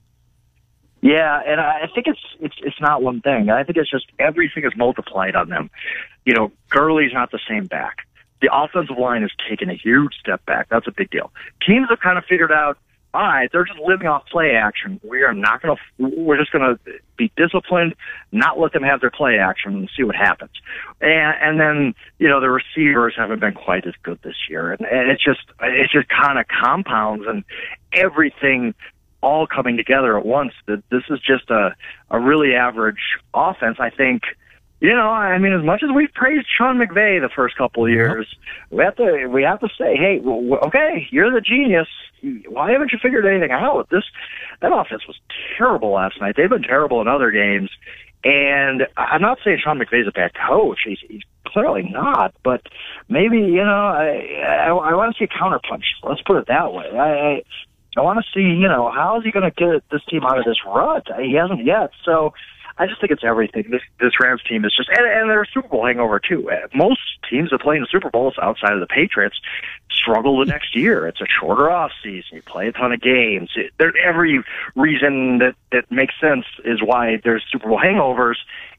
Yeah, 1.04 1.42
and 1.46 1.60
I 1.60 1.88
think 1.94 2.08
it's 2.08 2.22
it's 2.40 2.56
it's 2.60 2.80
not 2.80 3.04
one 3.04 3.20
thing. 3.20 3.50
I 3.50 3.64
think 3.66 3.78
it's 3.78 3.92
just 3.92 4.06
everything 4.20 4.64
is 4.64 4.72
multiplied 4.78 5.36
on 5.36 5.50
them. 5.50 5.70
You 6.24 6.34
know, 6.34 6.52
Gurley's 6.70 7.12
not 7.12 7.30
the 7.30 7.40
same 7.46 7.66
back. 7.66 8.08
The 8.42 8.50
offensive 8.54 8.98
line 8.98 9.22
has 9.22 9.32
taken 9.50 9.70
a 9.70 9.76
huge 9.76 10.14
step 10.18 10.46
back. 10.46 10.70
That's 10.70 10.88
a 10.88 10.92
big 10.92 11.10
deal. 11.12 11.32
Teams 11.66 11.88
have 11.90 12.00
kind 12.00 12.18
of 12.18 12.24
figured 12.24 12.54
out, 12.54 12.78
all 13.14 13.22
right, 13.22 13.50
they're 13.52 13.66
just 13.66 13.80
living 13.80 14.08
off 14.08 14.26
play 14.32 14.52
action. 14.52 15.00
We 15.04 15.24
are 15.24 15.34
not 15.34 15.62
going 15.62 15.76
to. 15.76 16.10
We're 16.22 16.38
just 16.38 16.54
going 16.54 16.64
to 16.64 16.80
be 17.18 17.34
disciplined, 17.36 17.96
not 18.32 18.58
let 18.58 18.72
them 18.72 18.84
have 18.84 19.02
their 19.02 19.12
play 19.12 19.38
action, 19.38 19.76
and 19.76 19.90
see 19.96 20.04
what 20.04 20.16
happens. 20.16 20.52
And, 21.02 21.36
and 21.42 21.60
then 21.60 21.96
you 22.18 22.30
know 22.30 22.40
the 22.40 22.50
receivers 22.50 23.14
haven't 23.18 23.40
been 23.40 23.54
quite 23.54 23.86
as 23.86 23.94
good 24.04 24.20
this 24.24 24.36
year, 24.50 24.72
and, 24.72 24.88
and 24.88 25.12
it's 25.12 25.24
just 25.24 25.42
it 25.62 25.90
just 25.92 26.08
kind 26.08 26.40
of 26.40 26.46
compounds 26.48 27.26
and 27.28 27.44
everything 27.92 28.74
all 29.24 29.48
coming 29.48 29.78
together 29.78 30.18
at 30.18 30.26
once. 30.26 30.54
That 30.68 30.84
this 30.90 31.04
is 31.10 31.20
just 31.20 31.50
a 31.50 31.76
a 32.12 32.20
really 32.20 32.54
average 32.54 33.02
offense. 33.34 33.78
I 33.80 33.90
think. 33.90 34.24
You 34.80 34.94
know, 34.94 35.08
I 35.08 35.38
mean, 35.38 35.54
as 35.54 35.64
much 35.64 35.82
as 35.82 35.92
we've 35.96 36.14
praised 36.14 36.46
Sean 36.58 36.76
McVay 36.78 37.22
the 37.22 37.30
first 37.34 37.56
couple 37.56 37.86
of 37.86 37.90
years, 37.90 38.28
we 38.70 38.84
have 38.84 38.98
to 38.98 39.28
we 39.28 39.44
have 39.44 39.62
to 39.62 39.70
say, 39.78 39.96
hey, 39.96 40.20
okay, 40.20 41.08
you're 41.10 41.32
the 41.32 41.40
genius. 41.40 41.88
Why 42.50 42.72
haven't 42.74 42.92
you 42.92 43.00
figured 43.02 43.26
anything 43.26 43.52
out? 43.52 43.88
This 43.90 44.04
that 44.60 44.74
offense 44.74 45.08
was 45.08 45.18
terrible 45.58 45.92
last 45.92 46.20
night. 46.20 46.36
They've 46.36 46.50
been 46.50 46.64
terrible 46.64 47.00
in 47.00 47.08
other 47.08 47.32
games, 47.32 47.70
and 48.26 48.86
I'm 48.98 49.22
not 49.22 49.38
saying 49.46 49.60
Sean 49.64 49.80
McVay's 49.80 50.08
a 50.10 50.12
bad 50.12 50.32
coach. 50.34 50.80
He's, 50.86 51.00
he's 51.08 51.24
clearly 51.48 51.84
not, 51.84 52.34
but 52.44 52.62
maybe 53.08 53.38
you 53.38 53.64
know, 53.64 53.88
I 53.88 54.42
I, 54.46 54.68
I 54.68 54.94
want 54.96 55.16
to 55.16 55.18
see 55.18 55.24
a 55.24 55.28
counterpunch. 55.30 55.86
Let's 56.04 56.22
put 56.24 56.36
it 56.36 56.48
that 56.48 56.74
way. 56.74 56.90
I, 56.92 57.44
I 57.98 58.02
want 58.02 58.24
to 58.24 58.32
see, 58.34 58.42
you 58.42 58.68
know, 58.68 58.92
how 58.92 59.18
is 59.20 59.24
he 59.24 59.32
going 59.32 59.50
to 59.50 59.52
get 59.52 59.88
this 59.90 60.04
team 60.06 60.24
out 60.24 60.38
of 60.38 60.46
this 60.46 60.58
rut? 60.66 61.08
He 61.22 61.34
hasn't 61.34 61.66
yet. 61.66 61.92
So 62.04 62.34
I 62.78 62.88
just 62.88 63.00
think 63.00 63.12
it's 63.12 63.24
everything. 63.24 63.66
This 63.70 63.82
this 64.00 64.14
Rams 64.20 64.42
team 64.44 64.66
is 64.66 64.74
just, 64.76 64.90
and, 64.90 65.06
and 65.06 65.30
they're 65.30 65.44
a 65.44 65.48
Super 65.54 65.68
Bowl 65.68 65.86
hangover 65.86 66.20
too. 66.20 66.50
Uh, 66.50 66.68
most 66.74 67.02
teams 67.30 67.52
that 67.52 67.62
play 67.62 67.76
in 67.76 67.82
the 67.82 67.88
Super 67.92 68.10
Bowls 68.10 68.36
outside 68.42 68.74
of 68.74 68.80
the 68.80 68.88
Patriots 68.88 69.40
struggle 69.92 70.40
the 70.40 70.46
next 70.46 70.76
year. 70.76 71.08
It's 71.08 71.22
a 71.22 71.28
shorter 71.40 71.70
off 71.70 71.92
season. 72.04 72.38
You 72.38 72.42
play 72.42 72.68
a 72.68 72.72
ton 72.72 72.92
of 72.92 73.00
games. 73.00 73.52
It, 73.56 73.74
there, 73.78 73.94
every 74.04 74.44
reason 74.76 75.38
that 75.38 75.56
that 75.72 75.92
makes 75.92 76.16
sense 76.20 76.46
is 76.66 76.82
why 76.82 77.22
there's 77.24 77.44
Super 77.52 77.70
Bowl 77.70 77.80
hangovers. 77.80 78.38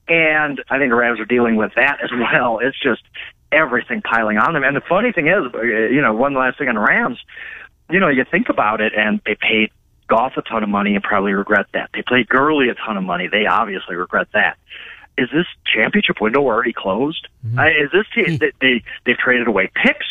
And 0.09 0.62
I 0.68 0.79
think 0.79 0.90
the 0.90 0.96
Rams 0.96 1.20
are 1.20 1.24
dealing 1.24 1.57
with 1.57 1.72
that 1.77 1.98
as 2.03 2.11
well. 2.12 2.59
It's 2.59 2.79
just 2.81 3.03
everything 3.53 4.03
piling 4.03 4.38
on 4.38 4.55
them. 4.55 4.64
And 4.64 4.77
the 4.77 4.83
funny 4.87 5.12
thing 5.12 5.29
is, 5.29 5.44
uh, 5.55 5.62
you 5.62 6.03
know, 6.03 6.12
one 6.12 6.35
last 6.35 6.59
thing 6.59 6.68
on 6.68 6.74
the 6.74 6.81
Rams 6.81 7.18
you 7.90 8.01
know, 8.01 8.09
you 8.09 8.25
think 8.31 8.49
about 8.49 8.81
it, 8.81 8.92
and 8.97 9.20
they 9.27 9.37
paid 9.37 9.70
Goff 10.07 10.33
a 10.37 10.42
ton 10.42 10.62
of 10.62 10.68
money 10.68 10.94
and 10.94 11.03
probably 11.03 11.33
regret 11.33 11.66
that. 11.73 11.90
They 11.94 12.03
paid 12.03 12.29
Gurley 12.29 12.68
a 12.68 12.75
ton 12.75 12.97
of 12.97 13.05
money. 13.05 13.29
They 13.29 13.47
obviously 13.47 13.97
regret 13.97 14.29
that. 14.35 14.57
Is 15.16 15.29
this 15.33 15.47
championship 15.64 16.20
window 16.20 16.40
already 16.42 16.73
closed? 16.73 17.29
Mm-hmm. 17.47 17.59
Uh, 17.59 17.66
is 17.66 17.90
this 17.92 18.07
team, 18.14 18.38
they, 18.38 18.53
they 18.61 18.85
they've 19.07 19.16
traded 19.16 19.47
away 19.47 19.70
picks? 19.75 20.07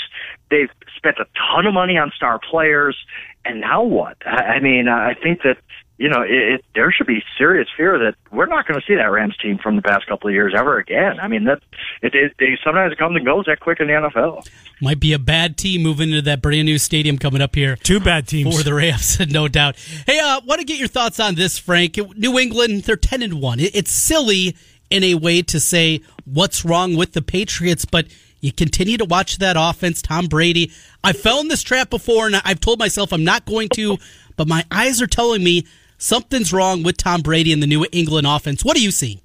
They've 0.49 0.69
spent 0.95 1.17
a 1.19 1.25
ton 1.51 1.65
of 1.67 1.73
money 1.73 1.97
on 1.97 2.11
star 2.15 2.39
players, 2.39 2.97
and 3.43 3.59
now 3.59 3.83
what? 3.83 4.17
I, 4.25 4.55
I 4.55 4.59
mean, 4.61 4.87
I 4.87 5.13
think 5.13 5.41
that 5.43 5.57
you 5.97 6.09
know, 6.09 6.21
it, 6.23 6.31
it, 6.31 6.65
there 6.73 6.91
should 6.91 7.05
be 7.05 7.23
serious 7.37 7.67
fear 7.77 7.99
that 7.99 8.15
we're 8.31 8.47
not 8.47 8.67
going 8.67 8.79
to 8.79 8.85
see 8.85 8.95
that 8.95 9.11
Rams 9.11 9.37
team 9.37 9.59
from 9.59 9.75
the 9.75 9.81
past 9.81 10.07
couple 10.07 10.27
of 10.27 10.33
years 10.33 10.53
ever 10.57 10.79
again. 10.79 11.19
I 11.19 11.27
mean, 11.27 11.43
that 11.43 11.61
it, 12.01 12.15
it, 12.15 12.33
it 12.39 12.59
sometimes 12.63 12.93
comes 12.95 13.15
and 13.15 13.25
goes 13.25 13.45
that 13.45 13.59
quick 13.59 13.79
in 13.79 13.87
the 13.87 13.93
NFL. 13.93 14.47
Might 14.81 14.99
be 14.99 15.13
a 15.13 15.19
bad 15.19 15.55
team 15.55 15.83
moving 15.83 16.09
into 16.09 16.23
that 16.23 16.41
brand 16.41 16.65
new 16.65 16.79
stadium 16.79 17.17
coming 17.17 17.41
up 17.41 17.53
here. 17.53 17.75
Two 17.75 17.99
bad 17.99 18.27
teams 18.27 18.57
for 18.57 18.63
the 18.63 18.73
Rams, 18.73 19.19
no 19.29 19.47
doubt. 19.47 19.75
Hey, 20.07 20.19
uh, 20.19 20.41
want 20.45 20.59
to 20.59 20.65
get 20.65 20.79
your 20.79 20.87
thoughts 20.87 21.19
on 21.19 21.35
this, 21.35 21.59
Frank? 21.59 21.97
New 22.17 22.39
England, 22.39 22.83
they're 22.83 22.97
ten 22.97 23.21
and 23.21 23.39
one. 23.39 23.59
It, 23.59 23.75
it's 23.75 23.91
silly 23.91 24.57
in 24.89 25.03
a 25.03 25.15
way 25.15 25.41
to 25.43 25.59
say 25.59 26.01
what's 26.25 26.65
wrong 26.65 26.95
with 26.95 27.13
the 27.13 27.21
Patriots, 27.21 27.85
but 27.85 28.07
you 28.41 28.51
continue 28.51 28.97
to 28.97 29.05
watch 29.05 29.37
that 29.37 29.55
offense, 29.57 30.01
Tom 30.01 30.25
Brady. 30.25 30.71
I 31.03 31.13
fell 31.13 31.39
in 31.39 31.47
this 31.47 31.63
trap 31.63 31.89
before, 31.89 32.25
and 32.25 32.35
I've 32.43 32.59
told 32.59 32.77
myself 32.77 33.13
I'm 33.13 33.23
not 33.23 33.45
going 33.45 33.69
to, 33.75 33.97
but 34.35 34.47
my 34.47 34.65
eyes 34.69 35.01
are 35.01 35.07
telling 35.07 35.43
me 35.43 35.65
something's 36.03 36.51
wrong 36.51 36.83
with 36.83 36.97
Tom 36.97 37.21
Brady 37.21 37.53
and 37.53 37.63
the 37.63 37.67
New 37.67 37.85
England 37.91 38.27
offense. 38.27 38.63
What 38.63 38.75
do 38.75 38.83
you 38.83 38.91
see? 38.91 39.21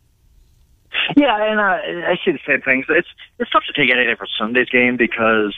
Yeah, 1.16 1.36
and 1.50 1.58
uh, 1.58 2.08
I 2.10 2.16
see 2.24 2.32
the 2.32 2.38
same 2.46 2.62
things. 2.62 2.86
It's 2.88 3.08
it's 3.38 3.50
tough 3.50 3.64
to 3.66 3.72
take 3.72 3.90
anything 3.90 4.16
from 4.16 4.28
Sunday's 4.38 4.68
game 4.68 4.96
because 4.96 5.54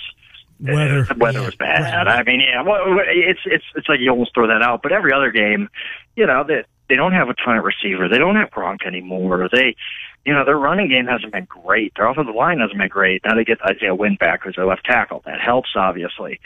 weather 0.61 1.05
the 1.05 1.15
weather 1.19 1.41
yeah, 1.41 1.47
was 1.47 1.55
bad. 1.55 2.07
right. 2.07 2.21
I 2.21 2.23
mean, 2.23 2.41
yeah, 2.41 2.63
well, 2.63 2.81
it's 3.07 3.41
it's 3.45 3.65
it's 3.75 3.89
like 3.89 4.01
you 4.01 4.11
almost 4.11 4.35
throw 4.35 4.47
that 4.47 4.63
out. 4.63 4.83
But 4.83 4.93
every 4.93 5.13
other 5.13 5.31
game, 5.31 5.69
you 6.17 6.27
know, 6.27 6.45
that 6.45 6.67
they, 6.89 6.95
they 6.95 6.97
don't 6.97 7.13
have 7.13 7.29
a 7.29 7.35
ton 7.35 7.57
of 7.57 7.65
receiver. 7.65 8.09
They 8.09 8.19
don't 8.19 8.37
have 8.37 8.51
Gronk 8.51 8.87
anymore. 8.87 9.49
They, 9.53 9.77
you 10.25 10.35
know, 10.35 10.45
their 10.45 10.59
running 10.59 10.89
game 10.89 11.07
hasn't 11.07 11.33
been 11.33 11.47
great. 11.47 11.93
Their 11.97 12.09
offensive 12.09 12.35
line 12.35 12.61
hasn't 12.61 12.79
been 12.79 12.89
great. 12.89 13.23
Now 13.25 13.35
they 13.35 13.45
get 13.45 13.59
Isaiah 13.63 13.95
Wynn 13.95 14.17
back 14.19 14.41
as 14.47 14.55
their 14.57 14.67
left 14.67 14.85
tackle. 14.85 15.23
That 15.25 15.41
helps 15.41 15.71
obviously. 15.77 16.41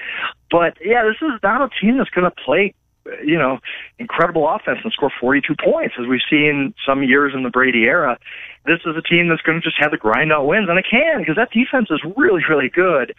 But 0.50 0.78
yeah, 0.80 1.04
this 1.04 1.16
is 1.20 1.40
not 1.42 1.62
a 1.62 1.68
team 1.80 1.98
that's 1.98 2.10
going 2.10 2.30
to 2.30 2.42
play 2.44 2.74
you 3.24 3.38
know, 3.38 3.58
incredible 3.98 4.48
offense 4.48 4.78
and 4.82 4.92
score 4.92 5.12
42 5.20 5.54
points 5.62 5.94
as 6.00 6.06
we've 6.06 6.20
seen 6.28 6.74
some 6.86 7.02
years 7.02 7.32
in 7.34 7.42
the 7.42 7.50
Brady 7.50 7.84
era. 7.84 8.18
This 8.66 8.80
is 8.86 8.96
a 8.96 9.02
team 9.02 9.28
that's 9.28 9.42
going 9.42 9.60
to 9.60 9.64
just 9.64 9.76
have 9.78 9.90
to 9.90 9.98
grind 9.98 10.32
out 10.32 10.46
wins, 10.46 10.68
and 10.68 10.78
it 10.78 10.86
can 10.90 11.20
because 11.20 11.36
that 11.36 11.50
defense 11.50 11.88
is 11.90 12.00
really, 12.16 12.42
really 12.48 12.70
good. 12.70 13.14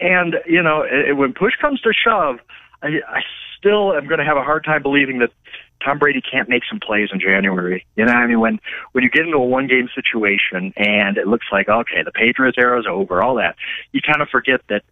And 0.00 0.36
you 0.46 0.62
know, 0.62 0.82
it, 0.82 1.16
when 1.16 1.32
push 1.32 1.54
comes 1.60 1.80
to 1.82 1.92
shove, 1.92 2.38
I, 2.82 3.00
I 3.08 3.20
still 3.58 3.94
am 3.94 4.06
going 4.06 4.18
to 4.18 4.26
have 4.26 4.36
a 4.36 4.42
hard 4.42 4.64
time 4.64 4.82
believing 4.82 5.20
that 5.20 5.30
Tom 5.82 5.98
Brady 5.98 6.20
can't 6.20 6.48
make 6.48 6.62
some 6.68 6.80
plays 6.80 7.08
in 7.12 7.20
January. 7.20 7.86
You 7.96 8.04
know, 8.04 8.12
I 8.12 8.26
mean, 8.26 8.40
when 8.40 8.60
when 8.92 9.04
you 9.04 9.10
get 9.10 9.24
into 9.24 9.38
a 9.38 9.44
one 9.44 9.66
game 9.66 9.88
situation 9.94 10.72
and 10.76 11.16
it 11.16 11.26
looks 11.26 11.46
like 11.50 11.68
okay, 11.68 12.02
the 12.04 12.12
Patriots 12.12 12.58
era 12.58 12.78
is 12.78 12.86
over, 12.88 13.22
all 13.22 13.36
that, 13.36 13.56
you 13.92 14.00
kind 14.00 14.20
of 14.20 14.28
forget 14.28 14.60
that 14.68 14.82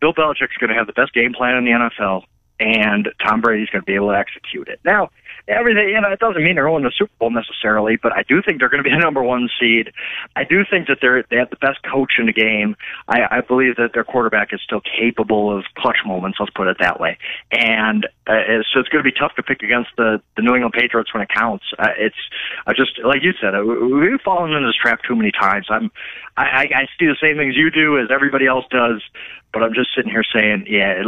Bill 0.00 0.12
Belichick's 0.12 0.56
going 0.58 0.70
to 0.70 0.76
have 0.76 0.86
the 0.86 0.92
best 0.92 1.14
game 1.14 1.32
plan 1.32 1.56
in 1.56 1.64
the 1.64 1.70
NFL 1.70 2.24
and 2.60 3.08
Tom 3.26 3.40
Brady's 3.40 3.70
going 3.70 3.82
to 3.82 3.86
be 3.86 3.94
able 3.94 4.08
to 4.08 4.16
execute 4.16 4.68
it. 4.68 4.80
Now, 4.84 5.10
everything, 5.48 5.88
you 5.88 6.00
know, 6.00 6.12
it 6.12 6.20
doesn't 6.20 6.44
mean 6.44 6.54
they're 6.54 6.66
going 6.66 6.82
to 6.82 6.90
the 6.90 6.94
Super 6.96 7.12
Bowl 7.18 7.30
necessarily, 7.30 7.96
but 7.96 8.12
I 8.12 8.22
do 8.22 8.42
think 8.42 8.60
they're 8.60 8.68
going 8.68 8.82
to 8.82 8.88
be 8.88 8.94
the 8.94 9.00
number 9.00 9.22
one 9.22 9.48
seed. 9.58 9.92
I 10.36 10.44
do 10.44 10.62
think 10.68 10.86
that 10.88 10.98
they're 11.00 11.24
they 11.30 11.36
have 11.36 11.50
the 11.50 11.56
best 11.56 11.78
coach 11.82 12.12
in 12.18 12.26
the 12.26 12.32
game. 12.32 12.76
I, 13.08 13.38
I 13.38 13.40
believe 13.40 13.76
that 13.76 13.90
their 13.94 14.04
quarterback 14.04 14.52
is 14.52 14.60
still 14.62 14.82
capable 14.82 15.56
of 15.56 15.64
clutch 15.76 15.98
moments. 16.04 16.38
Let's 16.38 16.52
put 16.54 16.68
it 16.68 16.76
that 16.80 17.00
way. 17.00 17.18
And 17.50 18.06
uh, 18.26 18.62
so 18.72 18.80
it's 18.80 18.88
going 18.88 19.02
to 19.02 19.10
be 19.10 19.16
tough 19.16 19.34
to 19.36 19.42
pick 19.42 19.62
against 19.62 19.90
the 19.96 20.20
the 20.36 20.42
New 20.42 20.54
England 20.54 20.74
Patriots 20.74 21.12
when 21.14 21.22
it 21.22 21.30
counts. 21.34 21.64
Uh, 21.78 21.88
it's 21.98 22.20
I 22.66 22.74
just 22.74 23.00
like 23.02 23.22
you 23.22 23.32
said, 23.40 23.54
uh, 23.54 23.64
we've 23.64 24.20
fallen 24.20 24.52
into 24.52 24.68
this 24.68 24.76
trap 24.76 25.00
too 25.08 25.16
many 25.16 25.32
times. 25.32 25.66
I'm 25.70 25.90
I, 26.36 26.68
I 26.74 26.86
see 26.98 27.06
the 27.06 27.16
same 27.20 27.36
things 27.36 27.56
you 27.56 27.70
do 27.70 27.98
as 27.98 28.08
everybody 28.10 28.46
else 28.46 28.64
does. 28.70 29.02
But 29.52 29.62
I'm 29.64 29.74
just 29.74 29.90
sitting 29.94 30.10
here 30.10 30.22
saying, 30.32 30.66
yeah, 30.68 31.02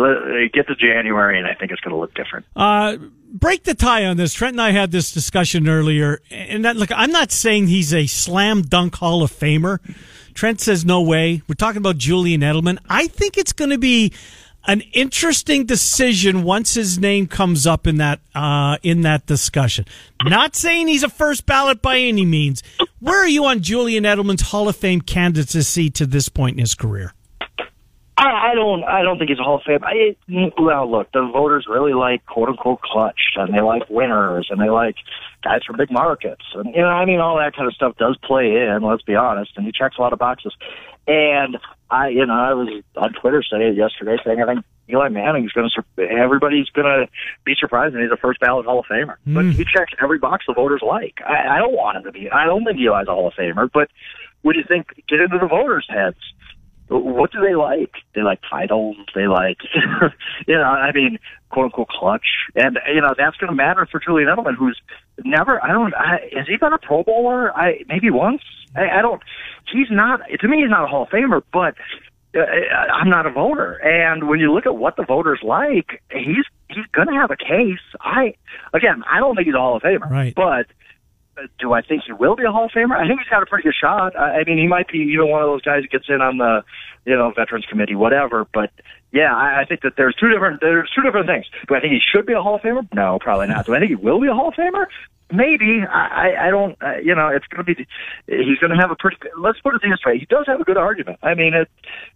get 0.53 0.67
to 0.67 0.75
January, 0.75 1.39
and 1.39 1.47
I 1.47 1.55
think 1.55 1.71
it's 1.71 1.81
going 1.81 1.95
to 1.95 2.01
look 2.01 2.15
different. 2.15 2.45
Uh, 2.57 2.97
break 3.33 3.63
the 3.65 3.75
tie 3.75 4.05
on 4.05 4.17
this. 4.17 4.35
Trent 4.35 4.55
and 4.55 4.61
I 4.61 4.73
had 4.73 4.91
this 4.91 5.13
discussion 5.13 5.69
earlier, 5.69 6.21
and 6.31 6.65
that, 6.65 6.77
look, 6.77 6.91
I'm 6.93 7.13
not 7.13 7.31
saying 7.31 7.69
he's 7.69 7.95
a 7.95 8.07
slam 8.07 8.63
dunk 8.63 8.97
Hall 8.97 9.23
of 9.23 9.31
Famer. 9.31 9.79
Trent 10.35 10.61
says 10.61 10.85
no 10.85 11.03
way. 11.03 11.43
We're 11.47 11.55
talking 11.55 11.79
about 11.79 11.99
Julian 11.99 12.41
Edelman. 12.41 12.79
I 12.89 13.07
think 13.07 13.37
it's 13.37 13.53
going 13.53 13.71
to 13.71 13.79
be 13.79 14.13
an 14.67 14.81
interesting 14.93 15.67
decision 15.67 16.43
once 16.43 16.75
his 16.75 16.99
name 16.99 17.27
comes 17.27 17.67
up 17.67 17.87
in 17.87 17.97
that 17.97 18.21
uh, 18.35 18.79
in 18.83 19.03
that 19.03 19.27
discussion. 19.27 19.85
Not 20.23 20.55
saying 20.55 20.89
he's 20.89 21.03
a 21.03 21.09
first 21.09 21.47
ballot 21.47 21.83
by 21.83 21.99
any 21.99 22.25
means. 22.25 22.63
Where 23.01 23.19
are 23.23 23.29
you 23.29 23.45
on 23.45 23.61
Julian 23.61 24.05
Edelman's 24.05 24.43
Hall 24.43 24.69
of 24.69 24.77
Fame 24.77 25.01
candidacy 25.01 25.91
to 25.91 26.07
this 26.07 26.29
point 26.29 26.55
in 26.55 26.61
his 26.61 26.75
career? 26.75 27.13
I, 28.17 28.51
I 28.51 28.55
don't. 28.55 28.85
I 28.85 29.03
don't 29.03 29.19
think 29.19 29.31
he's 29.31 29.39
a 29.39 29.43
Hall 29.43 29.57
of 29.57 29.63
Fame. 29.63 29.83
I, 29.83 30.17
well, 30.59 30.91
look, 30.91 31.11
the 31.13 31.29
voters 31.33 31.67
really 31.69 31.95
like 31.95 32.25
"quote 32.27 32.49
unquote" 32.49 32.83
clutch, 32.83 33.21
and 33.37 33.55
they 33.55 33.61
like 33.61 33.89
winners, 33.89 34.49
and 34.51 34.61
they 34.61 34.69
like 34.69 34.97
guys 35.43 35.61
from 35.67 35.79
big 35.79 35.91
markets, 35.91 36.45
and 36.55 36.75
you 36.75 36.83
know, 36.83 36.89
I 36.89 37.07
mean, 37.07 37.21
all 37.21 37.39
that 37.39 37.57
kind 37.57 37.67
of 37.67 37.75
stuff 37.75 37.97
does 37.97 38.19
play 38.23 38.47
in. 38.47 38.81
Let's 38.83 39.03
be 39.03 39.15
honest, 39.15 39.53
and 39.57 39.65
he 39.65 39.73
checks 39.73 39.97
a 39.99 40.03
lot 40.03 40.13
of 40.13 40.19
boxes. 40.19 40.55
And 41.07 41.57
I, 41.91 42.09
you 42.09 42.27
know, 42.27 42.35
I 42.35 42.53
was 42.53 42.83
on 42.97 43.15
Twitter 43.15 43.43
saying 43.43 43.77
yesterday 43.77 44.17
saying 44.25 44.43
I 44.43 44.47
think 44.47 44.65
Eli 44.91 45.09
Manning's 45.09 45.53
going 45.53 45.71
to. 45.75 46.03
Everybody's 46.03 46.69
going 46.69 46.87
to 46.87 47.09
be 47.45 47.55
surprised, 47.59 47.95
and 47.95 48.03
he's 48.03 48.13
a 48.13 48.19
first 48.19 48.41
ballot 48.41 48.67
Hall 48.67 48.81
of 48.81 48.87
Famer. 48.87 49.17
Mm. 49.27 49.35
But 49.35 49.45
he 49.47 49.65
checks 49.65 49.93
every 50.03 50.19
box 50.19 50.45
the 50.47 50.55
voters 50.55 50.83
like. 50.87 51.15
I, 51.27 51.57
I 51.57 51.59
don't 51.59 51.75
want 51.75 51.97
him 51.97 52.05
to 52.05 52.13
be. 52.13 52.31
I 52.31 52.45
don't 52.45 52.65
think 52.65 52.79
Eli's 52.79 53.09
a 53.09 53.13
Hall 53.13 53.29
of 53.29 53.35
Famer, 53.35 53.71
but 53.73 53.89
would 54.43 54.57
you 54.57 54.65
think? 54.69 54.89
Get 55.09 55.21
into 55.21 55.39
the 55.39 55.47
voters' 55.47 55.87
heads 55.89 56.19
what 56.89 57.33
do 57.33 57.41
they 57.41 57.55
like? 57.55 57.93
They 58.15 58.23
like 58.23 58.41
titles. 58.49 58.97
They 59.15 59.27
like, 59.27 59.59
you 60.47 60.55
know, 60.55 60.63
I 60.63 60.93
mean, 60.93 61.19
quote 61.51 61.67
unquote 61.67 61.89
clutch. 61.89 62.27
And, 62.55 62.79
you 62.93 63.01
know, 63.01 63.15
that's 63.17 63.37
going 63.37 63.51
to 63.51 63.57
matter 63.57 63.87
for 63.91 64.01
Julian 64.01 64.29
Edelman, 64.29 64.57
who's 64.57 64.81
never, 65.25 65.63
I 65.63 65.69
don't, 65.69 65.95
I, 65.95 66.31
has 66.37 66.47
he 66.47 66.57
been 66.57 66.73
a 66.73 66.79
Pro 66.79 67.03
Bowler? 67.03 67.57
I, 67.57 67.85
maybe 67.89 68.11
once? 68.11 68.43
I, 68.75 68.99
I 68.99 69.03
don't, 69.03 69.23
he's 69.73 69.89
not, 69.91 70.21
to 70.41 70.49
me, 70.49 70.59
he's 70.59 70.71
not 70.71 70.85
a 70.85 70.87
Hall 70.87 71.05
of 71.05 71.09
Famer, 71.09 71.43
but 71.53 71.75
uh, 72.35 72.41
I'm 72.41 73.09
not 73.09 73.27
a 73.27 73.31
voter. 73.31 73.75
And 73.75 74.29
when 74.29 74.41
you 74.41 74.53
look 74.53 74.67
at 74.67 74.77
what 74.77 74.97
the 74.97 75.05
voters 75.05 75.41
like, 75.43 76.03
he's, 76.11 76.45
he's 76.69 76.87
going 76.93 77.09
to 77.09 77.15
have 77.15 77.31
a 77.31 77.37
case. 77.37 77.85
I, 78.01 78.35
again, 78.73 79.03
I 79.11 79.21
don't 79.21 79.37
think 79.37 79.47
he's 79.47 79.55
a 79.55 79.59
Hall 79.59 79.77
of 79.77 79.83
Famer, 79.83 80.11
right. 80.11 80.35
but 80.35 80.67
do 81.59 81.73
I 81.73 81.83
think 81.83 82.03
he 82.07 82.13
will 82.13 82.37
be 82.37 82.45
a 82.45 82.51
Hall 82.51 82.67
of 82.67 82.71
Famer? 82.71 82.97
I 82.97 83.07
think 83.07 83.21
he's 83.21 83.29
got 83.29 83.43
a 83.43 83.47
pretty 83.47 83.65
good 83.65 83.75
shot. 83.81 84.17
I, 84.17 84.41
I 84.41 84.45
mean, 84.45 84.59
he 84.59 84.67
might 84.67 84.89
be 84.89 84.99
even 84.99 85.29
one 85.29 85.43
of 85.43 85.49
those 85.49 85.63
guys 85.63 85.83
who 85.83 85.89
gets 85.89 86.09
in 86.09 86.21
on 86.21 86.39
the, 86.39 86.63
you 87.05 87.17
know, 87.17 87.33
Veterans 87.35 87.65
Committee, 87.67 87.95
whatever. 87.95 88.47
But 88.53 88.71
yeah, 89.13 89.35
I, 89.35 89.63
I 89.63 89.65
think 89.65 89.83
that 89.83 89.95
there's 89.97 90.15
two 90.15 90.29
different 90.29 90.61
there's 90.61 90.91
two 90.95 91.03
different 91.03 91.27
things. 91.27 91.47
Do 91.69 91.75
I 91.75 91.81
think 91.81 91.93
he 91.93 92.01
should 92.01 92.27
be 92.27 92.33
a 92.33 92.43
Hall 92.43 92.57
of 92.57 92.61
Famer? 92.61 92.87
No, 92.95 93.19
probably 93.21 93.47
not. 93.47 93.67
Do 93.67 93.75
I 93.75 93.79
think 93.79 93.91
he 93.91 93.97
will 93.97 94.21
be 94.21 94.29
a 94.29 94.35
Hall 94.35 94.49
of 94.49 94.55
Famer? 94.55 94.87
Maybe. 95.33 95.81
I, 95.91 96.49
I 96.49 96.51
don't. 96.51 96.77
Uh, 96.83 96.97
you 97.03 97.15
know, 97.15 97.29
it's 97.29 97.47
going 97.47 97.65
to 97.65 97.75
be. 97.75 97.87
He's 98.27 98.59
going 98.59 98.71
to 98.71 98.77
have 98.77 98.91
a 98.91 98.97
pretty. 98.97 99.17
Let's 99.39 99.61
put 99.61 99.75
it 99.75 99.81
this 99.83 100.01
way. 100.05 100.19
He 100.19 100.27
does 100.27 100.45
have 100.47 100.61
a 100.61 100.65
good 100.65 100.77
argument. 100.77 101.19
I 101.23 101.35
mean, 101.35 101.55
it, 101.55 101.69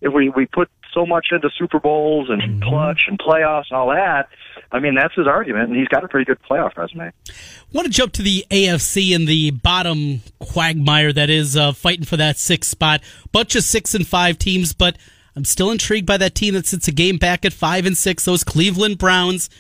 if 0.03 0.13
we 0.13 0.29
we 0.29 0.45
put 0.45 0.69
so 0.97 1.07
much 1.07 1.27
into 1.31 1.51
Super 1.59 1.79
Bowls 1.79 2.29
and 2.31 2.41
mm-hmm. 2.41 2.63
clutch 2.63 3.03
and 3.09 3.19
playoffs 3.19 3.65
and 3.71 3.79
all 3.79 3.89
that, 3.89 4.29
I 4.73 4.81
mean, 4.81 4.95
that's 4.95 5.15
his 5.15 5.27
argument, 5.27 5.69
and 5.69 5.77
he's 5.77 5.89
got 5.89 6.03
a 6.03 6.09
pretty 6.09 6.25
good 6.25 6.39
playoff 6.43 6.77
resume. 6.77 7.13
I 7.29 7.33
want 7.73 7.87
to 7.87 7.93
jump 7.93 8.13
to 8.15 8.23
the 8.23 8.45
AFC 8.51 9.15
and 9.15 9.29
the 9.29 9.51
bottom 9.51 10.23
quagmire 10.39 11.13
that 11.13 11.31
is 11.31 11.57
uh, 11.57 11.73
fighting 11.73 12.05
for 12.05 12.17
that 12.17 12.39
sixth 12.39 12.71
spot. 12.71 13.03
Bunch 13.31 13.55
of 13.55 13.63
six 13.63 13.95
and 13.95 14.07
five 14.07 14.39
teams, 14.39 14.73
but 14.73 14.97
I'm 15.37 15.45
still 15.45 15.71
intrigued 15.71 16.07
by 16.07 16.17
that 16.17 16.35
team 16.35 16.55
that 16.55 16.67
sits 16.67 16.89
a 16.89 16.93
game 16.93 17.19
back 17.19 17.45
at 17.45 17.53
five 17.53 17.87
and 17.87 17.97
six. 17.97 18.25
Those 18.25 18.43
Cleveland 18.43 18.99
Browns. 18.99 19.51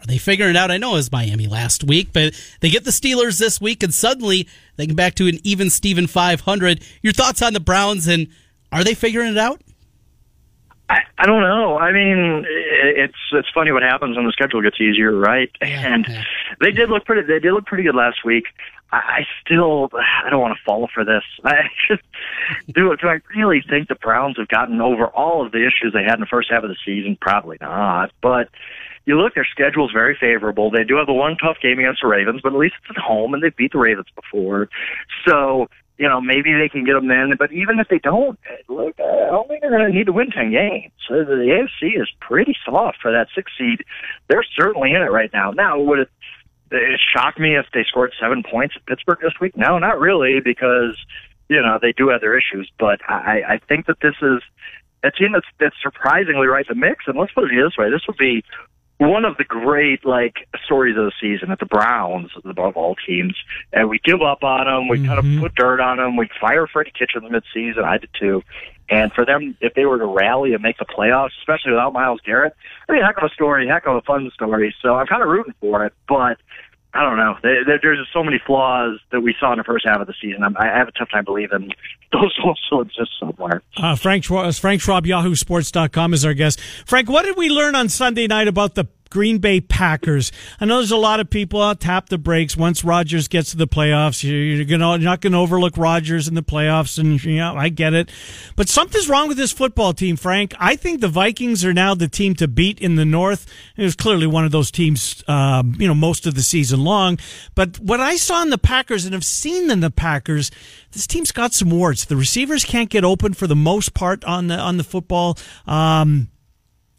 Are 0.00 0.06
they 0.06 0.18
figuring 0.18 0.50
it 0.50 0.56
out? 0.56 0.70
I 0.70 0.76
know 0.76 0.92
it 0.92 0.96
was 0.96 1.12
Miami 1.12 1.46
last 1.46 1.82
week, 1.82 2.10
but 2.12 2.34
they 2.60 2.68
get 2.68 2.84
the 2.84 2.90
Steelers 2.90 3.38
this 3.38 3.58
week, 3.58 3.82
and 3.82 3.94
suddenly 3.94 4.46
they 4.76 4.86
get 4.86 4.96
back 4.96 5.14
to 5.14 5.28
an 5.28 5.38
even 5.44 5.70
Steven 5.70 6.06
500. 6.06 6.84
Your 7.00 7.14
thoughts 7.14 7.40
on 7.40 7.54
the 7.54 7.60
Browns, 7.60 8.06
and 8.06 8.28
are 8.70 8.84
they 8.84 8.92
figuring 8.92 9.32
it 9.32 9.38
out? 9.38 9.62
I, 10.88 11.00
I 11.16 11.26
don't 11.26 11.40
know. 11.40 11.78
I 11.78 11.92
mean, 11.92 12.44
it's 12.46 13.14
it's 13.32 13.48
funny 13.54 13.72
what 13.72 13.82
happens 13.82 14.16
when 14.16 14.26
the 14.26 14.32
schedule 14.32 14.60
gets 14.60 14.80
easier, 14.80 15.16
right? 15.16 15.50
And 15.60 16.06
yeah. 16.06 16.24
they 16.60 16.72
did 16.72 16.90
look 16.90 17.04
pretty. 17.06 17.22
They 17.26 17.38
did 17.38 17.52
look 17.52 17.66
pretty 17.66 17.84
good 17.84 17.94
last 17.94 18.24
week. 18.24 18.44
I, 18.92 18.96
I 18.96 19.26
still, 19.44 19.88
I 19.94 20.28
don't 20.28 20.40
want 20.40 20.56
to 20.56 20.64
fall 20.64 20.88
for 20.92 21.04
this. 21.04 21.22
I 21.44 21.68
just 21.88 22.02
do. 22.68 22.94
Do 22.96 23.08
I 23.08 23.20
really 23.34 23.62
think 23.68 23.88
the 23.88 23.94
Browns 23.94 24.36
have 24.38 24.48
gotten 24.48 24.80
over 24.80 25.06
all 25.06 25.44
of 25.44 25.52
the 25.52 25.66
issues 25.66 25.92
they 25.94 26.04
had 26.04 26.14
in 26.14 26.20
the 26.20 26.26
first 26.26 26.50
half 26.50 26.62
of 26.62 26.68
the 26.68 26.76
season? 26.84 27.16
Probably 27.18 27.56
not. 27.60 28.12
But 28.20 28.50
you 29.06 29.18
look, 29.18 29.34
their 29.34 29.46
schedule 29.50 29.86
is 29.86 29.92
very 29.92 30.16
favorable. 30.18 30.70
They 30.70 30.84
do 30.84 30.96
have 30.96 31.06
the 31.06 31.12
one 31.12 31.36
tough 31.36 31.58
game 31.62 31.78
against 31.78 32.02
the 32.02 32.08
Ravens, 32.08 32.40
but 32.42 32.52
at 32.52 32.58
least 32.58 32.74
it's 32.82 32.96
at 32.96 33.02
home, 33.02 33.34
and 33.34 33.42
they've 33.42 33.56
beat 33.56 33.72
the 33.72 33.78
Ravens 33.78 34.06
before. 34.14 34.68
So 35.26 35.68
you 35.96 36.08
know, 36.08 36.20
maybe 36.20 36.52
they 36.52 36.68
can 36.68 36.84
get 36.84 36.94
them 36.94 37.08
then. 37.08 37.34
But 37.38 37.52
even 37.52 37.78
if 37.78 37.88
they 37.88 37.98
don't, 37.98 38.38
look, 38.68 38.94
I 38.98 39.30
don't 39.30 39.48
think 39.48 39.60
they're 39.62 39.70
going 39.70 39.90
to 39.90 39.96
need 39.96 40.06
to 40.06 40.12
win 40.12 40.30
10 40.30 40.50
games. 40.50 40.92
The 41.08 41.24
AFC 41.24 42.00
is 42.00 42.08
pretty 42.20 42.56
soft 42.64 42.98
for 43.00 43.12
that 43.12 43.28
six 43.34 43.52
seed. 43.56 43.84
They're 44.28 44.44
certainly 44.58 44.90
in 44.90 45.02
it 45.02 45.10
right 45.10 45.30
now. 45.32 45.52
Now, 45.52 45.78
would 45.78 46.00
it, 46.00 46.10
it 46.72 47.00
shock 47.14 47.38
me 47.38 47.56
if 47.56 47.66
they 47.72 47.84
scored 47.84 48.12
seven 48.20 48.42
points 48.42 48.74
at 48.76 48.86
Pittsburgh 48.86 49.20
this 49.22 49.38
week? 49.40 49.56
No, 49.56 49.78
not 49.78 50.00
really, 50.00 50.40
because, 50.40 50.98
you 51.48 51.60
know, 51.60 51.78
they 51.80 51.92
do 51.92 52.08
have 52.08 52.20
their 52.20 52.36
issues. 52.36 52.70
But 52.78 53.00
I, 53.08 53.42
I 53.48 53.58
think 53.68 53.86
that 53.86 54.00
this 54.02 54.16
is 54.20 54.42
a 55.04 55.12
team 55.12 55.32
that's, 55.32 55.46
that's 55.60 55.76
surprisingly 55.80 56.48
right 56.48 56.66
in 56.68 56.80
the 56.80 56.86
mix. 56.86 57.04
And 57.06 57.16
let's 57.16 57.32
put 57.32 57.44
it 57.44 57.50
this 57.54 57.78
way 57.78 57.90
this 57.90 58.06
would 58.08 58.16
be 58.16 58.42
one 58.98 59.24
of 59.24 59.36
the 59.36 59.44
great 59.44 60.04
like 60.04 60.48
stories 60.64 60.96
of 60.96 61.04
the 61.04 61.12
season 61.20 61.50
at 61.50 61.58
the 61.58 61.66
Browns 61.66 62.30
above 62.44 62.76
all 62.76 62.94
teams, 63.06 63.36
and 63.72 63.88
we 63.88 63.98
give 64.04 64.22
up 64.22 64.44
on 64.44 64.66
them. 64.66 64.88
We 64.88 64.98
mm-hmm. 64.98 65.06
kind 65.06 65.18
of 65.18 65.24
mm-hmm. 65.24 65.40
put 65.40 65.54
dirt 65.54 65.80
on 65.80 65.96
them. 65.96 66.16
We 66.16 66.28
fire 66.40 66.66
Freddie 66.66 66.92
Kitchens 66.96 67.24
midseason. 67.24 67.84
I 67.84 67.98
did 67.98 68.10
too. 68.18 68.42
And 68.90 69.12
for 69.12 69.24
them, 69.24 69.56
if 69.60 69.74
they 69.74 69.86
were 69.86 69.98
to 69.98 70.06
rally 70.06 70.52
and 70.52 70.62
make 70.62 70.78
the 70.78 70.84
playoffs, 70.84 71.30
especially 71.40 71.72
without 71.72 71.94
Myles 71.94 72.20
Garrett, 72.24 72.54
I 72.88 72.92
mean, 72.92 73.02
heck 73.02 73.16
of 73.16 73.24
a 73.24 73.30
story, 73.30 73.66
heck 73.66 73.86
of 73.86 73.96
a 73.96 74.02
fun 74.02 74.30
story. 74.34 74.74
So 74.82 74.94
I'm 74.94 75.06
kind 75.06 75.22
of 75.22 75.28
rooting 75.28 75.54
for 75.60 75.86
it, 75.86 75.94
but 76.06 76.36
I 76.94 77.02
don't 77.02 77.16
know. 77.16 77.36
There, 77.42 77.78
there's 77.82 78.06
so 78.12 78.22
many 78.22 78.40
flaws 78.46 79.00
that 79.10 79.20
we 79.20 79.34
saw 79.40 79.52
in 79.52 79.58
the 79.58 79.64
first 79.64 79.84
half 79.84 80.00
of 80.00 80.06
the 80.06 80.14
season. 80.22 80.44
I'm, 80.44 80.56
I 80.56 80.66
have 80.66 80.86
a 80.86 80.92
tough 80.92 81.10
time 81.10 81.24
believing 81.24 81.70
those 82.12 82.32
also 82.44 82.82
exist 82.82 83.10
somewhere. 83.18 83.62
Uh, 83.76 83.96
Frank 83.96 84.22
Schwab, 84.22 84.54
Frank 84.54 84.80
Schwab, 84.80 85.04
YahooSports.com 85.04 86.14
is 86.14 86.24
our 86.24 86.34
guest. 86.34 86.60
Frank, 86.86 87.08
what 87.08 87.24
did 87.24 87.36
we 87.36 87.50
learn 87.50 87.74
on 87.74 87.88
Sunday 87.88 88.28
night 88.28 88.46
about 88.46 88.76
the 88.76 88.86
Green 89.14 89.38
Bay 89.38 89.60
Packers. 89.60 90.32
I 90.60 90.64
know 90.64 90.78
there's 90.78 90.90
a 90.90 90.96
lot 90.96 91.20
of 91.20 91.30
people 91.30 91.60
uh, 91.60 91.76
tap 91.76 92.08
the 92.08 92.18
brakes 92.18 92.56
once 92.56 92.82
Rodgers 92.82 93.28
gets 93.28 93.52
to 93.52 93.56
the 93.56 93.68
playoffs. 93.68 94.24
You're, 94.24 94.64
gonna 94.64 94.90
you're 94.90 95.08
not 95.08 95.20
gonna 95.20 95.40
overlook 95.40 95.78
Rodgers 95.78 96.26
in 96.26 96.34
the 96.34 96.42
playoffs, 96.42 96.98
and 96.98 97.22
you 97.22 97.36
know 97.36 97.54
I 97.54 97.68
get 97.68 97.94
it, 97.94 98.10
but 98.56 98.68
something's 98.68 99.08
wrong 99.08 99.28
with 99.28 99.36
this 99.36 99.52
football 99.52 99.92
team, 99.92 100.16
Frank. 100.16 100.52
I 100.58 100.74
think 100.74 101.00
the 101.00 101.06
Vikings 101.06 101.64
are 101.64 101.72
now 101.72 101.94
the 101.94 102.08
team 102.08 102.34
to 102.34 102.48
beat 102.48 102.80
in 102.80 102.96
the 102.96 103.04
North. 103.04 103.46
It 103.76 103.84
was 103.84 103.94
clearly 103.94 104.26
one 104.26 104.44
of 104.44 104.50
those 104.50 104.72
teams, 104.72 105.22
um, 105.28 105.76
you 105.78 105.86
know, 105.86 105.94
most 105.94 106.26
of 106.26 106.34
the 106.34 106.42
season 106.42 106.82
long. 106.82 107.16
But 107.54 107.78
what 107.78 108.00
I 108.00 108.16
saw 108.16 108.42
in 108.42 108.50
the 108.50 108.58
Packers 108.58 109.04
and 109.04 109.14
have 109.14 109.24
seen 109.24 109.70
in 109.70 109.78
the 109.78 109.92
Packers, 109.92 110.50
this 110.90 111.06
team's 111.06 111.30
got 111.30 111.52
some 111.52 111.70
warts. 111.70 112.04
The 112.04 112.16
receivers 112.16 112.64
can't 112.64 112.90
get 112.90 113.04
open 113.04 113.32
for 113.32 113.46
the 113.46 113.54
most 113.54 113.94
part 113.94 114.24
on 114.24 114.48
the 114.48 114.58
on 114.58 114.76
the 114.76 114.82
football. 114.82 115.38
Um, 115.68 116.30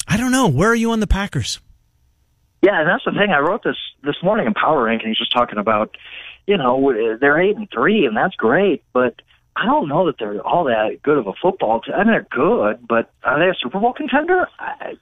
I 0.08 0.16
don't 0.16 0.32
know. 0.32 0.48
Where 0.48 0.70
are 0.70 0.76
you 0.76 0.92
on 0.92 1.02
the 1.02 1.08
Packers? 1.08 1.60
Yeah, 2.62 2.80
and 2.80 2.90
that's 2.90 3.06
the 3.06 3.12
thing. 3.12 3.32
I 3.32 3.40
wrote 3.40 3.64
this 3.64 3.78
this 4.04 4.16
morning 4.24 4.48
in 4.48 4.54
Power 4.54 4.86
Rankings, 4.86 5.18
just 5.18 5.32
talking 5.32 5.60
about, 5.60 5.96
you 6.48 6.58
know, 6.58 7.18
they're 7.20 7.40
eight 7.40 7.58
and 7.58 7.70
three, 7.72 8.06
and 8.06 8.18
that's 8.18 8.36
great, 8.36 8.84
but 8.94 9.22
I 9.56 9.66
don't 9.66 9.88
know 9.88 10.06
that 10.08 10.16
they're 10.20 10.42
all 10.42 10.66
that 10.66 11.02
good 11.02 11.18
of 11.18 11.28
a 11.28 11.34
football 11.42 11.82
team. 11.82 11.96
I 11.96 12.00
mean, 12.00 12.08
they're 12.08 12.28
good, 12.30 12.86
but 12.88 13.12
are 13.24 13.40
they 13.40 13.50
a 13.50 13.54
Super 13.54 13.80
Bowl 13.80 13.94
contender? 13.94 14.50
I, 14.60 14.96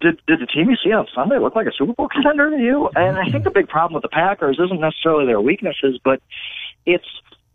did 0.00 0.20
did 0.26 0.40
the 0.40 0.46
team 0.46 0.70
you 0.70 0.76
see 0.82 0.92
on 0.92 1.06
Sunday 1.12 1.38
look 1.38 1.56
like 1.56 1.66
a 1.66 1.72
Super 1.76 1.92
Bowl 1.94 2.08
contender 2.08 2.50
to 2.50 2.56
you? 2.56 2.88
And 2.94 3.18
I 3.18 3.28
think 3.30 3.44
the 3.44 3.50
big 3.50 3.68
problem 3.68 3.94
with 3.94 4.02
the 4.02 4.08
Packers 4.08 4.60
isn't 4.64 4.80
necessarily 4.80 5.26
their 5.26 5.40
weaknesses, 5.40 5.98
but 6.04 6.22
it's 6.86 7.06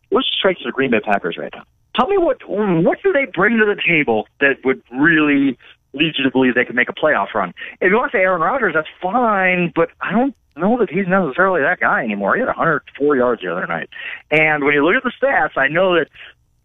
what's 0.09 0.27
straight 0.37 0.57
to 0.57 0.65
the 0.65 0.71
Green 0.71 0.91
Bay 0.91 0.99
Packers 0.99 1.37
right 1.37 1.51
now. 1.55 1.63
Tell 1.95 2.07
me 2.07 2.17
what 2.17 2.41
what 2.47 3.01
do 3.01 3.13
they 3.13 3.25
bring 3.25 3.57
to 3.57 3.65
the 3.65 3.81
table 3.81 4.27
that 4.41 4.57
would 4.65 4.81
really 4.91 5.57
leads 5.95 6.17
you 6.17 6.23
to 6.23 6.31
believe 6.31 6.55
they 6.55 6.65
can 6.65 6.75
make 6.75 6.89
a 6.89 6.93
playoff 6.93 7.33
run. 7.33 7.53
If 7.81 7.89
you 7.89 7.95
want 7.95 8.11
to 8.11 8.17
say 8.17 8.21
Aaron 8.21 8.41
Rodgers, 8.41 8.73
that's 8.73 8.87
fine, 9.01 9.71
but 9.75 9.89
I 10.01 10.11
don't 10.11 10.35
know 10.57 10.77
that 10.79 10.89
he's 10.89 11.07
necessarily 11.07 11.61
that 11.61 11.79
guy 11.79 12.03
anymore. 12.03 12.35
He 12.35 12.41
had 12.41 12.47
104 12.47 13.15
yards 13.15 13.41
the 13.41 13.51
other 13.51 13.67
night. 13.67 13.89
And 14.31 14.63
when 14.63 14.73
you 14.73 14.85
look 14.85 14.95
at 14.95 15.03
the 15.03 15.11
stats, 15.11 15.57
I 15.57 15.67
know 15.67 15.95
that 15.95 16.09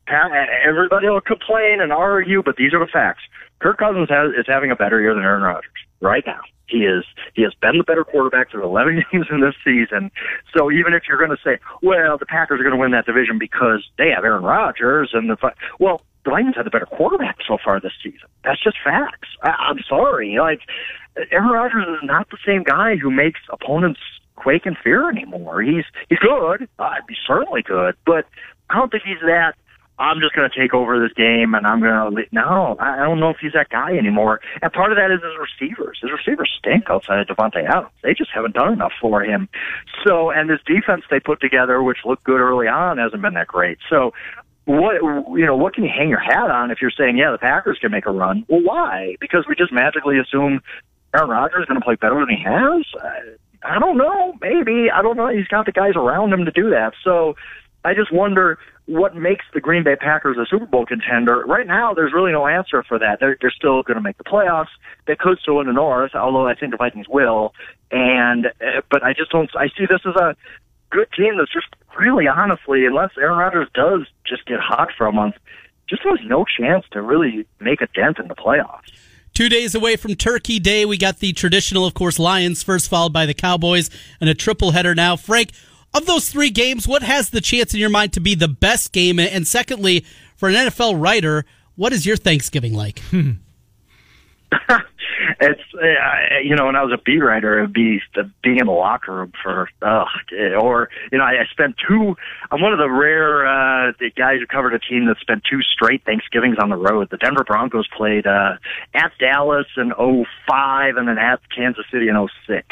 everybody 0.08 1.08
will 1.08 1.20
complain 1.20 1.80
and 1.80 1.92
argue, 1.92 2.42
but 2.42 2.56
these 2.56 2.74
are 2.74 2.80
the 2.80 2.90
facts. 2.90 3.22
Kirk 3.60 3.78
Cousins 3.78 4.08
has, 4.08 4.32
is 4.38 4.46
having 4.46 4.70
a 4.70 4.76
better 4.76 5.00
year 5.00 5.14
than 5.14 5.22
Aaron 5.22 5.42
Rodgers 5.42 5.70
right 6.00 6.24
now. 6.26 6.40
He 6.66 6.78
is 6.78 7.04
he 7.34 7.42
has 7.42 7.52
been 7.60 7.78
the 7.78 7.84
better 7.84 8.04
quarterback 8.04 8.50
through 8.50 8.64
11 8.64 9.04
games 9.12 9.26
in 9.30 9.40
this 9.40 9.54
season. 9.64 10.10
So 10.56 10.70
even 10.70 10.94
if 10.94 11.02
you're 11.08 11.18
going 11.18 11.36
to 11.36 11.42
say, 11.44 11.58
well, 11.82 12.16
the 12.16 12.26
Packers 12.26 12.60
are 12.60 12.62
going 12.62 12.74
to 12.74 12.80
win 12.80 12.92
that 12.92 13.06
division 13.06 13.38
because 13.38 13.84
they 13.98 14.10
have 14.14 14.24
Aaron 14.24 14.44
Rodgers 14.44 15.10
and 15.12 15.28
the 15.28 15.36
well, 15.78 16.00
Vikings 16.30 16.56
had 16.56 16.66
the 16.66 16.70
better 16.70 16.86
quarterback 16.86 17.38
so 17.46 17.58
far 17.62 17.80
this 17.80 17.92
season. 18.02 18.28
That's 18.44 18.62
just 18.62 18.76
facts. 18.82 19.28
I, 19.42 19.50
I'm 19.50 19.78
sorry. 19.88 20.36
Like 20.38 20.60
Aaron 21.30 21.50
Rodgers 21.50 21.86
is 21.88 22.00
not 22.02 22.30
the 22.30 22.38
same 22.46 22.62
guy 22.62 22.96
who 22.96 23.10
makes 23.10 23.40
opponents 23.50 24.00
quake 24.36 24.66
in 24.66 24.76
fear 24.82 25.10
anymore. 25.10 25.62
He's 25.62 25.84
he's 26.08 26.18
good. 26.18 26.68
Uh, 26.78 26.94
he's 27.08 27.18
certainly 27.26 27.62
good, 27.62 27.94
but 28.06 28.26
I 28.68 28.76
don't 28.76 28.90
think 28.90 29.04
he's 29.04 29.20
that. 29.22 29.54
I'm 30.00 30.18
just 30.18 30.34
going 30.34 30.48
to 30.48 30.58
take 30.58 30.72
over 30.72 30.98
this 30.98 31.12
game 31.12 31.54
and 31.54 31.66
I'm 31.66 31.80
going 31.80 32.16
to. 32.16 32.22
No, 32.32 32.74
I 32.80 32.96
don't 33.04 33.20
know 33.20 33.28
if 33.28 33.36
he's 33.38 33.52
that 33.52 33.68
guy 33.68 33.92
anymore. 33.98 34.40
And 34.62 34.72
part 34.72 34.92
of 34.92 34.96
that 34.96 35.10
is 35.10 35.20
his 35.22 35.36
receivers. 35.38 35.98
His 36.00 36.10
receivers 36.10 36.50
stink 36.58 36.88
outside 36.88 37.20
of 37.20 37.26
Davante 37.26 37.68
Adams. 37.68 37.92
They 38.02 38.14
just 38.14 38.30
haven't 38.34 38.54
done 38.54 38.72
enough 38.72 38.92
for 38.98 39.22
him. 39.22 39.50
So, 40.06 40.30
and 40.30 40.48
this 40.48 40.60
defense 40.64 41.04
they 41.10 41.20
put 41.20 41.42
together, 41.42 41.82
which 41.82 41.98
looked 42.06 42.24
good 42.24 42.40
early 42.40 42.66
on, 42.66 42.96
hasn't 42.96 43.20
been 43.20 43.34
that 43.34 43.48
great. 43.48 43.76
So, 43.90 44.14
what 44.70 44.94
you 45.38 45.46
know 45.46 45.56
what 45.56 45.74
can 45.74 45.84
you 45.84 45.90
hang 45.94 46.08
your 46.08 46.20
hat 46.20 46.50
on 46.50 46.70
if 46.70 46.78
you're 46.80 46.92
saying 46.96 47.16
yeah 47.16 47.30
the 47.32 47.38
Packers 47.38 47.78
can 47.80 47.90
make 47.90 48.06
a 48.06 48.10
run? 48.10 48.44
Well, 48.48 48.62
why? 48.62 49.16
Because 49.20 49.44
we 49.48 49.54
just 49.54 49.72
magically 49.72 50.18
assume 50.18 50.60
Aaron 51.14 51.30
Rodgers 51.30 51.62
is 51.62 51.66
going 51.66 51.80
to 51.80 51.84
play 51.84 51.96
better 51.96 52.14
than 52.20 52.28
he 52.28 52.42
has. 52.42 52.84
I, 53.02 53.74
I 53.76 53.78
don't 53.78 53.98
know. 53.98 54.34
Maybe 54.40 54.90
I 54.90 55.02
don't 55.02 55.16
know. 55.16 55.28
He's 55.28 55.48
got 55.48 55.66
the 55.66 55.72
guys 55.72 55.94
around 55.96 56.32
him 56.32 56.44
to 56.44 56.50
do 56.50 56.70
that. 56.70 56.92
So 57.02 57.34
I 57.84 57.94
just 57.94 58.12
wonder 58.12 58.58
what 58.86 59.14
makes 59.14 59.44
the 59.54 59.60
Green 59.60 59.84
Bay 59.84 59.96
Packers 59.96 60.36
a 60.36 60.46
Super 60.46 60.66
Bowl 60.66 60.84
contender. 60.84 61.44
Right 61.46 61.66
now, 61.66 61.94
there's 61.94 62.12
really 62.12 62.32
no 62.32 62.46
answer 62.46 62.82
for 62.82 62.98
that. 62.98 63.18
They're, 63.20 63.36
they're 63.40 63.52
still 63.52 63.82
going 63.82 63.96
to 63.96 64.02
make 64.02 64.18
the 64.18 64.24
playoffs. 64.24 64.72
They 65.06 65.16
could 65.16 65.38
still 65.38 65.56
win 65.56 65.66
the 65.66 65.72
North, 65.72 66.14
although 66.14 66.46
I 66.46 66.54
think 66.54 66.72
the 66.72 66.76
Vikings 66.76 67.08
will. 67.08 67.54
And 67.90 68.46
uh, 68.46 68.82
but 68.90 69.02
I 69.02 69.12
just 69.12 69.30
don't. 69.30 69.50
I 69.56 69.68
see 69.68 69.86
this 69.88 70.00
as 70.04 70.14
a 70.16 70.36
good 70.91 71.09
team 71.16 71.38
that's 71.38 71.53
just 71.53 71.68
really 71.99 72.26
honestly, 72.28 72.86
unless 72.86 73.11
Aaron 73.18 73.38
Rodgers 73.38 73.68
does 73.74 74.07
just 74.26 74.47
get 74.47 74.61
hot 74.61 74.88
for 74.97 75.07
a 75.07 75.12
month, 75.12 75.34
just 75.88 76.03
has 76.03 76.18
no 76.24 76.45
chance 76.45 76.84
to 76.93 77.03
really 77.03 77.47
make 77.59 77.80
a 77.80 77.88
dent 77.88 78.18
in 78.18 78.28
the 78.28 78.34
playoffs. 78.34 78.93
Two 79.32 79.49
days 79.49 79.74
away 79.74 79.97
from 79.97 80.16
Turkey 80.16 80.59
Day, 80.59 80.84
we 80.84 80.99
got 80.99 81.18
the 81.18 81.32
traditional, 81.32 81.86
of 81.86 81.95
course, 81.95 82.18
Lions 82.18 82.62
first, 82.62 82.88
followed 82.88 83.12
by 83.12 83.26
the 83.26 83.34
Cowboys, 83.34 83.88
and 84.20 84.28
a 84.28 84.34
triple 84.34 84.72
header 84.72 84.95
now. 84.95 85.16
Frank, 85.16 85.53
of 85.95 86.07
those 86.07 86.28
three 86.28 86.51
games, 86.51 86.86
what 86.86 87.03
has 87.03 87.30
the 87.30 87.41
chance 87.41 87.72
in 87.72 87.80
your 87.80 87.91
mind 87.91 88.12
to 88.14 88.20
be 88.20 88.34
the 88.34 88.49
best 88.49 88.93
game? 88.93 89.18
And 89.18 89.47
secondly, 89.47 90.05
for 90.36 90.49
an 90.49 90.55
NFL 90.55 91.01
writer, 91.01 91.45
what 91.76 91.93
is 91.93 92.07
your 92.07 92.16
Thanksgiving 92.16 92.74
like? 92.74 93.01
it's 95.40 95.61
uh, 95.74 96.38
you 96.42 96.57
know 96.57 96.66
when 96.66 96.76
I 96.76 96.82
was 96.82 96.92
a 96.92 97.03
beat 97.03 97.18
writer, 97.18 97.59
it'd 97.59 97.72
be 97.72 98.01
the 98.14 98.30
being 98.42 98.59
in 98.59 98.66
the 98.66 98.72
locker 98.72 99.14
room 99.14 99.32
for 99.42 99.68
uh, 99.82 100.05
or 100.61 100.88
you 101.12 101.18
know 101.18 101.24
I, 101.24 101.42
I 101.42 101.44
spent 101.51 101.76
two. 101.86 102.16
I'm 102.51 102.61
one 102.61 102.72
of 102.72 102.78
the 102.78 102.90
rare 102.90 103.46
uh, 103.46 103.92
the 103.98 104.11
guys 104.11 104.38
who 104.40 104.46
covered 104.46 104.74
a 104.74 104.78
team 104.78 105.07
that 105.07 105.16
spent 105.20 105.42
two 105.48 105.62
straight 105.62 106.05
Thanksgivings 106.05 106.57
on 106.61 106.68
the 106.68 106.76
road. 106.76 107.09
The 107.11 107.16
Denver 107.16 107.44
Broncos 107.44 107.88
played 107.96 108.26
uh, 108.26 108.57
at 108.94 109.12
Dallas 109.18 109.66
in 109.76 109.92
'05 109.92 110.96
and 110.96 111.09
then 111.09 111.18
at 111.18 111.40
Kansas 111.55 111.84
City 111.90 112.09
in 112.09 112.28
'06 112.46 112.66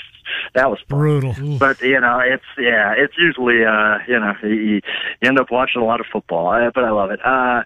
that 0.54 0.70
was 0.70 0.78
fun. 0.88 0.98
brutal. 0.98 1.58
But 1.58 1.80
you 1.80 2.00
know, 2.00 2.20
it's 2.20 2.44
yeah, 2.58 2.94
it's 2.96 3.14
usually 3.16 3.64
uh, 3.64 3.98
you 4.06 4.18
know 4.18 4.34
you, 4.42 4.50
you 4.50 4.80
end 5.22 5.38
up 5.38 5.50
watching 5.50 5.82
a 5.82 5.84
lot 5.84 6.00
of 6.00 6.06
football, 6.12 6.50
uh, 6.50 6.70
but 6.74 6.84
I 6.84 6.90
love 6.90 7.10
it. 7.10 7.20
Uh, 7.24 7.62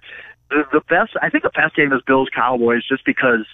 the, 0.51 0.65
the 0.73 0.81
best, 0.89 1.13
I 1.21 1.31
think, 1.31 1.45
the 1.45 1.51
best 1.51 1.75
game 1.75 1.93
is 1.93 2.03
Bills 2.07 2.29
Cowboys, 2.35 2.87
just 2.87 3.05
because 3.05 3.47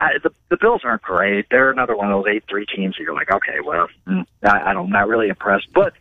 I, 0.00 0.18
the 0.22 0.30
the 0.48 0.56
Bills 0.56 0.82
aren't 0.84 1.02
great. 1.02 1.46
They're 1.50 1.70
another 1.70 1.96
one 1.96 2.10
of 2.10 2.24
those 2.24 2.32
eight 2.32 2.44
three 2.48 2.66
teams 2.66 2.96
that 2.96 3.02
you're 3.02 3.14
like, 3.14 3.32
okay, 3.32 3.58
well, 3.64 3.88
mm, 4.06 4.26
I, 4.42 4.70
I 4.70 4.72
don't, 4.72 4.90
not 4.90 5.08
really 5.08 5.28
impressed. 5.28 5.68
But 5.72 5.92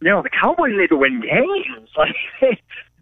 you 0.00 0.10
know, 0.10 0.22
the 0.22 0.30
Cowboys 0.30 0.72
need 0.76 0.88
to 0.88 0.96
win 0.96 1.20
games. 1.20 1.88
Like 1.96 2.16
they, 2.40 2.58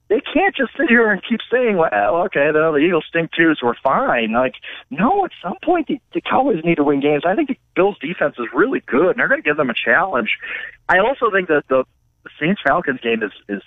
they 0.08 0.20
can't 0.20 0.56
just 0.56 0.72
sit 0.76 0.88
here 0.88 1.12
and 1.12 1.22
keep 1.22 1.38
saying, 1.50 1.76
well, 1.76 2.16
okay, 2.24 2.50
the, 2.52 2.72
the 2.72 2.78
Eagles 2.78 3.04
stink 3.08 3.30
too, 3.30 3.54
so 3.54 3.68
we're 3.68 3.74
fine. 3.82 4.32
Like, 4.32 4.54
no, 4.90 5.24
at 5.24 5.30
some 5.40 5.56
point 5.62 5.86
the, 5.86 6.00
the 6.12 6.20
Cowboys 6.20 6.64
need 6.64 6.74
to 6.76 6.84
win 6.84 7.00
games. 7.00 7.22
I 7.24 7.36
think 7.36 7.48
the 7.48 7.58
Bills 7.76 7.96
defense 8.00 8.34
is 8.36 8.46
really 8.52 8.80
good, 8.80 9.10
and 9.10 9.18
they're 9.18 9.28
going 9.28 9.40
to 9.40 9.48
give 9.48 9.56
them 9.56 9.70
a 9.70 9.74
challenge. 9.74 10.36
I 10.88 10.98
also 10.98 11.30
think 11.30 11.46
that 11.48 11.62
the, 11.68 11.84
the 12.24 12.30
Saints 12.40 12.60
Falcons 12.66 13.00
game 13.00 13.22
is 13.22 13.30
is 13.48 13.62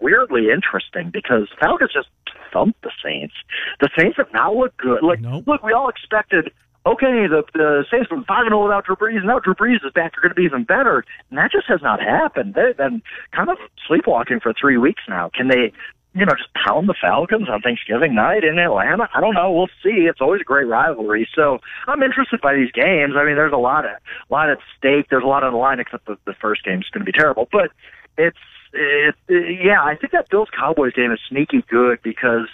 weirdly 0.00 0.50
interesting 0.50 1.10
because 1.10 1.48
Falcons 1.60 1.92
just 1.92 2.08
thumped 2.52 2.80
the 2.82 2.90
Saints. 3.02 3.34
The 3.80 3.90
Saints 3.98 4.16
have 4.16 4.32
not 4.32 4.54
looked 4.54 4.78
good. 4.78 5.02
Like, 5.02 5.20
nope. 5.20 5.44
look, 5.46 5.62
we 5.62 5.72
all 5.72 5.88
expected. 5.88 6.52
Okay, 6.86 7.26
the 7.26 7.42
the 7.52 7.84
Saints 7.90 8.10
went 8.10 8.26
five 8.26 8.46
and 8.46 8.50
zero 8.50 8.60
oh 8.60 8.64
without 8.64 8.86
Drew 8.86 8.96
Brees. 8.96 9.24
Now 9.24 9.40
Drew 9.40 9.54
Brees 9.54 9.84
is 9.84 9.92
back. 9.92 10.12
They're 10.12 10.22
going 10.22 10.30
to 10.30 10.34
be 10.34 10.44
even 10.44 10.64
better, 10.64 11.04
and 11.28 11.38
that 11.38 11.50
just 11.52 11.66
has 11.68 11.82
not 11.82 12.00
happened. 12.00 12.54
They've 12.54 12.76
been 12.76 13.02
kind 13.32 13.50
of 13.50 13.58
sleepwalking 13.86 14.40
for 14.40 14.54
three 14.58 14.78
weeks 14.78 15.02
now. 15.06 15.30
Can 15.34 15.48
they, 15.48 15.72
you 16.14 16.24
know, 16.24 16.32
just 16.32 16.48
pound 16.54 16.88
the 16.88 16.94
Falcons 16.98 17.48
on 17.50 17.60
Thanksgiving 17.60 18.14
night 18.14 18.42
in 18.42 18.58
Atlanta? 18.58 19.08
I 19.14 19.20
don't 19.20 19.34
know. 19.34 19.52
We'll 19.52 19.74
see. 19.82 20.06
It's 20.08 20.20
always 20.22 20.40
a 20.40 20.44
great 20.44 20.66
rivalry. 20.66 21.28
So 21.34 21.58
I'm 21.88 22.02
interested 22.02 22.40
by 22.40 22.54
these 22.54 22.70
games. 22.72 23.14
I 23.18 23.24
mean, 23.24 23.34
there's 23.34 23.52
a 23.52 23.58
lot 23.58 23.84
of 23.84 23.90
a 23.90 24.32
lot 24.32 24.48
at 24.48 24.58
stake. 24.78 25.08
There's 25.10 25.24
a 25.24 25.26
lot 25.26 25.42
on 25.44 25.52
the 25.52 25.58
line, 25.58 25.80
except 25.80 26.06
the, 26.06 26.16
the 26.24 26.34
first 26.40 26.64
game's 26.64 26.88
going 26.88 27.04
to 27.04 27.12
be 27.12 27.18
terrible. 27.18 27.48
But 27.52 27.70
it's 28.16 28.38
it, 28.72 29.14
yeah, 29.28 29.82
I 29.82 29.96
think 29.96 30.12
that 30.12 30.28
Bills 30.28 30.48
Cowboys 30.56 30.92
game 30.94 31.12
is 31.12 31.20
sneaky 31.28 31.62
good 31.68 32.00
because 32.02 32.46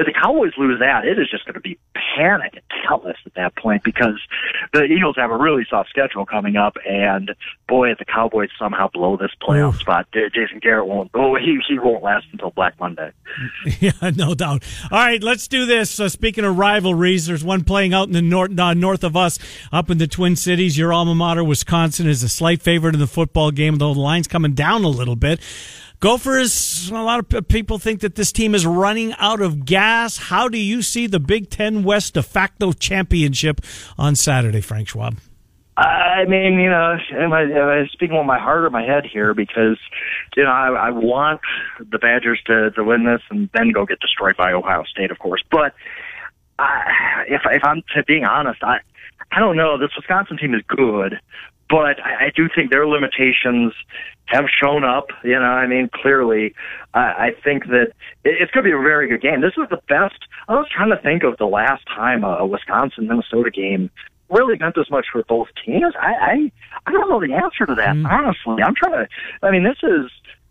if 0.00 0.06
the 0.06 0.12
Cowboys 0.12 0.52
lose 0.56 0.80
that, 0.80 1.04
it 1.04 1.18
is 1.18 1.30
just 1.30 1.44
going 1.44 1.54
to 1.54 1.60
be 1.60 1.78
panic 2.16 2.54
and 2.54 2.62
countless 2.88 3.18
at 3.26 3.34
that 3.34 3.54
point 3.56 3.84
because 3.84 4.18
the 4.72 4.84
Eagles 4.84 5.16
have 5.16 5.30
a 5.30 5.36
really 5.36 5.66
soft 5.68 5.90
schedule 5.90 6.24
coming 6.24 6.56
up, 6.56 6.76
and 6.88 7.34
boy, 7.68 7.90
if 7.90 7.98
the 7.98 8.06
Cowboys 8.06 8.48
somehow 8.58 8.88
blow 8.88 9.16
this 9.16 9.30
playoff 9.42 9.74
Oof. 9.74 9.80
spot, 9.80 10.08
Jason 10.12 10.58
Garrett 10.60 10.86
won't. 10.86 11.10
Oh, 11.12 11.36
he 11.36 11.58
he 11.68 11.78
won't 11.78 12.02
last 12.02 12.26
until 12.32 12.50
Black 12.50 12.78
Monday. 12.80 13.12
Yeah, 13.80 13.92
no 14.16 14.34
doubt. 14.34 14.64
All 14.90 14.98
right, 14.98 15.22
let's 15.22 15.46
do 15.46 15.64
this. 15.64 16.00
Uh, 16.00 16.08
speaking 16.08 16.44
of 16.44 16.58
rivalries, 16.58 17.26
there's 17.26 17.44
one 17.44 17.62
playing 17.62 17.94
out 17.94 18.08
in 18.08 18.12
the 18.12 18.22
north 18.22 18.58
uh, 18.58 18.74
north 18.74 19.04
of 19.04 19.16
us, 19.16 19.38
up 19.72 19.90
in 19.90 19.98
the 19.98 20.06
Twin 20.06 20.34
Cities. 20.36 20.76
Your 20.76 20.92
alma 20.92 21.14
mater, 21.14 21.44
Wisconsin, 21.44 22.08
is 22.08 22.22
a 22.22 22.28
slight 22.28 22.62
favorite 22.62 22.94
in 22.94 23.00
the 23.00 23.06
football 23.06 23.50
game, 23.50 23.76
though 23.76 23.94
the 23.94 24.00
line's 24.00 24.28
coming 24.28 24.54
down 24.54 24.82
a 24.84 24.88
little 24.88 25.16
bit. 25.16 25.40
Gophers, 26.00 26.90
a 26.90 26.94
lot 26.94 27.20
of 27.20 27.48
people 27.48 27.78
think 27.78 28.00
that 28.00 28.14
this 28.14 28.32
team 28.32 28.54
is 28.54 28.64
running 28.64 29.12
out 29.18 29.42
of 29.42 29.66
gas. 29.66 30.16
How 30.16 30.48
do 30.48 30.56
you 30.56 30.80
see 30.80 31.06
the 31.06 31.20
Big 31.20 31.50
Ten 31.50 31.82
West 31.82 32.14
de 32.14 32.22
facto 32.22 32.72
championship 32.72 33.60
on 33.98 34.16
Saturday, 34.16 34.62
Frank 34.62 34.88
Schwab? 34.88 35.18
I 35.76 36.24
mean, 36.26 36.58
you 36.58 36.70
know, 36.70 36.96
am 37.12 37.34
I, 37.34 37.42
am 37.42 37.68
I 37.68 37.86
speaking 37.92 38.16
with 38.16 38.24
my 38.24 38.38
heart 38.38 38.64
or 38.64 38.70
my 38.70 38.82
head 38.82 39.04
here? 39.04 39.34
Because, 39.34 39.78
you 40.36 40.44
know, 40.44 40.50
I, 40.50 40.88
I 40.88 40.90
want 40.90 41.42
the 41.78 41.98
Badgers 41.98 42.40
to, 42.46 42.70
to 42.70 42.82
win 42.82 43.04
this 43.04 43.20
and 43.28 43.50
then 43.52 43.70
go 43.70 43.84
get 43.84 44.00
destroyed 44.00 44.38
by 44.38 44.52
Ohio 44.52 44.84
State, 44.84 45.10
of 45.10 45.18
course. 45.18 45.42
But 45.50 45.74
I, 46.58 47.24
if, 47.28 47.42
if 47.44 47.62
I'm 47.62 47.82
being 48.06 48.24
honest, 48.24 48.62
I, 48.62 48.78
I 49.32 49.38
don't 49.38 49.56
know. 49.56 49.78
This 49.78 49.90
Wisconsin 49.96 50.38
team 50.38 50.54
is 50.54 50.62
good, 50.66 51.20
but 51.70 52.00
I, 52.00 52.26
I 52.26 52.32
do 52.34 52.48
think 52.54 52.70
their 52.70 52.86
limitations 52.86 53.72
have 54.26 54.46
shown 54.50 54.84
up. 54.84 55.06
You 55.22 55.38
know, 55.38 55.42
I 55.42 55.66
mean, 55.66 55.88
clearly, 55.92 56.54
I, 56.94 57.00
I 57.00 57.30
think 57.42 57.66
that 57.68 57.92
it, 58.24 58.36
it's 58.40 58.50
going 58.50 58.64
to 58.64 58.70
be 58.70 58.74
a 58.74 58.82
very 58.82 59.08
good 59.08 59.22
game. 59.22 59.40
This 59.40 59.54
is 59.56 59.68
the 59.70 59.80
best. 59.88 60.18
I 60.48 60.54
was 60.56 60.66
trying 60.68 60.90
to 60.90 61.00
think 61.00 61.22
of 61.22 61.36
the 61.38 61.46
last 61.46 61.86
time 61.86 62.24
a, 62.24 62.38
a 62.38 62.46
Wisconsin 62.46 63.06
Minnesota 63.06 63.50
game 63.50 63.90
really 64.28 64.56
meant 64.58 64.76
as 64.78 64.90
much 64.90 65.06
for 65.12 65.22
both 65.24 65.48
teams. 65.64 65.94
I, 66.00 66.12
I 66.12 66.52
I 66.86 66.92
don't 66.92 67.08
know 67.08 67.20
the 67.20 67.34
answer 67.34 67.66
to 67.66 67.74
that. 67.76 67.94
Mm. 67.94 68.10
Honestly, 68.10 68.62
I'm 68.62 68.74
trying 68.74 69.06
to. 69.06 69.08
I 69.42 69.50
mean, 69.50 69.64
this 69.64 69.78
is 69.82 70.10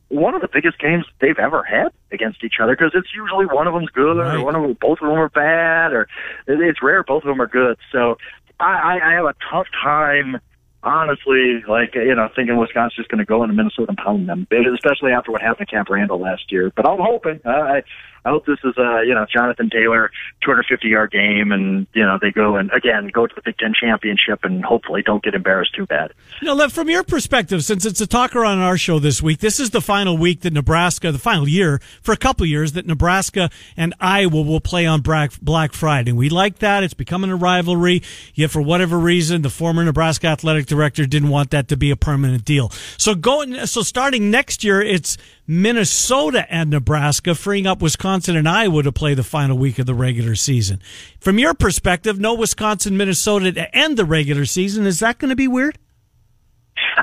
one 0.09 0.33
of 0.33 0.41
the 0.41 0.49
biggest 0.51 0.79
games 0.79 1.05
they've 1.21 1.37
ever 1.37 1.63
had 1.63 1.89
against 2.11 2.43
each 2.43 2.55
other 2.61 2.75
because 2.75 2.91
it's 2.95 3.13
usually 3.13 3.45
one 3.45 3.67
of 3.67 3.73
them's 3.73 3.89
good 3.89 4.17
right. 4.17 4.35
or 4.35 4.43
one 4.43 4.55
of 4.55 4.63
them, 4.63 4.75
both 4.81 4.99
of 5.01 5.07
them 5.07 5.17
are 5.17 5.29
bad 5.29 5.93
or 5.93 6.07
it's 6.47 6.81
rare 6.81 7.03
both 7.03 7.23
of 7.23 7.27
them 7.27 7.39
are 7.39 7.47
good. 7.47 7.77
So 7.91 8.17
I, 8.59 8.99
I 9.03 9.13
have 9.13 9.25
a 9.25 9.35
tough 9.51 9.67
time 9.81 10.41
honestly, 10.83 11.63
like 11.67 11.95
you 11.95 12.15
know, 12.15 12.29
thinking 12.35 12.57
Wisconsin's 12.57 13.07
going 13.07 13.19
to 13.19 13.25
go 13.25 13.43
into 13.43 13.55
Minnesota 13.55 13.89
and 13.89 13.97
pound 13.97 14.29
them, 14.29 14.47
especially 14.51 15.11
after 15.11 15.31
what 15.31 15.41
happened 15.41 15.67
to 15.67 15.75
Camp 15.75 15.89
Randall 15.89 16.19
last 16.19 16.51
year. 16.51 16.71
But 16.75 16.87
I'm 16.87 16.99
hoping. 16.99 17.41
Uh, 17.45 17.49
I 17.49 17.83
I 18.25 18.29
hope 18.29 18.45
this 18.45 18.59
is 18.63 18.77
a 18.77 19.03
you 19.05 19.13
know 19.13 19.25
Jonathan 19.33 19.69
Taylor 19.69 20.11
250 20.43 20.87
yard 20.87 21.11
game, 21.11 21.51
and 21.51 21.87
you 21.93 22.03
know 22.03 22.17
they 22.21 22.31
go 22.31 22.57
and 22.57 22.71
again 22.71 23.09
go 23.13 23.27
to 23.27 23.33
the 23.33 23.41
Big 23.43 23.57
Ten 23.57 23.73
championship, 23.79 24.39
and 24.43 24.63
hopefully 24.63 25.01
don't 25.01 25.23
get 25.23 25.33
embarrassed 25.33 25.75
too 25.75 25.85
bad. 25.85 26.13
Know, 26.41 26.53
Lev, 26.53 26.73
from 26.73 26.89
your 26.89 27.03
perspective, 27.03 27.63
since 27.63 27.85
it's 27.85 28.01
a 28.01 28.07
talker 28.07 28.43
on 28.43 28.59
our 28.59 28.77
show 28.77 28.99
this 28.99 29.21
week, 29.21 29.39
this 29.39 29.59
is 29.59 29.69
the 29.69 29.81
final 29.81 30.17
week 30.17 30.41
that 30.41 30.53
Nebraska, 30.53 31.11
the 31.11 31.19
final 31.19 31.47
year 31.47 31.79
for 32.01 32.11
a 32.11 32.17
couple 32.17 32.45
years 32.45 32.73
that 32.73 32.85
Nebraska 32.85 33.49
and 33.77 33.93
Iowa 33.99 34.41
will 34.41 34.61
play 34.61 34.85
on 34.85 35.01
Black 35.01 35.73
Friday. 35.73 36.11
We 36.11 36.29
like 36.29 36.59
that; 36.59 36.83
it's 36.83 36.93
becoming 36.93 37.31
a 37.31 37.35
rivalry. 37.35 38.03
Yet, 38.33 38.51
for 38.51 38.61
whatever 38.61 38.99
reason, 38.99 39.41
the 39.41 39.49
former 39.49 39.83
Nebraska 39.83 40.27
athletic 40.27 40.67
director 40.69 41.05
didn't 41.05 41.29
want 41.29 41.51
that 41.51 41.67
to 41.67 41.77
be 41.77 41.91
a 41.91 41.97
permanent 41.97 42.45
deal. 42.45 42.69
So 42.97 43.15
going, 43.15 43.65
so 43.65 43.81
starting 43.81 44.31
next 44.31 44.63
year, 44.63 44.81
it's 44.81 45.17
Minnesota 45.45 46.45
and 46.49 46.69
Nebraska, 46.69 47.35
freeing 47.35 47.67
up 47.67 47.81
Wisconsin 47.81 48.37
and 48.37 48.47
Iowa 48.47 48.83
to 48.83 48.91
play 48.91 49.13
the 49.13 49.23
final 49.23 49.57
week 49.57 49.79
of 49.79 49.85
the 49.85 49.93
regular 49.93 50.35
season. 50.35 50.81
From 51.19 51.37
your 51.37 51.53
perspective, 51.53 52.19
no 52.19 52.33
Wisconsin, 52.33 52.95
Minnesota 52.95 53.51
to 53.51 53.75
end 53.75 53.97
the 53.97 54.05
regular 54.05 54.45
season. 54.45 54.85
Is 54.85 54.99
that 54.99 55.17
going 55.17 55.29
to 55.29 55.35
be 55.35 55.47
weird? 55.47 55.77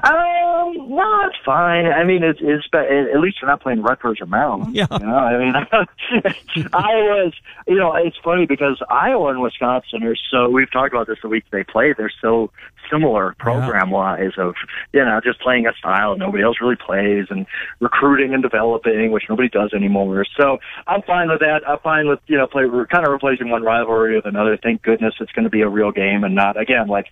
Um, 0.02 0.74
no, 0.90 1.20
it's 1.26 1.36
fine. 1.44 1.86
I 1.86 2.04
mean, 2.04 2.22
it's, 2.22 2.38
it's 2.42 2.66
at 2.72 3.20
least 3.20 3.38
you're 3.40 3.50
not 3.50 3.60
playing 3.60 3.82
Rutgers 3.82 4.20
or 4.20 4.26
Maryland. 4.26 4.74
Yeah. 4.74 4.86
You 4.90 4.98
know, 4.98 5.16
I 5.16 5.38
mean, 5.38 6.68
Iowa's. 6.72 7.34
You 7.66 7.76
know, 7.76 7.94
it's 7.94 8.16
funny 8.22 8.46
because 8.46 8.80
Iowa 8.88 9.30
and 9.30 9.40
Wisconsin 9.40 10.02
are 10.04 10.16
so. 10.30 10.48
We've 10.48 10.70
talked 10.70 10.92
about 10.92 11.06
this 11.06 11.18
the 11.22 11.28
week 11.28 11.44
they 11.50 11.64
play. 11.64 11.94
They're 11.96 12.12
so 12.20 12.50
similar 12.90 13.34
program 13.38 13.90
wise 13.90 14.32
of 14.38 14.54
you 14.92 15.04
know 15.04 15.20
just 15.22 15.40
playing 15.40 15.66
a 15.66 15.72
style 15.74 16.16
nobody 16.16 16.42
else 16.42 16.56
really 16.60 16.76
plays 16.76 17.26
and 17.30 17.46
recruiting 17.80 18.34
and 18.34 18.42
developing 18.42 19.10
which 19.10 19.24
nobody 19.28 19.48
does 19.48 19.72
anymore. 19.74 20.24
So 20.36 20.58
i'm 20.86 21.02
fine 21.02 21.28
with 21.28 21.40
that. 21.40 21.60
I'm 21.66 21.78
fine 21.80 22.08
with 22.08 22.20
you 22.26 22.36
know 22.36 22.46
play 22.46 22.66
we're 22.66 22.86
kind 22.86 23.06
of 23.06 23.12
replacing 23.12 23.48
one 23.50 23.62
rivalry 23.62 24.16
with 24.16 24.26
another. 24.26 24.58
Thank 24.62 24.82
goodness 24.82 25.14
it's 25.20 25.32
going 25.32 25.44
to 25.44 25.50
be 25.50 25.62
a 25.62 25.68
real 25.68 25.92
game 25.92 26.24
and 26.24 26.34
not 26.34 26.60
again 26.60 26.88
like 26.88 27.06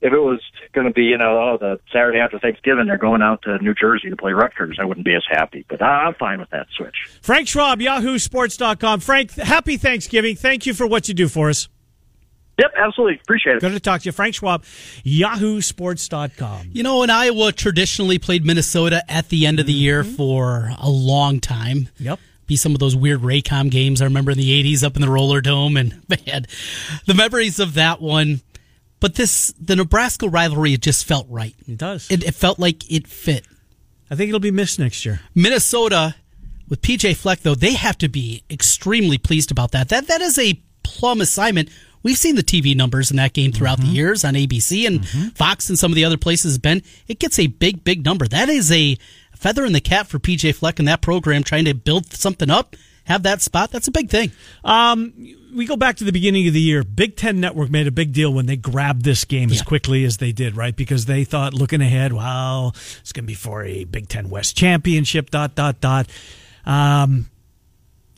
if 0.00 0.12
it 0.12 0.18
was 0.18 0.40
going 0.72 0.86
to 0.86 0.92
be 0.92 1.04
you 1.04 1.18
know 1.18 1.38
oh 1.38 1.58
the 1.58 1.80
saturday 1.92 2.18
after 2.18 2.38
thanksgiving 2.38 2.86
they're 2.86 2.98
going 2.98 3.22
out 3.22 3.42
to 3.42 3.58
new 3.58 3.74
jersey 3.74 4.10
to 4.10 4.16
play 4.16 4.32
rutgers 4.32 4.78
i 4.80 4.84
wouldn't 4.84 5.06
be 5.06 5.14
as 5.14 5.24
happy. 5.28 5.64
But 5.68 5.82
i'm 5.82 6.14
fine 6.14 6.40
with 6.40 6.50
that 6.50 6.66
switch. 6.76 6.96
Frank 7.22 7.48
schwab 7.48 7.80
yahoosports.com 7.80 9.00
frank 9.00 9.32
happy 9.32 9.76
thanksgiving. 9.76 10.36
Thank 10.36 10.66
you 10.66 10.74
for 10.74 10.86
what 10.86 11.08
you 11.08 11.14
do 11.14 11.28
for 11.28 11.48
us 11.48 11.68
Yep, 12.58 12.72
absolutely. 12.76 13.20
Appreciate 13.22 13.56
it. 13.56 13.60
Good 13.60 13.72
to 13.72 13.80
talk 13.80 14.02
to 14.02 14.06
you. 14.06 14.12
Frank 14.12 14.34
Schwab, 14.34 14.64
yahoosports.com. 15.04 16.70
You 16.72 16.82
know, 16.82 17.04
in 17.04 17.10
Iowa 17.10 17.52
traditionally 17.52 18.18
played 18.18 18.44
Minnesota 18.44 19.04
at 19.08 19.28
the 19.28 19.46
end 19.46 19.60
of 19.60 19.66
the 19.66 19.72
year 19.72 20.02
mm-hmm. 20.02 20.14
for 20.14 20.72
a 20.78 20.90
long 20.90 21.40
time. 21.40 21.88
Yep. 21.98 22.18
Be 22.46 22.56
some 22.56 22.72
of 22.72 22.80
those 22.80 22.96
weird 22.96 23.20
Raycom 23.20 23.70
games 23.70 24.02
I 24.02 24.06
remember 24.06 24.32
in 24.32 24.38
the 24.38 24.64
80s 24.64 24.82
up 24.82 24.96
in 24.96 25.02
the 25.02 25.10
roller 25.10 25.40
dome. 25.40 25.76
And 25.76 26.02
man, 26.26 26.46
the 27.06 27.14
memories 27.14 27.60
of 27.60 27.74
that 27.74 28.00
one. 28.00 28.40
But 29.00 29.14
this, 29.14 29.54
the 29.60 29.76
Nebraska 29.76 30.28
rivalry, 30.28 30.72
it 30.72 30.80
just 30.80 31.06
felt 31.06 31.28
right. 31.30 31.54
It 31.68 31.78
does. 31.78 32.10
It, 32.10 32.24
it 32.24 32.34
felt 32.34 32.58
like 32.58 32.90
it 32.90 33.06
fit. 33.06 33.46
I 34.10 34.16
think 34.16 34.28
it'll 34.28 34.40
be 34.40 34.50
missed 34.50 34.80
next 34.80 35.06
year. 35.06 35.20
Minnesota, 35.36 36.16
with 36.68 36.82
PJ 36.82 37.14
Fleck, 37.14 37.40
though, 37.40 37.54
they 37.54 37.74
have 37.74 37.96
to 37.98 38.08
be 38.08 38.42
extremely 38.50 39.16
pleased 39.16 39.52
about 39.52 39.70
that. 39.70 39.90
That 39.90 40.08
That 40.08 40.20
is 40.20 40.36
a 40.36 40.60
plum 40.82 41.20
assignment 41.20 41.68
We've 42.02 42.18
seen 42.18 42.36
the 42.36 42.42
TV 42.42 42.76
numbers 42.76 43.10
in 43.10 43.16
that 43.16 43.32
game 43.32 43.52
throughout 43.52 43.78
mm-hmm. 43.78 43.88
the 43.88 43.94
years 43.94 44.24
on 44.24 44.34
ABC 44.34 44.86
and 44.86 45.00
mm-hmm. 45.00 45.28
Fox 45.30 45.68
and 45.68 45.78
some 45.78 45.92
of 45.92 45.96
the 45.96 46.04
other 46.04 46.16
places. 46.16 46.58
Ben, 46.58 46.82
it 47.06 47.18
gets 47.18 47.38
a 47.38 47.46
big, 47.46 47.84
big 47.84 48.04
number. 48.04 48.26
That 48.26 48.48
is 48.48 48.70
a 48.70 48.96
feather 49.34 49.64
in 49.64 49.72
the 49.72 49.80
cap 49.80 50.08
for 50.08 50.18
PJ 50.18 50.54
Fleck 50.54 50.78
and 50.78 50.88
that 50.88 51.00
program 51.00 51.42
trying 51.42 51.64
to 51.66 51.74
build 51.74 52.12
something 52.12 52.50
up. 52.50 52.76
Have 53.04 53.22
that 53.22 53.40
spot. 53.40 53.70
That's 53.70 53.88
a 53.88 53.90
big 53.90 54.10
thing. 54.10 54.32
Um, 54.62 55.14
we 55.54 55.64
go 55.64 55.76
back 55.76 55.96
to 55.96 56.04
the 56.04 56.12
beginning 56.12 56.46
of 56.46 56.52
the 56.52 56.60
year. 56.60 56.84
Big 56.84 57.16
Ten 57.16 57.40
Network 57.40 57.70
made 57.70 57.86
a 57.86 57.90
big 57.90 58.12
deal 58.12 58.34
when 58.34 58.44
they 58.44 58.56
grabbed 58.56 59.02
this 59.02 59.24
game 59.24 59.48
yeah. 59.48 59.54
as 59.54 59.62
quickly 59.62 60.04
as 60.04 60.18
they 60.18 60.30
did, 60.30 60.56
right? 60.56 60.76
Because 60.76 61.06
they 61.06 61.24
thought, 61.24 61.54
looking 61.54 61.80
ahead, 61.80 62.12
wow, 62.12 62.72
it's 63.00 63.14
going 63.14 63.24
to 63.24 63.26
be 63.26 63.32
for 63.32 63.64
a 63.64 63.84
Big 63.84 64.08
Ten 64.08 64.28
West 64.28 64.58
championship. 64.58 65.30
Dot 65.30 65.54
dot 65.54 65.80
dot. 65.80 66.06
Um, 66.66 67.30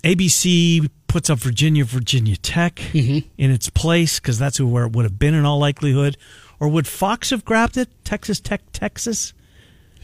ABC 0.03 0.91
puts 1.07 1.29
up 1.29 1.39
Virginia, 1.39 1.85
Virginia 1.85 2.37
Tech 2.37 2.77
mm-hmm. 2.77 3.29
in 3.37 3.51
its 3.51 3.69
place 3.71 4.21
because 4.21 4.39
that's 4.39 4.61
where 4.61 4.85
it 4.85 4.93
would 4.93 5.05
have 5.05 5.19
been 5.19 5.35
in 5.35 5.45
all 5.45 5.59
likelihood. 5.59 6.17
Or 6.59 6.69
would 6.69 6.87
Fox 6.87 7.31
have 7.31 7.45
grabbed 7.45 7.77
it? 7.77 7.89
Texas 8.05 8.39
Tech, 8.39 8.61
Texas? 8.73 9.33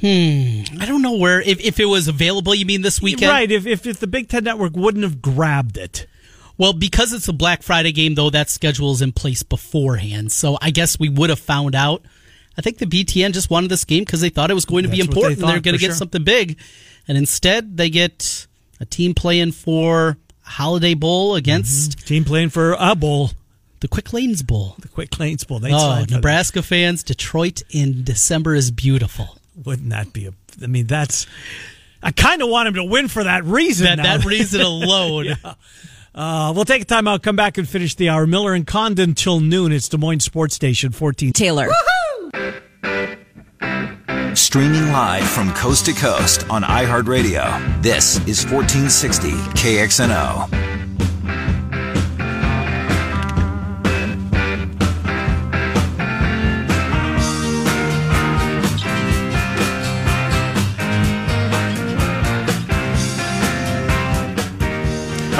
Hmm. 0.00 0.62
I 0.80 0.86
don't 0.86 1.02
know 1.02 1.16
where. 1.16 1.40
If, 1.40 1.60
if 1.60 1.80
it 1.80 1.86
was 1.86 2.08
available, 2.08 2.54
you 2.54 2.66
mean 2.66 2.82
this 2.82 3.00
weekend? 3.00 3.30
Right. 3.30 3.50
If, 3.50 3.66
if, 3.66 3.86
if 3.86 4.00
the 4.00 4.06
Big 4.06 4.28
Ten 4.28 4.44
Network 4.44 4.74
wouldn't 4.74 5.04
have 5.04 5.22
grabbed 5.22 5.76
it. 5.76 6.06
Well, 6.58 6.72
because 6.72 7.12
it's 7.12 7.28
a 7.28 7.32
Black 7.32 7.62
Friday 7.62 7.92
game, 7.92 8.14
though, 8.14 8.30
that 8.30 8.48
schedule 8.48 8.92
is 8.92 9.02
in 9.02 9.12
place 9.12 9.42
beforehand. 9.42 10.32
So 10.32 10.58
I 10.60 10.70
guess 10.70 10.98
we 10.98 11.08
would 11.08 11.30
have 11.30 11.38
found 11.38 11.74
out. 11.74 12.02
I 12.58 12.62
think 12.62 12.78
the 12.78 12.86
BTN 12.86 13.32
just 13.32 13.50
wanted 13.50 13.70
this 13.70 13.84
game 13.84 14.04
because 14.04 14.22
they 14.22 14.30
thought 14.30 14.50
it 14.50 14.54
was 14.54 14.64
going 14.64 14.84
to 14.84 14.88
That's 14.88 15.00
be 15.02 15.06
important. 15.06 15.38
They 15.38 15.46
are 15.46 15.60
going 15.60 15.74
to 15.74 15.78
get 15.78 15.88
sure. 15.88 15.94
something 15.94 16.24
big. 16.24 16.58
And 17.06 17.18
instead, 17.18 17.76
they 17.76 17.90
get 17.90 18.46
a 18.80 18.84
team 18.84 19.14
playing 19.14 19.52
for 19.52 20.16
Holiday 20.42 20.94
Bowl 20.94 21.34
against 21.34 21.98
mm-hmm. 21.98 22.06
team 22.06 22.24
playing 22.24 22.50
for 22.50 22.76
a 22.78 22.94
bowl. 22.94 23.30
The 23.80 23.88
Quick 23.88 24.12
Lanes 24.12 24.42
Bowl. 24.42 24.74
The 24.78 24.88
Quick 24.88 25.18
Lanes 25.18 25.44
Bowl. 25.44 25.58
They 25.58 25.72
oh, 25.72 26.04
Nebraska 26.08 26.62
fans, 26.62 27.02
Detroit 27.02 27.62
in 27.70 28.04
December 28.04 28.54
is 28.54 28.70
beautiful. 28.70 29.36
Wouldn't 29.64 29.90
that 29.90 30.12
be 30.12 30.26
a? 30.26 30.32
I 30.62 30.66
mean, 30.66 30.86
that's. 30.86 31.26
I 32.02 32.12
kind 32.12 32.42
of 32.42 32.48
want 32.48 32.68
him 32.68 32.74
to 32.74 32.84
win 32.84 33.08
for 33.08 33.24
that 33.24 33.44
reason. 33.44 33.84
That, 33.96 34.02
that 34.02 34.24
reason 34.26 34.60
alone. 34.60 35.26
yeah. 35.26 35.54
Uh, 36.14 36.50
we'll 36.54 36.64
take 36.64 36.80
a 36.82 36.86
time 36.86 37.06
out, 37.06 37.22
come 37.22 37.36
back 37.36 37.58
and 37.58 37.68
finish 37.68 37.94
the 37.94 38.08
hour. 38.08 38.26
Miller 38.26 38.54
and 38.54 38.66
Condon 38.66 39.14
till 39.14 39.40
noon. 39.40 39.70
It's 39.70 39.88
Des 39.88 39.98
Moines 39.98 40.20
Sports 40.20 40.54
Station 40.54 40.92
14. 40.92 41.34
Taylor. 41.34 41.68
Streaming 44.36 44.92
live 44.92 45.26
from 45.26 45.50
coast 45.54 45.86
to 45.86 45.94
coast 45.94 46.46
on 46.50 46.62
iHeartRadio. 46.62 47.82
This 47.82 48.16
is 48.26 48.44
1460 48.44 49.30
KXNO. 49.30 50.75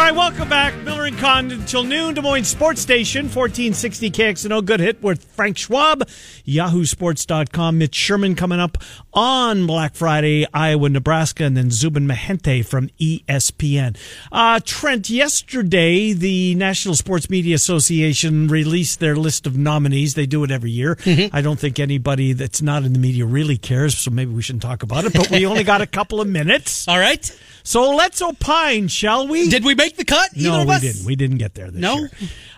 Right, 0.07 0.15
welcome 0.15 0.49
back. 0.49 0.73
Miller 0.85 1.07
and 1.07 1.19
Condon 1.19 1.59
until 1.59 1.83
noon. 1.83 2.15
Des 2.15 2.21
Moines 2.21 2.47
Sports 2.47 2.81
Station, 2.81 3.25
1460 3.25 4.11
KXNO. 4.13 4.65
Good 4.65 4.79
hit 4.79 5.03
with 5.03 5.25
Frank 5.25 5.59
Schwab, 5.59 6.07
yahoosports.com. 6.47 7.79
Mitch 7.79 7.95
Sherman 7.97 8.37
coming 8.37 8.61
up 8.61 8.79
on 9.13 9.67
Black 9.67 9.97
Friday, 9.97 10.47
Iowa, 10.55 10.91
Nebraska, 10.91 11.43
and 11.43 11.57
then 11.57 11.73
Zubin 11.73 12.07
Mehenti 12.07 12.65
from 12.65 12.89
ESPN. 13.01 13.97
Uh, 14.31 14.61
Trent, 14.65 15.11
yesterday, 15.11 16.13
the 16.13 16.55
National 16.55 16.95
Sports 16.95 17.29
Media 17.29 17.57
Association 17.57 18.47
released 18.47 19.01
their 19.01 19.17
list 19.17 19.45
of 19.45 19.59
nominees. 19.59 20.15
They 20.15 20.27
do 20.27 20.45
it 20.45 20.53
every 20.53 20.71
year. 20.71 20.95
Mm-hmm. 20.97 21.35
I 21.35 21.41
don't 21.41 21.59
think 21.59 21.81
anybody 21.81 22.33
that's 22.33 22.63
not 22.63 22.85
in 22.85 22.93
the 22.93 23.01
media 23.01 23.27
really 23.27 23.59
cares, 23.59 23.99
so 23.99 24.13
maybe 24.13 24.33
we 24.33 24.43
shouldn't 24.43 24.63
talk 24.63 24.85
about 24.85 25.05
it, 25.05 25.15
but 25.15 25.33
we 25.33 25.47
only 25.47 25.65
got 25.65 25.81
a 25.81 25.87
couple 25.87 26.21
of 26.21 26.29
minutes. 26.29 26.87
All 26.89 26.99
right. 26.99 27.29
So 27.67 27.97
let's 27.97 28.23
opine, 28.23 28.87
shall 28.87 29.27
we? 29.27 29.49
Did 29.49 29.65
we 29.65 29.75
make 29.75 29.97
the 29.97 30.05
cut? 30.05 30.31
No, 30.37 30.61
of 30.63 30.69
we 30.69 30.75
us? 30.75 30.81
didn't. 30.83 31.05
We 31.05 31.17
didn't 31.17 31.39
get 31.39 31.55
there 31.55 31.69
this 31.69 31.81
No? 31.81 31.97
year. 31.99 32.11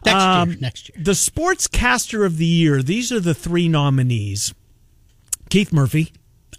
Next 0.05 0.23
Um, 0.23 0.51
year. 0.51 0.59
Next 0.61 0.89
year. 0.91 1.03
The 1.03 1.13
Sportscaster 1.13 2.27
of 2.27 2.37
the 2.37 2.45
Year. 2.45 2.83
These 2.83 3.11
are 3.11 3.19
the 3.19 3.33
three 3.33 3.69
nominees: 3.71 4.53
Keith 5.49 5.73
Murphy, 5.73 6.13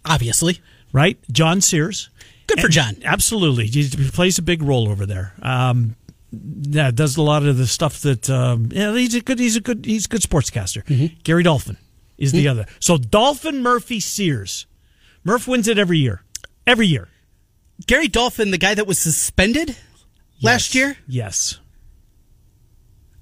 Obviously. 0.03 0.61
right? 0.91 1.19
John 1.31 1.61
Sears. 1.61 2.09
Good 2.47 2.59
for 2.59 2.65
And- 2.67 2.73
John. 2.73 2.95
Absolutely, 3.05 3.67
he 3.67 3.87
plays 4.09 4.39
a 4.39 4.41
big 4.41 4.63
role 4.63 4.89
over 4.89 5.05
there. 5.05 5.33
Um, 5.43 5.95
yeah, 6.31 6.89
does 6.89 7.17
a 7.17 7.21
lot 7.21 7.45
of 7.45 7.57
the 7.57 7.67
stuff 7.67 8.01
that. 8.01 8.31
Um, 8.31 8.69
yeah, 8.71 8.95
he's 8.95 9.13
a 9.13 9.21
good. 9.21 9.37
He's 9.37 9.57
a 9.57 9.61
good. 9.61 9.85
He's 9.85 10.05
a 10.05 10.09
good 10.09 10.21
sportscaster. 10.21 10.83
Mm-hmm. 10.85 11.17
Gary 11.23 11.43
Dolphin 11.43 11.77
is 12.17 12.31
the 12.31 12.47
other. 12.47 12.65
So 12.79 12.97
Dolphin, 12.97 13.61
Murphy, 13.61 13.99
Sears. 13.99 14.65
Murph 15.23 15.47
wins 15.47 15.67
it 15.67 15.77
every 15.77 15.99
year. 15.99 16.23
Every 16.65 16.87
year. 16.87 17.09
Gary 17.87 18.07
Dolphin, 18.07 18.51
the 18.51 18.57
guy 18.57 18.75
that 18.75 18.87
was 18.87 18.99
suspended 18.99 19.75
last 20.41 20.75
year. 20.75 20.97
Yes. 21.07 21.59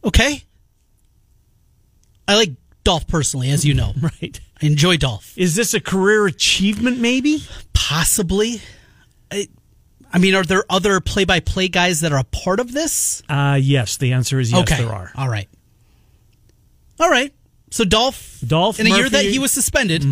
Okay. 0.03 0.43
I 2.27 2.35
like 2.35 2.51
Dolph 2.83 3.07
personally, 3.07 3.49
as 3.51 3.65
you 3.65 3.73
know. 3.73 3.93
Right. 4.01 4.39
I 4.61 4.65
enjoy 4.65 4.97
Dolph. 4.97 5.37
Is 5.37 5.55
this 5.55 5.75
a 5.75 5.79
career 5.79 6.25
achievement? 6.25 6.99
Maybe. 6.99 7.43
Possibly. 7.73 8.59
I, 9.31 9.47
I 10.11 10.17
mean, 10.17 10.33
are 10.33 10.43
there 10.43 10.63
other 10.67 10.99
play-by-play 10.99 11.67
guys 11.67 12.01
that 12.01 12.11
are 12.11 12.19
a 12.19 12.23
part 12.23 12.59
of 12.59 12.71
this? 12.71 13.21
Uh, 13.29 13.59
yes. 13.61 13.97
The 13.97 14.13
answer 14.13 14.39
is 14.39 14.51
yes. 14.51 14.61
okay. 14.61 14.83
There 14.83 14.91
are. 14.91 15.11
All 15.15 15.29
right. 15.29 15.47
All 16.99 17.09
right. 17.09 17.31
So 17.69 17.83
Dolph, 17.83 18.39
Dolph, 18.45 18.79
in 18.79 18.87
a 18.87 18.95
year 18.95 19.09
that 19.09 19.25
he 19.25 19.39
was 19.39 19.51
suspended, 19.51 20.03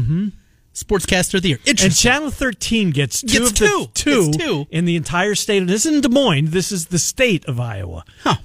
Sportscaster 0.75 1.35
of 1.35 1.41
the 1.41 1.49
Year. 1.49 1.59
And 1.67 1.95
Channel 1.95 2.29
13 2.29 2.91
gets 2.91 3.21
two 3.21 3.27
Gets 3.27 3.47
of 3.49 3.55
the 3.57 3.89
two. 3.93 4.31
two, 4.33 4.67
in 4.69 4.85
the 4.85 4.95
entire 4.97 5.33
state. 5.33 5.59
And 5.61 5.69
This 5.69 5.85
isn't 5.85 6.01
Des 6.01 6.09
Moines. 6.09 6.51
This 6.51 6.71
is 6.71 6.87
the 6.87 6.99
state 6.99 7.45
of 7.45 7.59
Iowa. 7.59 8.03
huh. 8.23 8.35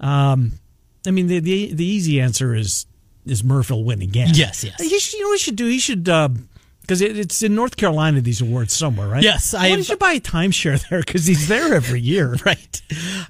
I 0.00 1.10
mean, 1.10 1.26
the 1.26 1.38
the, 1.40 1.74
the 1.74 1.84
easy 1.84 2.20
answer 2.20 2.54
is 2.54 2.86
is 3.26 3.42
Murph 3.44 3.70
will 3.70 3.84
win 3.84 4.02
again. 4.02 4.28
Yes, 4.32 4.64
yes. 4.64 4.80
He 4.80 4.98
should, 4.98 5.14
you 5.14 5.20
know 5.22 5.28
what 5.28 5.38
he 5.38 5.44
should 5.44 5.56
do? 5.56 5.66
He 5.66 5.78
should 5.78 6.04
because 6.04 7.00
it, 7.00 7.18
it's 7.18 7.42
in 7.42 7.54
North 7.54 7.76
Carolina. 7.76 8.20
These 8.20 8.40
awards 8.42 8.72
somewhere, 8.72 9.08
right? 9.08 9.22
Yes, 9.22 9.52
Why 9.54 9.70
don't 9.70 9.88
you 9.88 9.96
buy 9.96 10.12
a 10.12 10.20
timeshare 10.20 10.86
there? 10.88 11.00
Because 11.00 11.26
he's 11.26 11.48
there 11.48 11.74
every 11.74 12.00
year. 12.00 12.36
Right. 12.44 12.82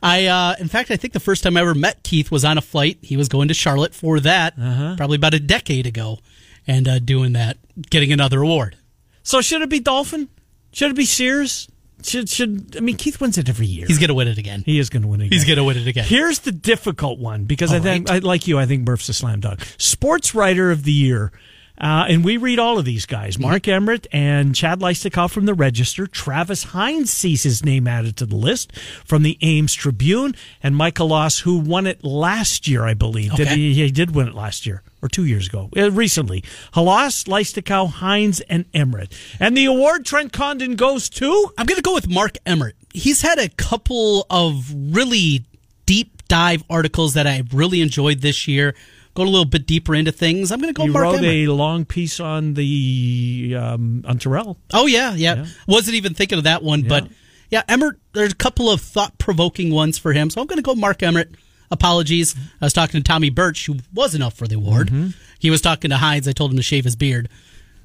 I, 0.03 0.27
uh, 0.27 0.55
in 0.59 0.67
fact, 0.69 0.91
I 0.91 0.97
think 0.97 1.13
the 1.13 1.21
first 1.21 1.43
time 1.45 1.57
I 1.57 1.61
ever 1.61 1.75
met 1.75 2.03
Keith 2.03 2.31
was 2.33 2.45
on 2.45 2.59
a 2.59 2.61
flight. 2.61 2.99
He 3.03 3.17
was 3.17 3.29
going 3.29 3.49
to 3.49 3.55
Charlotte 3.55 3.95
for 3.95 4.19
that, 4.21 4.55
Uh-huh. 4.59 4.95
probably 4.97 5.17
about 5.17 5.35
a 5.35 5.41
decade 5.41 5.87
ago, 5.87 6.19
and 6.67 6.89
uh, 6.89 6.99
doing 6.99 7.33
that, 7.33 7.59
getting 7.91 8.13
another 8.13 8.41
award. 8.41 8.77
So 9.23 9.41
should 9.41 9.63
it 9.63 9.71
be 9.71 9.81
Dolphin? 9.81 10.29
Should 10.73 10.91
it 10.91 10.97
be 10.97 11.05
Sears? 11.05 11.69
Should 12.03 12.29
should 12.29 12.77
I 12.77 12.81
mean 12.81 12.97
Keith 12.97 13.21
wins 13.21 13.39
it 13.39 13.49
every 13.49 13.67
year. 13.67 13.87
He's 13.87 13.99
going 13.99 14.09
to 14.09 14.15
win 14.15 14.29
it 14.29 14.37
again. 14.37 14.63
he 14.67 14.79
is 14.79 14.91
going 14.91 15.03
to 15.03 15.09
win 15.09 15.23
it. 15.23 15.27
Again. 15.27 15.33
He's 15.33 15.47
going 15.47 15.57
to 15.57 15.65
win 15.65 15.79
it 15.79 15.87
again. 15.87 16.05
Here's 16.05 16.41
the 16.41 16.53
difficult 16.53 17.19
one 17.19 17.45
because 17.45 17.73
I 17.73 17.81
think, 17.81 18.11
right. 18.11 18.23
I, 18.23 18.27
like 18.27 18.47
you, 18.47 18.59
I 18.59 18.67
think 18.67 18.87
Murph's 18.87 19.09
a 19.09 19.15
slam 19.15 19.41
dunk. 19.41 19.61
Sports 19.79 20.35
writer 20.35 20.71
of 20.71 20.83
the 20.83 20.93
year. 20.93 21.33
Uh, 21.77 22.07
and 22.09 22.25
we 22.25 22.37
read 22.37 22.59
all 22.61 22.79
of 22.79 22.85
these 22.85 23.05
guys. 23.05 23.37
Mark 23.37 23.67
Emmert 23.67 24.07
and 24.13 24.55
Chad 24.55 24.79
Leistikow 24.81 25.29
from 25.29 25.45
the 25.47 25.55
Register. 25.55 26.07
Travis 26.07 26.63
Hines 26.65 27.13
sees 27.13 27.43
his 27.43 27.65
name 27.65 27.89
added 27.89 28.17
to 28.19 28.27
the 28.27 28.37
list 28.37 28.77
from 29.05 29.25
the 29.25 29.37
Ames 29.43 29.75
Tribune. 29.75 30.35
And 30.63 30.77
Mike 30.77 30.95
Hlas, 30.97 31.41
who 31.41 31.59
won 31.59 31.89
it 31.89 32.05
last 32.05 32.69
year, 32.69 32.85
I 32.85 32.95
believe. 32.95 33.33
Did 33.35 33.49
Okay. 33.49 33.57
he, 33.57 33.75
he 33.75 33.91
did 33.91 34.15
win 34.15 34.29
it 34.29 34.35
last 34.35 34.67
year 34.67 34.83
or 35.03 35.09
two 35.09 35.25
years 35.25 35.49
ago, 35.49 35.69
uh, 35.77 35.91
recently. 35.91 36.43
Hlas, 36.75 37.25
Leistikow, 37.27 37.91
Hines, 37.91 38.41
and 38.43 38.67
Emmert. 38.73 39.13
And 39.41 39.57
the 39.57 39.65
award, 39.65 40.05
Trent 40.07 40.33
Condon, 40.33 40.77
goes 40.77 41.09
to. 41.11 41.53
I'm 41.59 41.67
going 41.67 41.77
to 41.77 41.83
go 41.83 41.93
with 41.95 42.09
Mark 42.09 42.37
Emmert. 42.47 42.77
He's 42.93 43.23
had 43.23 43.39
a 43.41 43.49
couple 43.49 44.27
of 44.31 44.73
really 44.73 45.45
deep 45.87 46.23
dive 46.29 46.63
articles 46.71 47.15
that 47.15 47.27
I 47.27 47.43
really 47.53 47.81
enjoyed 47.83 48.21
this 48.21 48.47
year. 48.49 48.75
Going 49.15 49.29
a 49.29 49.31
little 49.31 49.45
bit 49.45 49.67
deeper 49.67 49.95
into 49.95 50.11
things. 50.13 50.51
I'm 50.51 50.61
going 50.61 50.75
to 50.75 50.77
go 50.77 50.85
He 50.85 50.91
Mark 50.91 51.05
wrote 51.05 51.15
Emmert. 51.19 51.25
a 51.33 51.47
long 51.49 51.85
piece 51.85 52.19
on 52.19 52.55
the 52.55 53.55
um, 53.59 54.05
on 54.07 54.19
Terrell. 54.19 54.59
Oh 54.73 54.87
yeah, 54.87 55.15
yeah, 55.15 55.37
Yeah. 55.37 55.47
Wasn't 55.69 55.95
even 55.95 56.15
thinking 56.15 56.39
of 56.39 56.45
that 56.45 56.63
one, 56.65 56.83
but 56.83 57.07
yeah, 57.51 57.63
Emmert. 57.69 58.01
There's 58.13 58.33
a 58.33 58.37
couple 58.37 58.71
of 58.71 58.81
thought 58.81 59.17
provoking 59.19 59.71
ones 59.73 59.99
for 59.99 60.13
him, 60.13 60.31
so 60.31 60.41
I'm 60.41 60.47
going 60.49 60.57
to 60.59 60.63
go 60.63 60.75
Mark 60.75 61.03
Emmert. 61.03 61.31
Apologies. 61.71 62.35
I 62.61 62.67
was 62.67 62.73
talking 62.73 63.01
to 63.01 63.05
Tommy 63.05 63.31
Birch, 63.31 63.67
who 63.67 63.77
wasn't 63.93 64.23
up 64.23 64.33
for 64.35 64.47
the 64.47 64.57
award. 64.57 64.89
Mm-hmm. 64.89 65.09
He 65.39 65.51
was 65.51 65.61
talking 65.61 65.91
to 65.91 65.97
Hines. 65.97 66.29
I 66.29 66.33
told 66.33 66.51
him 66.51 66.57
to 66.57 66.63
shave 66.63 66.85
his 66.85 66.95
beard 66.97 67.29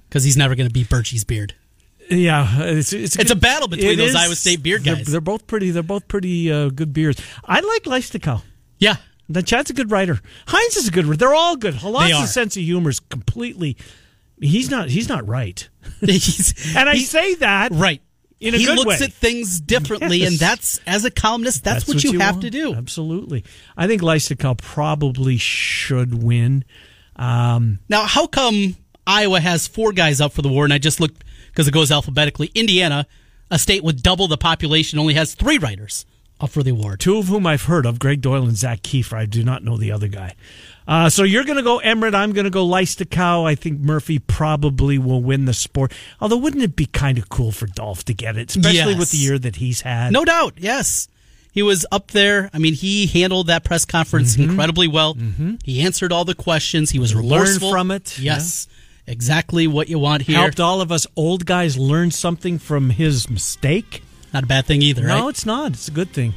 because 0.08 0.24
he's 0.24 0.38
never 0.38 0.56
going 0.56 0.68
to 0.68 0.74
beat 0.74 0.90
Birchie's 0.90 1.24
beard. 1.24 1.54
Yeah, 2.10 2.48
it's 2.64 2.92
it's, 2.92 3.16
It's 3.18 3.30
a 3.32 3.36
battle 3.36 3.68
between 3.68 3.98
those 3.98 4.16
Iowa 4.16 4.36
State 4.36 4.64
beard 4.64 4.84
They're- 4.84 4.96
guys. 4.96 5.06
They're, 5.08 5.22
both 5.22 5.46
pretty. 5.46 5.70
They're 5.72 5.84
both 5.84 6.08
pretty 6.08 6.52
uh, 6.52 6.70
good 6.70 6.92
beards. 6.92 7.22
I 7.46 7.60
like 7.60 7.84
Leistikow. 7.84 8.42
Yeah, 8.80 8.96
The 9.30 9.44
Chad's 9.44 9.70
a 9.70 9.74
good 9.74 9.92
writer. 9.92 10.20
Hines 10.48 10.76
is 10.76 10.88
a 10.88 10.92
good. 10.92 11.06
writer. 11.06 11.18
They're 11.18 11.36
all 11.36 11.56
good. 11.56 11.76
Hlas's 11.76 12.34
sense 12.34 12.58
of 12.58 12.64
humor 12.64 12.90
is 12.90 13.00
completely. 13.00 13.78
He's 14.42 14.72
not. 14.72 14.90
He's 14.90 15.08
not 15.08 15.28
right. 15.28 15.68
he's, 16.00 16.76
And 16.76 16.90
I 16.90 16.98
say 16.98 17.36
that 17.36 17.72
right. 17.74 18.02
in 18.40 18.56
a 18.56 18.58
he 18.58 18.66
looks 18.68 19.00
way. 19.00 19.06
at 19.06 19.14
things 19.14 19.60
differently, 19.62 20.18
Yes. 20.20 20.32
and 20.32 20.40
that's 20.40 20.80
as 20.88 21.06
a 21.06 21.12
columnist, 21.12 21.64
that's, 21.64 21.88
what, 21.88 22.04
you, 22.04 22.20
have 22.20 22.36
want. 22.36 22.44
to 22.44 22.50
do. 22.50 22.74
Absolutely. 22.74 23.44
I 23.78 23.86
think 23.88 24.02
Leistikow 24.02 24.58
probably 24.58 25.38
should 25.38 26.24
win. 26.24 26.64
Um, 27.16 27.80
Now, 27.90 28.06
how 28.06 28.28
come 28.28 28.78
Iowa 29.06 29.40
has 29.40 29.68
four 29.68 29.92
guys 29.92 30.22
up 30.22 30.32
for 30.34 30.42
the 30.42 30.50
award? 30.50 30.68
And 30.68 30.74
I 30.74 30.78
just 30.78 31.00
looked 31.00 31.24
because 31.52 31.68
it 31.68 31.74
goes 31.74 31.92
alphabetically. 31.92 32.50
Indiana, 32.56 33.06
a 33.52 33.60
state 33.60 33.84
with 33.84 34.02
double 34.02 34.28
the 34.28 34.38
population, 34.38 35.00
only 35.00 35.16
has 35.16 35.36
three 35.36 35.58
writers 35.58 36.06
up 36.42 36.50
for 36.52 36.64
the 36.64 36.72
award. 36.72 37.00
two 37.00 37.18
of 37.18 37.28
whom 37.28 37.46
I've 37.46 37.64
heard 37.64 37.86
of, 37.86 38.00
Gregg 38.00 38.22
Doyel 38.22 38.48
and 38.48 38.56
Zak 38.58 38.82
Keefer. 38.82 39.16
I 39.18 39.26
do 39.26 39.44
not 39.44 39.64
know 39.64 39.78
the 39.78 39.92
other 39.92 40.08
guy. 40.08 40.36
Uh, 40.88 41.10
so 41.10 41.24
you're 41.24 41.44
going 41.44 41.58
to 41.58 41.64
go 41.64 41.80
Emmerich. 41.80 42.14
I'm 42.16 42.32
going 42.34 42.46
to 42.46 42.50
go 42.50 42.66
Leistikow. 42.66 43.46
I 43.46 43.54
think 43.56 43.80
Murphy 43.80 44.18
probably 44.20 44.98
will 44.98 45.22
win 45.22 45.46
the 45.46 45.54
sport. 45.54 45.94
Although, 46.20 46.38
wouldn't 46.38 46.64
it 46.64 46.76
be 46.76 46.86
kind 46.88 47.18
of 47.18 47.30
cool 47.30 47.52
for 47.52 47.68
Dolph 47.68 48.04
to 48.06 48.14
get 48.14 48.38
it, 48.38 48.50
especially 48.50 48.76
Yes. 48.94 48.98
with 49.00 49.12
the 49.12 49.18
year 49.18 49.38
that 49.38 49.58
he's 49.58 49.82
had? 49.82 50.12
No 50.14 50.26
doubt, 50.26 50.54
yes. 50.58 51.08
He 51.52 51.62
was 51.62 51.86
up 51.92 52.12
there. 52.12 52.50
I 52.54 52.58
mean, 52.60 52.74
he 52.74 53.06
handled 53.08 53.48
that 53.48 53.64
press 53.64 53.84
conference 53.86 54.38
incredibly 54.38 54.88
well. 54.88 55.16
He 55.64 55.82
answered 55.82 56.12
all 56.12 56.24
the 56.26 56.36
questions. 56.36 56.90
He 56.92 57.00
was 57.00 57.14
Learned 57.14 57.32
remorseful. 57.32 57.72
from 57.72 57.92
it, 57.92 58.18
Yes, 58.20 58.68
exactly 59.08 59.68
what 59.68 59.90
you 59.90 60.00
want 60.00 60.24
here. 60.24 60.38
helped 60.40 60.60
all 60.60 60.80
of 60.82 60.92
us 60.92 61.06
old 61.16 61.46
guys 61.46 61.78
learn 61.78 62.12
something 62.12 62.60
from 62.60 62.92
his 62.92 63.30
mistake. 63.30 64.04
Not 64.34 64.44
a 64.44 64.48
bad 64.48 64.66
thing 64.66 64.82
either, 64.82 65.04
right? 65.04 65.18
No, 65.18 65.24
right? 65.24 65.30
it's 65.30 65.46
not. 65.46 65.72
It's 65.74 65.88
a 65.88 65.92
good 65.92 66.12
thing. 66.12 66.34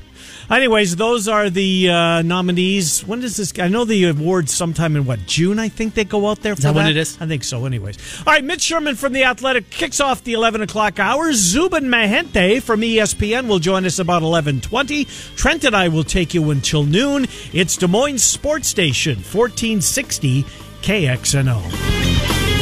Anyways, 0.50 0.96
those 0.96 1.28
are 1.28 1.50
the 1.50 1.88
uh, 1.88 2.22
nominees. 2.22 3.04
When 3.06 3.20
does 3.20 3.36
this? 3.36 3.58
I 3.58 3.68
know 3.68 3.84
the 3.84 4.06
awards 4.06 4.52
sometime 4.52 4.96
in 4.96 5.04
what 5.04 5.26
June. 5.26 5.58
I 5.58 5.68
think 5.68 5.94
they 5.94 6.04
go 6.04 6.28
out 6.28 6.40
there. 6.42 6.56
For 6.56 6.62
that 6.62 6.74
when 6.74 6.86
it 6.86 6.96
is? 6.96 7.16
I 7.20 7.26
think 7.26 7.44
so. 7.44 7.64
Anyways, 7.64 7.96
all 8.26 8.32
right. 8.32 8.44
Mitch 8.44 8.60
Sherman 8.60 8.96
from 8.96 9.12
the 9.12 9.24
Athletic 9.24 9.70
kicks 9.70 10.00
off 10.00 10.24
the 10.24 10.32
eleven 10.32 10.60
o'clock 10.60 10.98
hour. 10.98 11.32
Zubin 11.32 11.84
Mehenti 11.84 12.62
from 12.62 12.80
ESPN 12.80 13.48
will 13.48 13.60
join 13.60 13.84
us 13.84 13.98
about 13.98 14.22
eleven 14.22 14.60
twenty. 14.60 15.04
Trent 15.36 15.64
and 15.64 15.76
I 15.76 15.88
will 15.88 16.04
take 16.04 16.34
you 16.34 16.50
until 16.50 16.84
noon. 16.84 17.26
It's 17.52 17.76
Des 17.76 17.86
Moines 17.88 18.22
Sports 18.22 18.68
Station, 18.68 19.16
fourteen 19.16 19.80
sixty 19.80 20.44
KXNO. 20.82 22.61